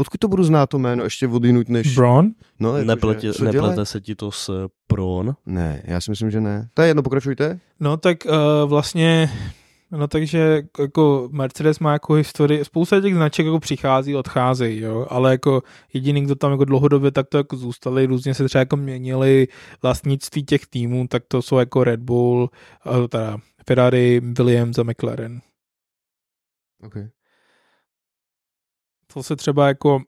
[0.00, 1.96] Odkud to budu znát to jméno ještě odinut než...
[1.96, 2.30] Brown?
[2.60, 3.52] No, jakože, Neplete, dělá?
[3.52, 5.34] neplete se ti to s eh, Pron.
[5.46, 6.68] Ne, já si myslím, že ne.
[6.74, 7.60] To je jedno, pokračujte.
[7.80, 9.30] No tak uh, vlastně,
[9.90, 15.30] no takže jako Mercedes má jako historii, spousta těch značek jako přichází, odcházejí, jo, ale
[15.30, 19.48] jako jediný, kdo tam jako dlouhodobě tak to jako zůstali, různě se třeba jako měnili
[19.82, 22.50] vlastnictví těch týmů, tak to jsou jako Red Bull,
[22.86, 25.40] uh, teda Ferrari, Williams a McLaren.
[26.86, 27.08] Okay.
[29.14, 30.00] To se třeba jako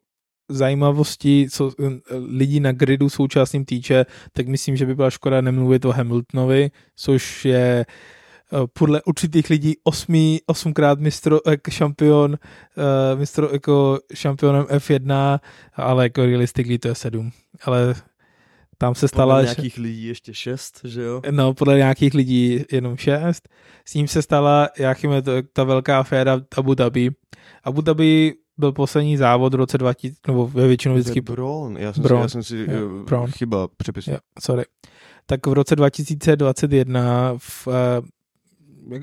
[0.49, 5.85] zajímavosti, co eh, lidí na gridu současným týče, tak myslím, že by byla škoda nemluvit
[5.85, 12.39] o Hamiltonovi, což je eh, podle určitých lidí osmý, osmkrát mistro, jako šampion,
[13.15, 15.41] mistro, jako šampionem F1,
[15.75, 17.31] ale jako realistically to je sedm.
[17.65, 17.95] Ale
[18.83, 19.35] tam se stala...
[19.35, 21.23] Podle nějakých lidí ještě šest, že jo?
[21.31, 23.49] No, podle nějakých lidí jenom šest.
[23.85, 27.11] S ním se stala, jak je to, ta velká aféra Abu Dhabi.
[27.65, 32.03] Abu Dhabi byl poslední závod v roce 2000, nebo ve většinou vždycky, Bron, já jsem
[32.03, 32.21] Braun.
[32.21, 33.31] si, já jsem si Jo, uh, Braun.
[33.31, 34.07] chyba přepis.
[34.07, 34.65] jo, sorry.
[35.27, 37.73] tak v roce 2021 v uh,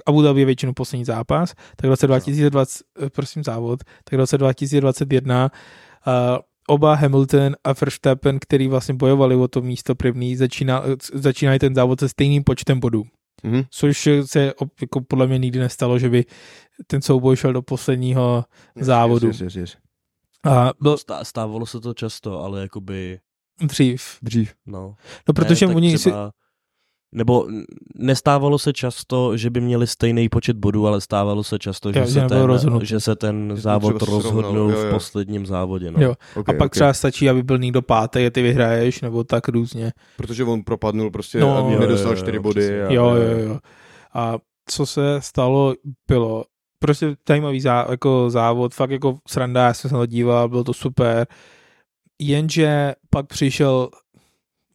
[0.05, 4.17] Abu Dhabi je většinou poslední zápas, tak v roce 2020, eh, prosím závod, tak v
[4.17, 5.51] roce 2021
[6.07, 6.13] uh,
[6.67, 11.99] oba Hamilton a Verstappen, který vlastně bojovali o to místo první, začíná, začínají ten závod
[11.99, 13.03] se stejným počtem bodů.
[13.43, 13.65] Mm-hmm.
[13.69, 16.25] Což se jako podle mě nikdy nestalo, že by
[16.87, 18.45] ten souboj šel do posledního
[18.75, 19.27] yes, závodu.
[19.27, 19.77] Yes, yes, yes, yes.
[20.53, 20.97] A byl...
[21.23, 23.19] Stávalo se to často, ale jakoby...
[23.61, 24.17] Dřív.
[24.21, 24.53] Dřív.
[24.65, 24.95] No,
[25.27, 26.27] no protože ne, oni třeba...
[26.27, 26.33] si
[27.11, 27.47] nebo
[27.95, 32.21] nestávalo se často, že by měli stejný počet bodů, ale stávalo se často, že, se,
[32.21, 35.91] ten, že se ten závod rozhodnul v posledním závodě.
[35.91, 36.01] No.
[36.01, 36.13] Jo.
[36.35, 36.69] Okay, a pak okay.
[36.69, 39.91] třeba stačí, aby byl někdo pátý a ty vyhraješ, nebo tak různě.
[40.17, 42.81] Protože on propadnul prostě no, a nedostal čtyři jo, body.
[42.81, 43.59] A, jo, jo, jo.
[44.13, 44.37] A
[44.69, 45.73] co se stalo,
[46.07, 46.43] bylo
[46.79, 50.63] prostě zajímavý zá, jako závod, fakt jako sranda, já jsem se na to díval, bylo
[50.63, 51.27] to super,
[52.21, 53.89] jenže pak přišel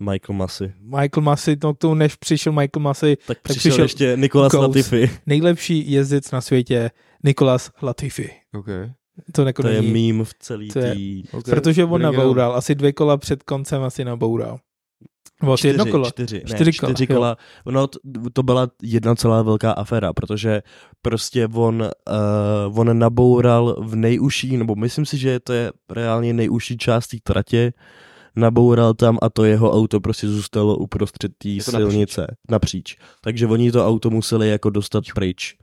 [0.05, 0.73] Michael Massey.
[0.81, 5.11] Michael Massey, no tomu než přišel Michael Massey, tak, tak přišel, přišel ještě Nikolas Latifi.
[5.27, 6.91] Nejlepší jezdec na světě,
[7.25, 8.31] Nikolas Latifi.
[8.55, 8.93] Okay.
[9.33, 11.23] To, jako to je mím v celý tý...
[11.33, 11.55] Okay.
[11.55, 14.59] Protože on naboural, asi dvě kola před koncem asi naboural.
[15.43, 16.11] Nebo čtyři, jedno kolo?
[16.11, 16.93] Čtyři, čtyři, ne, kola.
[16.93, 17.37] čtyři kola.
[17.67, 17.99] No, to,
[18.33, 20.63] to byla jedna celá velká aféra, protože
[21.03, 21.83] prostě on,
[22.71, 27.17] uh, on naboural v nejužší, nebo myslím si, že to je reálně nejužší část té
[27.23, 27.73] tratě,
[28.37, 32.37] naboural tam a to jeho auto prostě zůstalo uprostřed té silnice napříč.
[32.51, 32.97] napříč.
[33.21, 35.57] Takže oni to auto museli jako dostat pryč.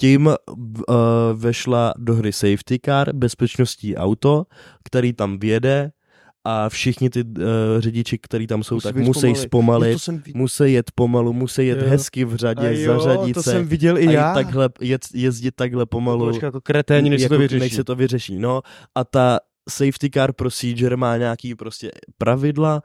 [0.00, 0.34] Tím uh,
[1.34, 4.44] vešla do hry safety car, bezpečnostní auto,
[4.84, 5.92] který tam vjede
[6.44, 7.44] a všichni ty uh,
[7.78, 11.88] řidiči, kteří tam jsou, musí tak musí zpomalit, no musí jet pomalu, musí jet jo.
[11.88, 13.50] hezky v řadě, jo, zařadit to se.
[13.50, 14.34] jsem viděl i já.
[14.34, 16.26] Takhle, jet, jezdit takhle pomalu.
[16.26, 17.60] Počká, to kreténi, než jako, se to vyřeší.
[17.60, 18.62] Než se to vyřeší, no.
[18.94, 19.38] A ta
[19.68, 22.82] safety car procedure má nějaký prostě pravidla,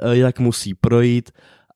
[0.00, 1.30] eh, jak musí projít,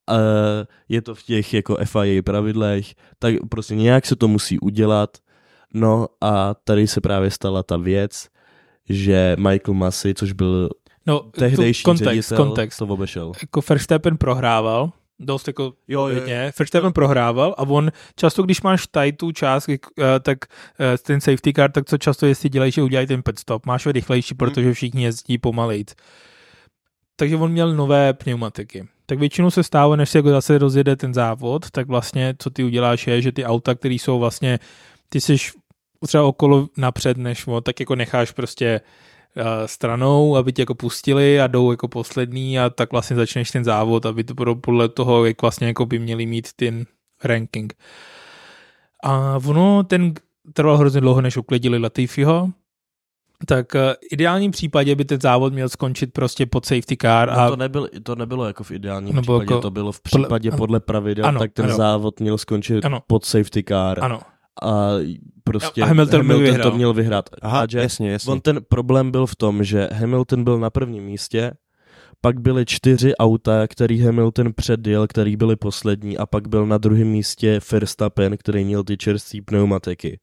[0.09, 5.17] eh, je to v těch jako FIA pravidlech, tak prostě nějak se to musí udělat.
[5.73, 8.27] No a tady se právě stala ta věc,
[8.89, 10.69] že Michael Massey, což byl
[11.05, 12.79] no, tehdejší kontext, ředitel, kontext.
[12.79, 13.31] to obešel.
[13.41, 16.51] Jako Verstappen prohrával, dost jako jo, jo, jo.
[16.59, 19.77] Verstappen prohrával a on často, když máš tady tu část, eh,
[20.21, 20.37] tak
[20.79, 23.85] eh, ten safety car, tak co často jestli dělají, že udělají ten pit stop, máš
[23.85, 24.37] ho rychlejší, hmm.
[24.37, 25.95] protože všichni jezdí pomalejc.
[27.15, 28.87] Takže on měl nové pneumatiky.
[29.05, 32.63] Tak většinou se stává, než se jako zase rozjede ten závod, tak vlastně co ty
[32.63, 34.59] uděláš je, že ty auta, které jsou vlastně,
[35.09, 35.35] ty jsi
[36.07, 38.81] třeba okolo napřed než on, tak jako necháš prostě
[39.65, 44.05] stranou, aby tě jako pustili a jdou jako poslední a tak vlastně začneš ten závod,
[44.05, 46.85] aby to bylo podle toho, jak vlastně jako by měli mít ten
[47.23, 47.73] ranking.
[49.03, 50.13] A ono ten
[50.53, 52.49] trval hrozně dlouho, než uklidili Latifiho,
[53.45, 57.31] tak v eh, ideálním případě by ten závod měl skončit prostě pod safety car.
[57.31, 57.43] No a...
[57.45, 59.61] No to, nebylo, to nebylo jako v ideálním no případě, jako...
[59.61, 61.75] to bylo v případě podle, podle pravidel, ano, tak ten ano.
[61.75, 63.01] závod měl skončit ano.
[63.07, 64.03] pod safety car.
[64.03, 64.19] Ano
[64.63, 64.91] a
[65.43, 67.29] prostě a Hamilton, Hamilton měl to měl vyhrát.
[67.41, 68.31] Aha, a že jasně, jasně.
[68.31, 71.51] On ten problém byl v tom, že Hamilton byl na prvním místě,
[72.21, 77.07] pak byly čtyři auta, který Hamilton předjel, který byly poslední a pak byl na druhém
[77.07, 80.19] místě Verstappen, který měl ty čerstvé pneumatiky.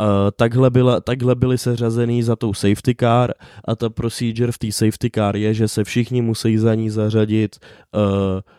[0.00, 0.06] Uh,
[0.36, 3.32] takhle, byla, takhle byly seřazený za tou safety car
[3.64, 7.56] a ta procedure v té safety car je, že se všichni musí za ní zařadit
[7.58, 8.00] uh,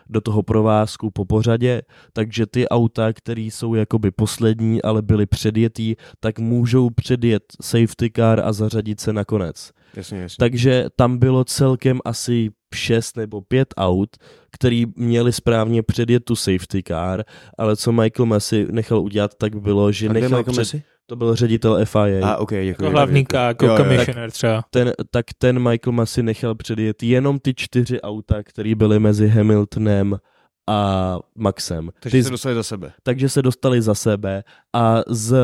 [0.08, 1.82] do toho provázku po pořadě,
[2.12, 8.40] takže ty auta, které jsou jakoby poslední, ale byly předjetý, tak můžou předjet safety car
[8.40, 9.70] a zařadit se nakonec.
[9.96, 10.36] Jasně, jasně.
[10.38, 14.16] Takže tam bylo celkem asi šest nebo pět aut,
[14.52, 17.24] který měli správně předjet tu safety car,
[17.58, 20.60] ale co Michael Messi nechal udělat, tak bylo, že a nechal Michael před...
[20.60, 20.82] Messi?
[21.08, 22.28] To byl ředitel FIA.
[22.28, 22.66] A, ok, děkuji.
[22.66, 24.64] Jako hlavní jako commissioner třeba.
[24.70, 30.16] Ten, tak ten Michael Massey nechal předjet jenom ty čtyři auta, které byly mezi Hamiltonem
[30.68, 31.90] a Maxem.
[32.00, 32.92] Takže ty, se dostali za sebe.
[33.02, 34.44] Takže se dostali za sebe
[34.74, 35.36] a z,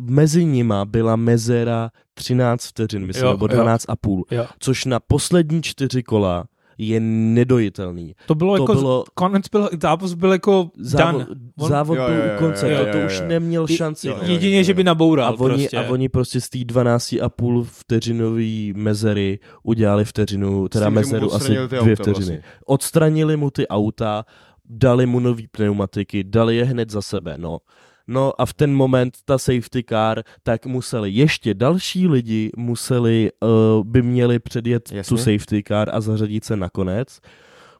[0.00, 3.92] mezi nima byla mezera 13 vteřin, myslím, jo, nebo 12 jo.
[3.92, 4.46] a půl, jo.
[4.58, 6.44] což na poslední čtyři kola
[6.78, 8.14] je nedojitelný.
[8.26, 11.68] To bylo to jako, bylo, konec byl, zápas byl jako závod, dan.
[11.68, 14.08] Závod byl u konce, jo, jo, jo, to, to už neměl šanci.
[14.08, 15.78] Jo, jo, Jedině, že by naboural a oni, prostě.
[15.78, 21.96] A oni prostě z té 12,5 vteřinový mezery udělali vteřinu, teda Myslím, mezeru asi dvě
[21.96, 22.12] vteřiny.
[22.12, 22.42] Vlastně.
[22.66, 24.24] Odstranili mu ty auta,
[24.64, 27.58] dali mu nový pneumatiky, dali je hned za sebe, no.
[28.06, 33.84] No a v ten moment ta safety car, tak museli ještě další lidi museli, uh,
[33.84, 35.08] by měli předjet Jasně.
[35.08, 37.20] tu safety car a zařadit se nakonec.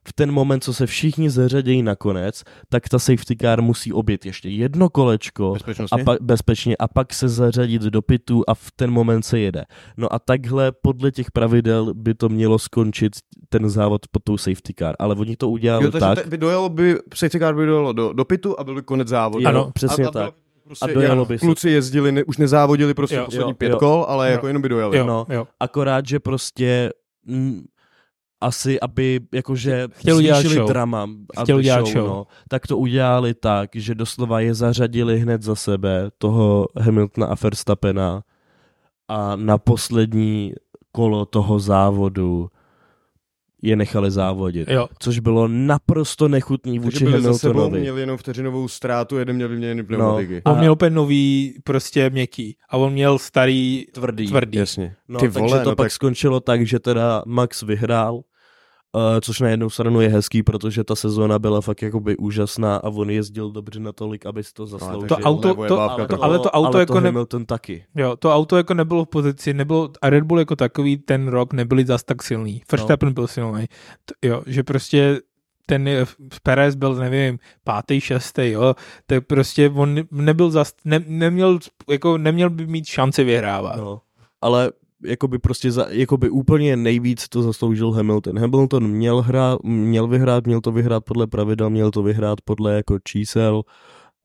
[0.08, 4.48] V ten moment, co se všichni zařadějí nakonec, tak ta safety car musí obět ještě
[4.48, 5.54] jedno kolečko
[5.92, 9.64] a pa, bezpečně a pak se zařadit do pitu a v ten moment se jede.
[9.96, 13.12] No a takhle podle těch pravidel by to mělo skončit
[13.48, 16.68] ten závod pod tou safety car, ale oni to udělali Jo, takže tak, by dojelo
[16.68, 19.42] by, safety car by dojelo do, do pitu a byl by konec závodu.
[19.42, 20.22] Jo, Ano, přesně a, a tak.
[20.22, 21.46] bylo by Prostě, A dojelo by se.
[21.46, 23.78] Kluci jezdili, ne, už nezávodili prostě Jo, poslední jo, pět jo.
[23.78, 24.32] kol, ale Jo.
[24.32, 24.98] jako jenom by dojeli.
[24.98, 25.26] Jo, No.
[25.30, 25.46] jo.
[25.60, 26.90] akorát, že prostě
[28.44, 30.68] asi, aby jakože Chtěl zvýšili show.
[30.68, 31.06] drama,
[31.42, 32.06] Chtěl aby udělat show.
[32.06, 37.34] No, tak to udělali tak, že doslova je zařadili hned za sebe, toho Hamiltona a
[37.42, 38.22] Verstappena
[39.08, 40.52] a na poslední
[40.92, 42.48] kolo toho závodu
[43.62, 44.68] je nechali závodit.
[44.68, 44.88] Jo.
[44.98, 47.80] Což bylo naprosto nechutný Takže vůči Hamiltonovi.
[47.80, 49.86] měli jenom vteřinovou ztrátu, jeden měl vyměněný No.
[49.86, 50.42] pneumatiky.
[50.44, 52.56] On A- měl úplně nový, prostě měkký.
[52.70, 54.26] A on měl starý, Tvrdý.
[54.28, 54.58] tvrdý.
[54.58, 54.94] Jasně.
[55.08, 58.20] No, Ty takže vole, to no pak tak skončilo tak, že teda Max vyhrál,
[58.94, 62.88] uh, což na jednu stranu je hezký, protože ta sezóna byla fakt jakoby úžasná a
[62.88, 65.08] on jezdil dobře natolik, aby si to zasloužil.
[65.08, 67.84] To auto- to- ale, to, ale to auto ale jako to ne- Hamilton taky.
[67.94, 71.52] Jo, to auto jako nebylo v pozici, nebylo, a Red Bull jako takový ten rok
[71.52, 72.62] nebyli zas tak silný.
[72.72, 73.12] Verstappen no.
[73.12, 73.66] byl silný.
[74.04, 75.20] T- jo, že prostě
[75.66, 75.88] ten
[76.42, 78.74] Perez byl, nevím, pátý, šestý, jo,
[79.06, 81.58] tak prostě on nebyl zas, ne, neměl,
[81.90, 83.76] jako neměl by mít šanci vyhrávat.
[83.76, 83.84] No.
[83.84, 84.00] No.
[84.40, 84.72] Ale
[85.04, 88.38] jakoby prostě za, jakoby úplně nejvíc to zasloužil Hamilton.
[88.38, 92.98] Hamilton měl, hrát, měl vyhrát, měl to vyhrát podle pravidel, měl to vyhrát podle jako
[93.04, 93.62] čísel,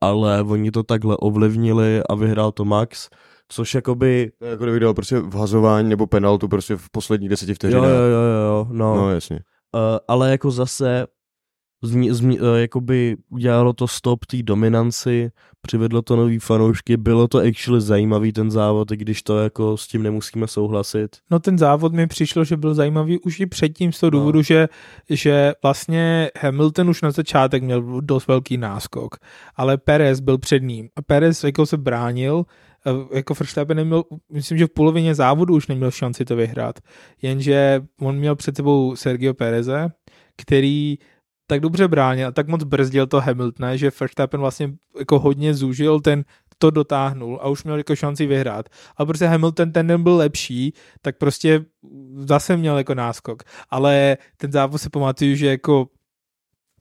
[0.01, 3.09] ale oni to takhle ovlivnili a vyhrál to Max,
[3.49, 7.83] což jakoby jako kdyby dal prostě vhazování nebo penaltu prostě v posledních deseti Jo, vteřinách.
[7.89, 8.95] jo, jo, jo, no.
[8.95, 9.35] No no jasně.
[9.75, 11.07] uh, ale jako zase
[11.81, 15.31] zmi, zmi, uh, jakoby udělalo to stop té dominanci,
[15.61, 19.87] přivedlo to nový fanoušky, bylo to actually zajímavý ten závod, i když to jako s
[19.87, 21.17] tím nemusíme souhlasit.
[21.31, 24.19] no ten závod mi přišlo, že byl zajímavý už i předtím z toho No.
[24.19, 24.67] důvodu, že,
[25.09, 29.15] že vlastně Hamilton už na začátek měl dost velký náskok,
[29.55, 32.45] ale Perez byl před ním a Perez jako se bránil,
[32.85, 36.79] eh, jako Verstappen neměl, myslím, že v polovině závodu už neměl šanci to vyhrát,
[37.21, 39.89] jenže on měl před sebou Sergio Pereze,
[40.37, 40.97] který
[41.49, 45.99] tak dobře bránil a tak moc brzdil to Hamiltona, že Verstappen vlastně jako hodně zúžil
[45.99, 46.23] ten
[46.57, 48.69] to dotáhnul a už měl jako šanci vyhrát.
[48.97, 51.65] A protože Hamilton ten den byl lepší, tak prostě
[52.15, 53.43] zase měl jako náskok.
[53.69, 55.87] Ale ten závod se pamatuju, že jako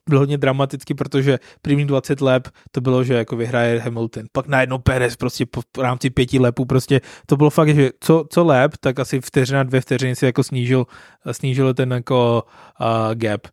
[0.09, 4.23] byl hodně dramatický, protože první 20 lep to bylo, že jako vyhraje Hamilton.
[4.31, 8.25] Pak najednou Perez prostě po v rámci pěti lepů prostě to bylo fakt, že co,
[8.29, 10.85] co lep, tak asi vteřina, dvě vteřiny si jako snížil,
[11.31, 12.43] snížil ten jako
[12.81, 13.47] uh, gap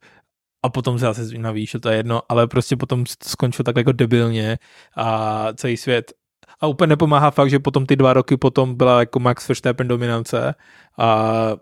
[0.66, 4.58] a potom se zase navýšil, to je jedno, ale prostě potom skončil tak jako debilně
[4.96, 6.12] a celý svět
[6.60, 10.54] a úplně nepomáhá fakt, že potom ty dva roky potom byla jako Max Verstappen dominance
[10.98, 11.52] a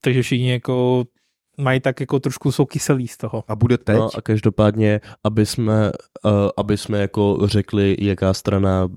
[0.00, 1.04] takže všichni jako
[1.58, 3.44] mají tak jako trošku jsou kyselí z toho.
[3.48, 3.96] A bude teď?
[3.96, 5.92] No a každopádně, aby jsme,
[6.24, 8.88] uh, aby jsme jako řekli, jaká strana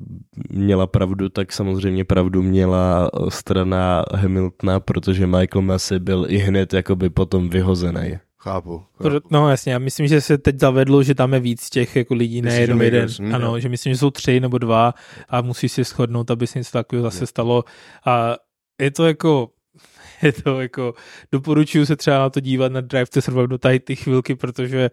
[0.49, 7.09] měla pravdu, tak samozřejmě pravdu měla strana Hamiltona, protože Michael Massey byl i hned jakoby
[7.09, 8.19] potom vyhozený.
[8.39, 8.83] Chápu.
[8.97, 9.27] Pro- chápu.
[9.31, 12.41] No jasně, já myslím, že se teď zavedlo, že tam je víc těch jako lidí,
[12.41, 13.09] ne jenom jeden.
[13.21, 13.59] hm, ano, jo.
[13.59, 14.93] že myslím, že jsou tři nebo dva
[15.29, 17.27] a musí si shodnout, aby se něco takového zase Jo.
[17.27, 17.63] stalo.
[18.05, 18.35] A
[18.81, 19.49] je to jako
[20.21, 20.93] je to jako,
[21.31, 24.91] doporučuju se třeba na to dívat na Drive to Survive do tady ty chvilky, protože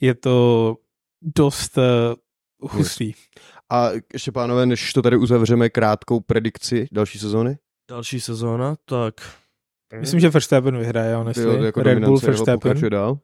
[0.00, 0.76] je to
[1.36, 3.12] dost uh, hustý.
[3.72, 7.58] A ještě pánové, než to tady uzavřeme krátkou predikci další sezóny?
[7.90, 9.14] Další sezóna, tak
[9.98, 11.42] Myslím, že Verstappen vyhraje, honestly.
[11.44, 12.76] Jo, jako Red Bull, Verstappen.
[12.90, 13.18] dál.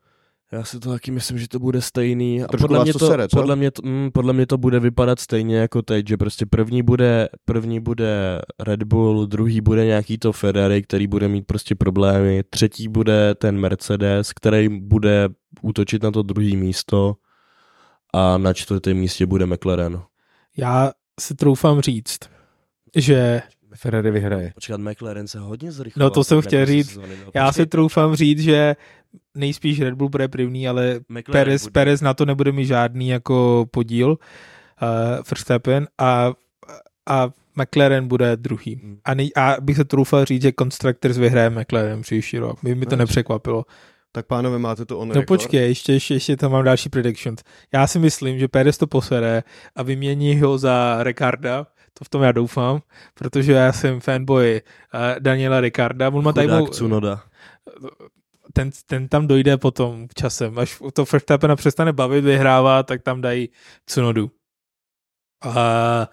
[0.52, 2.42] já si to taky myslím, že to bude stejný.
[2.42, 3.36] A Trošku podle mě, to to, sere, co?
[3.36, 6.82] podle, mě to, mm, podle mě to bude vypadat stejně jako teď, že prostě první
[6.82, 12.42] bude, první bude Red Bull, druhý bude nějaký to Ferrari, který bude mít prostě problémy,
[12.50, 15.28] třetí bude ten Mercedes, který bude
[15.62, 17.16] útočit na to druhý místo
[18.14, 20.02] a na čtvrtém místě bude McLaren.
[20.56, 22.18] Já si troufám říct,
[22.96, 23.42] že
[23.76, 24.52] Ferrari vyhraje.
[24.54, 26.06] Počkat, McLaren se hodně zrychloval.
[26.06, 26.88] No to jsem chtěl říct.
[26.88, 27.30] sezóny, no.
[27.34, 28.76] já si troufám říct, že
[29.34, 31.72] nejspíš Red Bull bude první, ale McLaren Perez, bude.
[31.72, 34.16] Perez na to nebude mít žádný jako podíl, uh,
[35.30, 36.32] Verstappen a,
[37.06, 37.28] a
[37.62, 38.74] McLaren bude druhý.
[38.82, 38.98] Hmm.
[39.04, 42.58] A, nej, a bych se troufal říct, že Constructors vyhraje McLaren příští rok.
[42.62, 42.96] By mi to Nice.
[42.96, 43.64] nepřekvapilo.
[44.12, 45.26] Tak pánové, máte to on No record?
[45.26, 47.42] počkej, ještě, ještě, ještě tam mám další predictions.
[47.72, 49.42] Já si myslím, že Perez to posere
[49.76, 51.66] a vymění ho za Ricarda,
[51.98, 52.82] to v tom já doufám,
[53.14, 54.62] protože já jsem fanboy
[54.94, 56.08] uh, Daniela Ricarda.
[56.08, 57.22] On má tady Chudák mou- Tsunoda.
[58.52, 60.58] ten, ten tam dojde potom časem.
[60.58, 63.48] Až to Verstappena přestane bavit, vyhrává, tak tam dají
[63.86, 64.30] Cunodu.
[65.44, 66.08] A,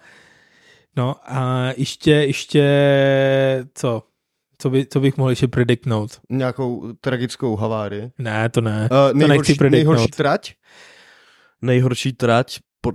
[0.96, 2.64] no a ještě, ještě,
[3.74, 4.02] co?
[4.56, 6.20] to, by, to bych mohl ještě prediktnout.
[6.30, 8.12] Nějakou tragickou havárii.
[8.18, 8.82] Ne, to ne.
[8.82, 9.94] Uh, to nechci nejhorší, prediktnout.
[9.94, 10.54] nejhorší trať?
[11.62, 12.94] Nejhorší trať, pod,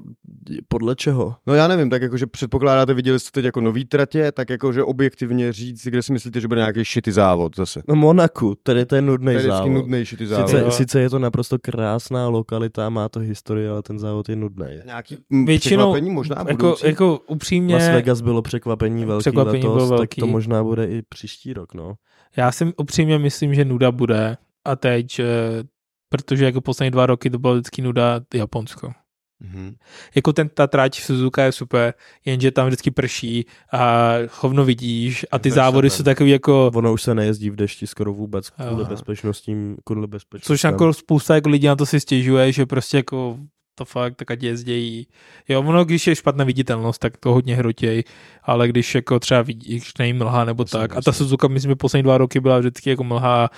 [0.68, 1.36] podle čeho?
[1.48, 5.53] No já nevím, tak jakože předpokládáte, viděli jste teď jako nový tratě, tak jakože objektivně
[5.53, 7.82] říct, kde si myslíte, že bude nějaký šity závod zase.
[7.88, 9.72] No Monaku, tady to je nudný To je závod.
[9.72, 10.49] nudný šity závod.
[10.49, 10.72] Sice, Jo.
[10.72, 14.66] sice je to naprosto krásná lokalita, má to historii, ale ten závod je nudný.
[14.86, 16.86] Nějaký Většinou, překvapení možná jako, budoucí?
[16.88, 20.22] jako upřímně, Las Vegas bylo překvapení velký Překvapení letos, bylo tak velký.
[20.22, 21.94] to možná bude i příští rok, no.
[22.38, 25.26] já si upřímně myslím, že nuda bude a teď, eh,
[26.10, 28.91] protože jako poslední dva roky to bylo vždycky nuda Japonsko.
[29.40, 29.76] Mhm.
[30.16, 31.94] Jako ten, ta trať v Suzuka je super,
[32.26, 37.02] jenže tam vždycky prší a hovno vidíš a ty závody jsou takový jako, Ono už
[37.02, 40.56] se nejezdí v dešti skoro vůbec kvůli bezpečnostním, kvůli bezpečnostem.
[40.56, 43.38] což jako spousta jako lidí na to si stěžuje, že prostě jako
[43.80, 45.07] to fakt, tak ať jezdějí.
[45.48, 48.03] Jo, ono, když je špatná viditelnost, tak to hodně hrotěj,
[48.44, 50.98] ale když jako třeba vidíš, mlha nebo Jasně, tak.
[50.98, 51.11] A ta.
[51.11, 53.49] Suzuka, myslím, že poslední dva roky byla vždycky jako mlha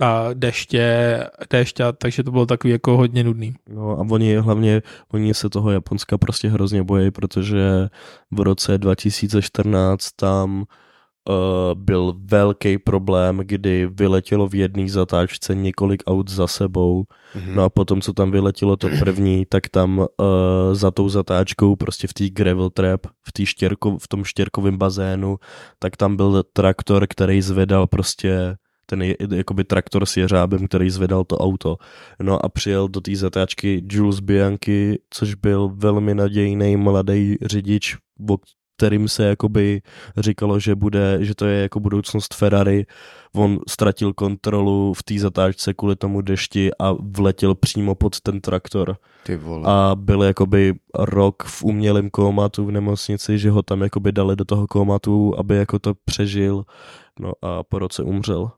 [0.00, 1.20] a deště,
[1.50, 3.54] déšť, a, takže to bylo takový jako hodně nudný.
[3.68, 4.82] No a oni hlavně,
[5.12, 7.88] oni se toho Japonska prostě hrozně bojí, protože
[8.30, 10.64] v roce 2014 tam
[11.28, 11.34] uh,
[11.74, 17.04] byl velký problém, kdy vyletělo v jedné zatáčce několik aut za sebou.
[17.34, 17.54] Mhm.
[17.54, 20.06] No a potom, co tam vyletělo to první, tak tam uh,
[20.72, 25.36] za tou zatáčkou, prostě v té gravel trap, v, tý štěrko, v tom štěrkovém bazénu,
[25.78, 28.56] tak tam byl traktor, který zvedal prostě
[28.86, 31.76] ten je, jakoby traktor s jeřábem, který zvedal to auto.
[32.22, 37.96] No a přijel do té zatáčky Jules Bianchi, což byl velmi nadějný mladý řidič,
[38.30, 38.36] o
[38.78, 39.82] kterým se jakoby
[40.16, 42.86] říkalo, že bude, že to je jako budoucnost Ferrari.
[43.34, 48.96] On ztratil kontrolu v té zatáčce kvůli tomu dešti a vletěl přímo pod ten traktor.
[49.22, 49.62] Ty vole.
[49.66, 54.44] A byl jakoby rok v umělém kómatu v nemocnici, že ho tam jakoby dali do
[54.44, 56.64] toho kómatu, aby jako to přežil.
[57.20, 58.50] No a po roce umřel.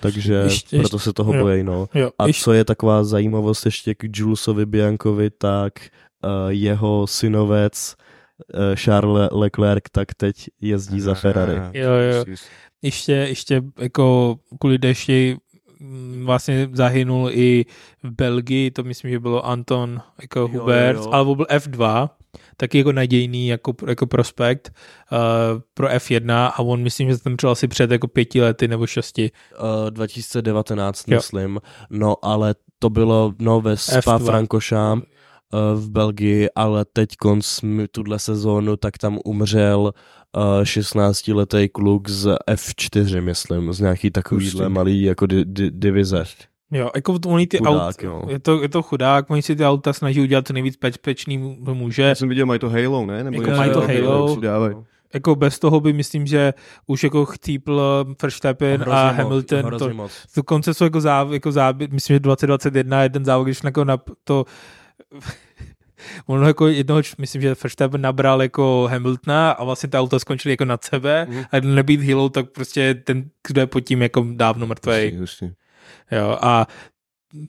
[0.00, 1.42] Takže Ještě- proto se toho jo.
[1.44, 1.88] bojí, no.
[1.94, 5.72] Jo, A ještě, co je taková zajímavost ještě k Julesovi Biancovi, tak
[6.24, 7.94] uh, jeho synovec
[8.54, 11.60] uh, Charles Leclerc tak teď jezdí za Ferrari.
[11.72, 12.24] Jo, jo.
[12.82, 15.36] ještě, ještě jako kvůli dešti
[15.80, 17.64] mm, vlastně zahynul i
[18.02, 21.10] v Belgii, to myslím, že bylo Anton jako Jo, Hubert, jo, jo.
[21.12, 22.08] ale byl F2,
[22.56, 24.72] taky jako nadějný jako, jako prospekt
[25.12, 25.18] uh,
[25.74, 29.30] pro F1 a on myslím, že tam přijel asi před jako pěti lety nebo šesti.
[29.84, 31.16] Uh, 2019, Jo.
[31.16, 31.60] myslím.
[31.90, 34.24] No, ale to bylo no, ve Spa F2.
[34.24, 35.06] Francorchamps
[35.52, 37.60] uh, v Belgii, ale teď konc
[37.90, 39.80] tuhle sezónu, tak tam umřel
[40.36, 46.24] uh, 16-letý kluk z F4, myslím, z nějaký takovýhle malý jako di- di- divize.
[46.72, 48.22] Jo, jako oni ty Chudák, aut, jo.
[48.28, 51.38] je to, je to chudák, oni si ty auta snaží udělat co nejvíc bezpečný
[51.72, 52.02] může.
[52.02, 53.24] Já jsem viděl, mají to Halo, ne?
[53.24, 54.34] Nebo Jako mají to Halo.
[54.34, 54.74] co dávají.
[55.14, 56.54] Jako bez toho by myslím, že
[56.86, 60.12] už jako chcípl Verstappen a Hamilton, to, moc.
[60.36, 64.44] dokonce jsou jako záv, jako záběr, myslím, že 2021 jeden závod, když jako na to
[66.26, 70.64] ono jako jednoho, myslím, že Verstappen nabral jako Hamiltona a vlastně ta auta skončily jako
[70.64, 71.44] nad sebe Mhm.
[71.52, 75.04] a nebýt Hilo, tak prostě ten, kdo je pod tím jako dávno mrtvej.
[75.16, 75.56] Hustý, hustý.
[76.12, 76.66] Jo, a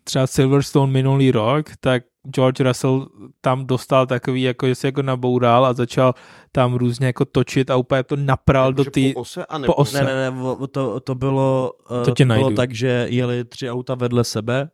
[0.03, 3.07] třeba Silverstone minulý rok, tak George Russell
[3.41, 6.13] tam dostal takový, jako že se jako naboural a začal
[6.51, 9.13] tam různě jako točit a úplně to napral do ty...
[9.13, 9.45] Po ose?
[9.45, 10.03] A po ose.
[10.03, 10.37] Ne, ne, ne,
[10.71, 12.55] to, to bylo, uh, To tě bylo najdu.
[12.55, 14.69] tak, že jeli tři auta vedle sebe,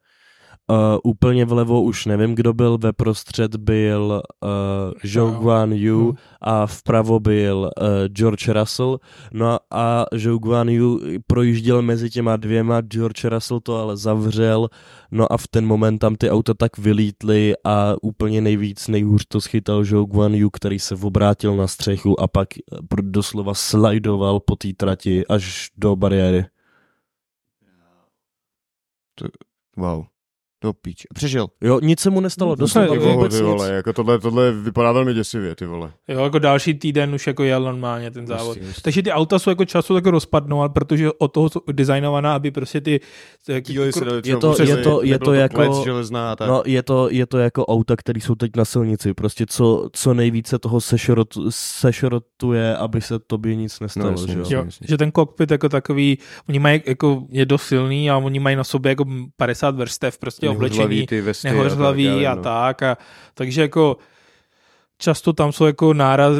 [0.70, 4.50] uh, úplně vlevo už nevím, kdo byl, ve prostřed byl uh,
[5.04, 6.18] Zhou Guan Yu Hmm.
[6.42, 9.00] a vpravo byl uh, George Russell,
[9.34, 14.70] no a Zhou Guan Yu projížděl mezi těma dvěma, George Russell to ale zavřel,
[15.12, 19.42] no a v ten moment tam ty auta tak vylítly a úplně nejvíc, nejhůř to
[19.42, 22.48] schytal Zhou Guan Yu, který se obrátil na střechu a pak
[23.02, 26.46] doslova slajdoval po té trati až do bariéry.
[29.78, 30.13] Wow.
[30.64, 31.04] Do píč.
[31.14, 31.48] Přežil.
[31.62, 33.76] Jo, nic se mu nestalo, No, je- vole, vůbec ty vole, nic.
[33.76, 35.92] jako tohle, tohle vypadá velmi děsivě, ty vole.
[36.08, 38.48] Jo, jako další týden už jako jel normálně ten závod.
[38.48, 38.82] Hustý, hustý.
[38.82, 42.52] Takže ty auta jsou jako času jako rozpadnou, ale protože od toho jsou designovaná, aby
[42.52, 43.00] prostě ty...
[43.46, 46.48] ty Díly se dali třeba to- je to- je to jako- železná tak.
[46.50, 49.14] No, je to, je to jako auta, které jsou teď na silnici.
[49.14, 54.40] Prostě co, co nejvíce toho sešrot, sešrotuje, aby se tobě nic nestalo, No, jasně, že
[54.56, 54.64] jo?
[54.66, 54.86] jasně.
[54.86, 56.18] Jo, že ten kokpit jako takový,
[56.50, 59.06] oni mají jako, je dost silný a oni mají na sobě jako
[59.38, 61.08] 50 vrstev prostě oblečení,
[61.44, 62.44] nehořlavý a vím, no.
[62.44, 62.98] tak a
[63.34, 63.98] takže jako
[64.98, 66.38] často tam jsou jako náraz,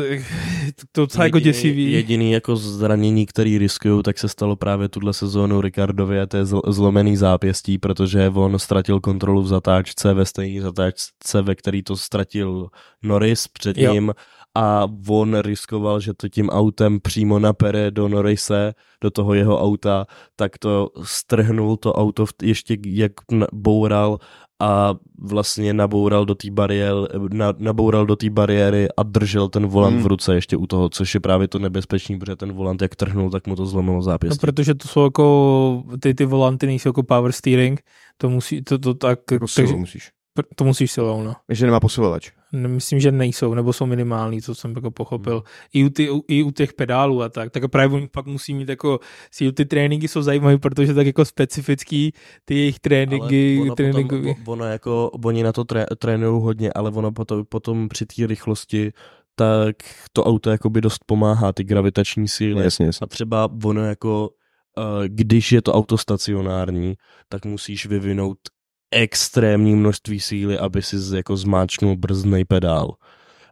[0.92, 1.92] to docela jako děsivý.
[1.92, 6.44] Jediný jako zranění, který riskují, tak se stalo právě tuhle sezónu Ricardovi a to je
[6.44, 11.98] zl- zlomený zápěstí, protože on ztratil kontrolu v zatáčce, ve stejné zatáčce, ve který to
[11.98, 12.68] ztratil
[13.04, 14.14] Norris před Jo.
[14.56, 20.06] A on riskoval, že to tím autem přímo napere do Norrise, do toho jeho auta,
[20.36, 23.12] tak to strhnul to auto ještě jak
[23.54, 24.20] boural
[24.60, 26.96] a vlastně naboural do té bariéry,
[27.30, 30.04] na, naboural do té bariéry a držel ten volant hmm.
[30.04, 33.30] v ruce ještě u toho, což je právě to nebezpečný, protože ten volant jak trhnul,
[33.30, 34.38] tak mu to zlomilo zápěstí.
[34.38, 37.82] No, protože to jsou jako, ty, ty volanty nejsou jako power steering,
[38.18, 40.12] to musí, to, to tak, jako takže, musíš.
[40.56, 41.34] To musíš silou, no.
[41.50, 42.32] Že nemá posilovač.
[42.54, 45.34] Myslím, že nejsou, nebo jsou minimální, co jsem jako pochopil.
[45.34, 45.44] Hmm.
[45.74, 47.52] I, u ty, I u těch pedálů a tak.
[47.52, 49.00] Tak právě oni pak musí mít jako,
[49.32, 52.14] si ty tréninky jsou zajímavé, protože tak jako specifický
[52.46, 53.60] ty jejich tréninky.
[53.62, 54.16] ono, tréninky.
[54.16, 58.28] Potom, ono jako, oni na to tré, trénují hodně, ale ono potom, potom při té
[58.28, 58.92] rychlosti
[59.36, 59.76] tak
[60.14, 62.64] to auto jakoby dost pomáhá, ty gravitační síly.
[62.64, 63.06] Jasně, jasně.
[63.06, 64.30] A třeba ono jako,
[64.78, 66.94] uh, když je to auto stacionární,
[67.30, 68.38] tak musíš vyvinout
[68.94, 72.94] extrémní množství síly, aby si jako zmáčknul brzdný pedál.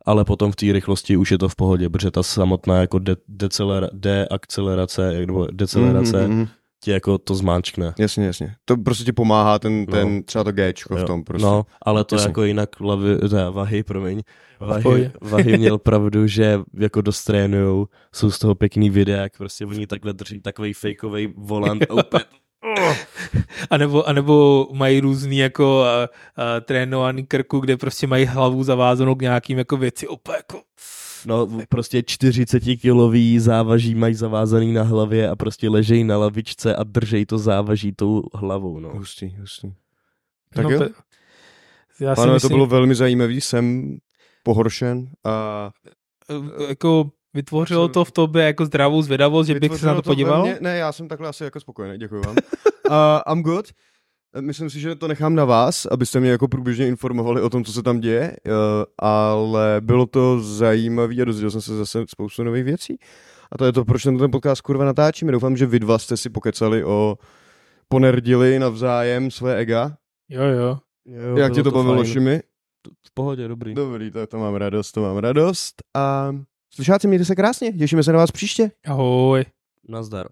[0.06, 3.16] Ale potom v té rychlosti už je to v pohodě, protože ta samotná jako de-
[3.30, 6.48] decelera- deakcelerace, nebo decelerace mm-hmm.
[6.84, 7.94] ti jako to zmáčkne.
[8.00, 8.56] Jasně, jasně.
[8.66, 10.24] To prostě ti pomáhá ten, ten no.
[10.24, 11.46] třeba to Gčko v tom prostě.
[11.46, 12.28] No, ale to jasně.
[12.30, 14.22] jako jinak lavy, ne, vahy, promiň,
[14.60, 19.66] vahy, vahy měl pravdu, že jako dost trénujou, jsou z toho pěkný videa, jak prostě
[19.66, 22.24] oni takhle drží takový fakeový volant a úplně
[23.70, 28.64] a nebo, a nebo mají různý jako a, a, trénovaný krku, kde prostě mají hlavu
[28.64, 30.62] zavázanou k nějakým jako věci opět jako
[31.26, 36.84] No prostě 40 kilový závaží mají zavázaný na hlavě a prostě ležejí na lavičce a
[36.84, 38.90] držej to závaží tou hlavou, no.
[38.90, 39.74] Hustý, hustý.
[40.54, 40.80] Tak no, jo?
[40.80, 40.86] To,
[42.00, 42.50] já Pánové, myslím...
[42.50, 43.98] to bylo velmi zajímavý, jsem
[44.44, 45.72] pohoršen a...
[46.70, 50.42] Jako Vytvořilo to v tobě jako zdravou zvědavost, že bych se na to, to podíval?
[50.42, 52.36] Mě, ne, já jsem takhle asi jako spokojený, děkuji vám.
[52.90, 53.66] uh, I'm good.
[54.40, 57.74] Myslím si, že to nechám na vás, abyste mě jako průběžně informovali o tom, co
[57.74, 58.54] se tam děje, uh,
[59.00, 62.98] ale bylo to zajímavé a dozvěděl jsem se zase spoustu nových věcí.
[63.52, 65.32] A to je to, proč ten podcast kurva natáčíme.
[65.32, 67.18] Doufám, že vy dva jste si pokecali o
[67.88, 69.98] ponerdili navzájem své ega.
[70.30, 70.78] Jo, jo.
[71.06, 72.42] jo Jak ti to, to bavilo, Šimi?
[73.08, 73.74] V pohodě, dobrý.
[73.74, 75.76] Dobrý, to, to mám radost, to mám radost.
[75.96, 76.32] A
[76.74, 78.72] Slyšáci, mějte se krásně, těšíme se na vás příště.
[78.86, 79.46] Ahoj.
[79.90, 80.28] Nazdar.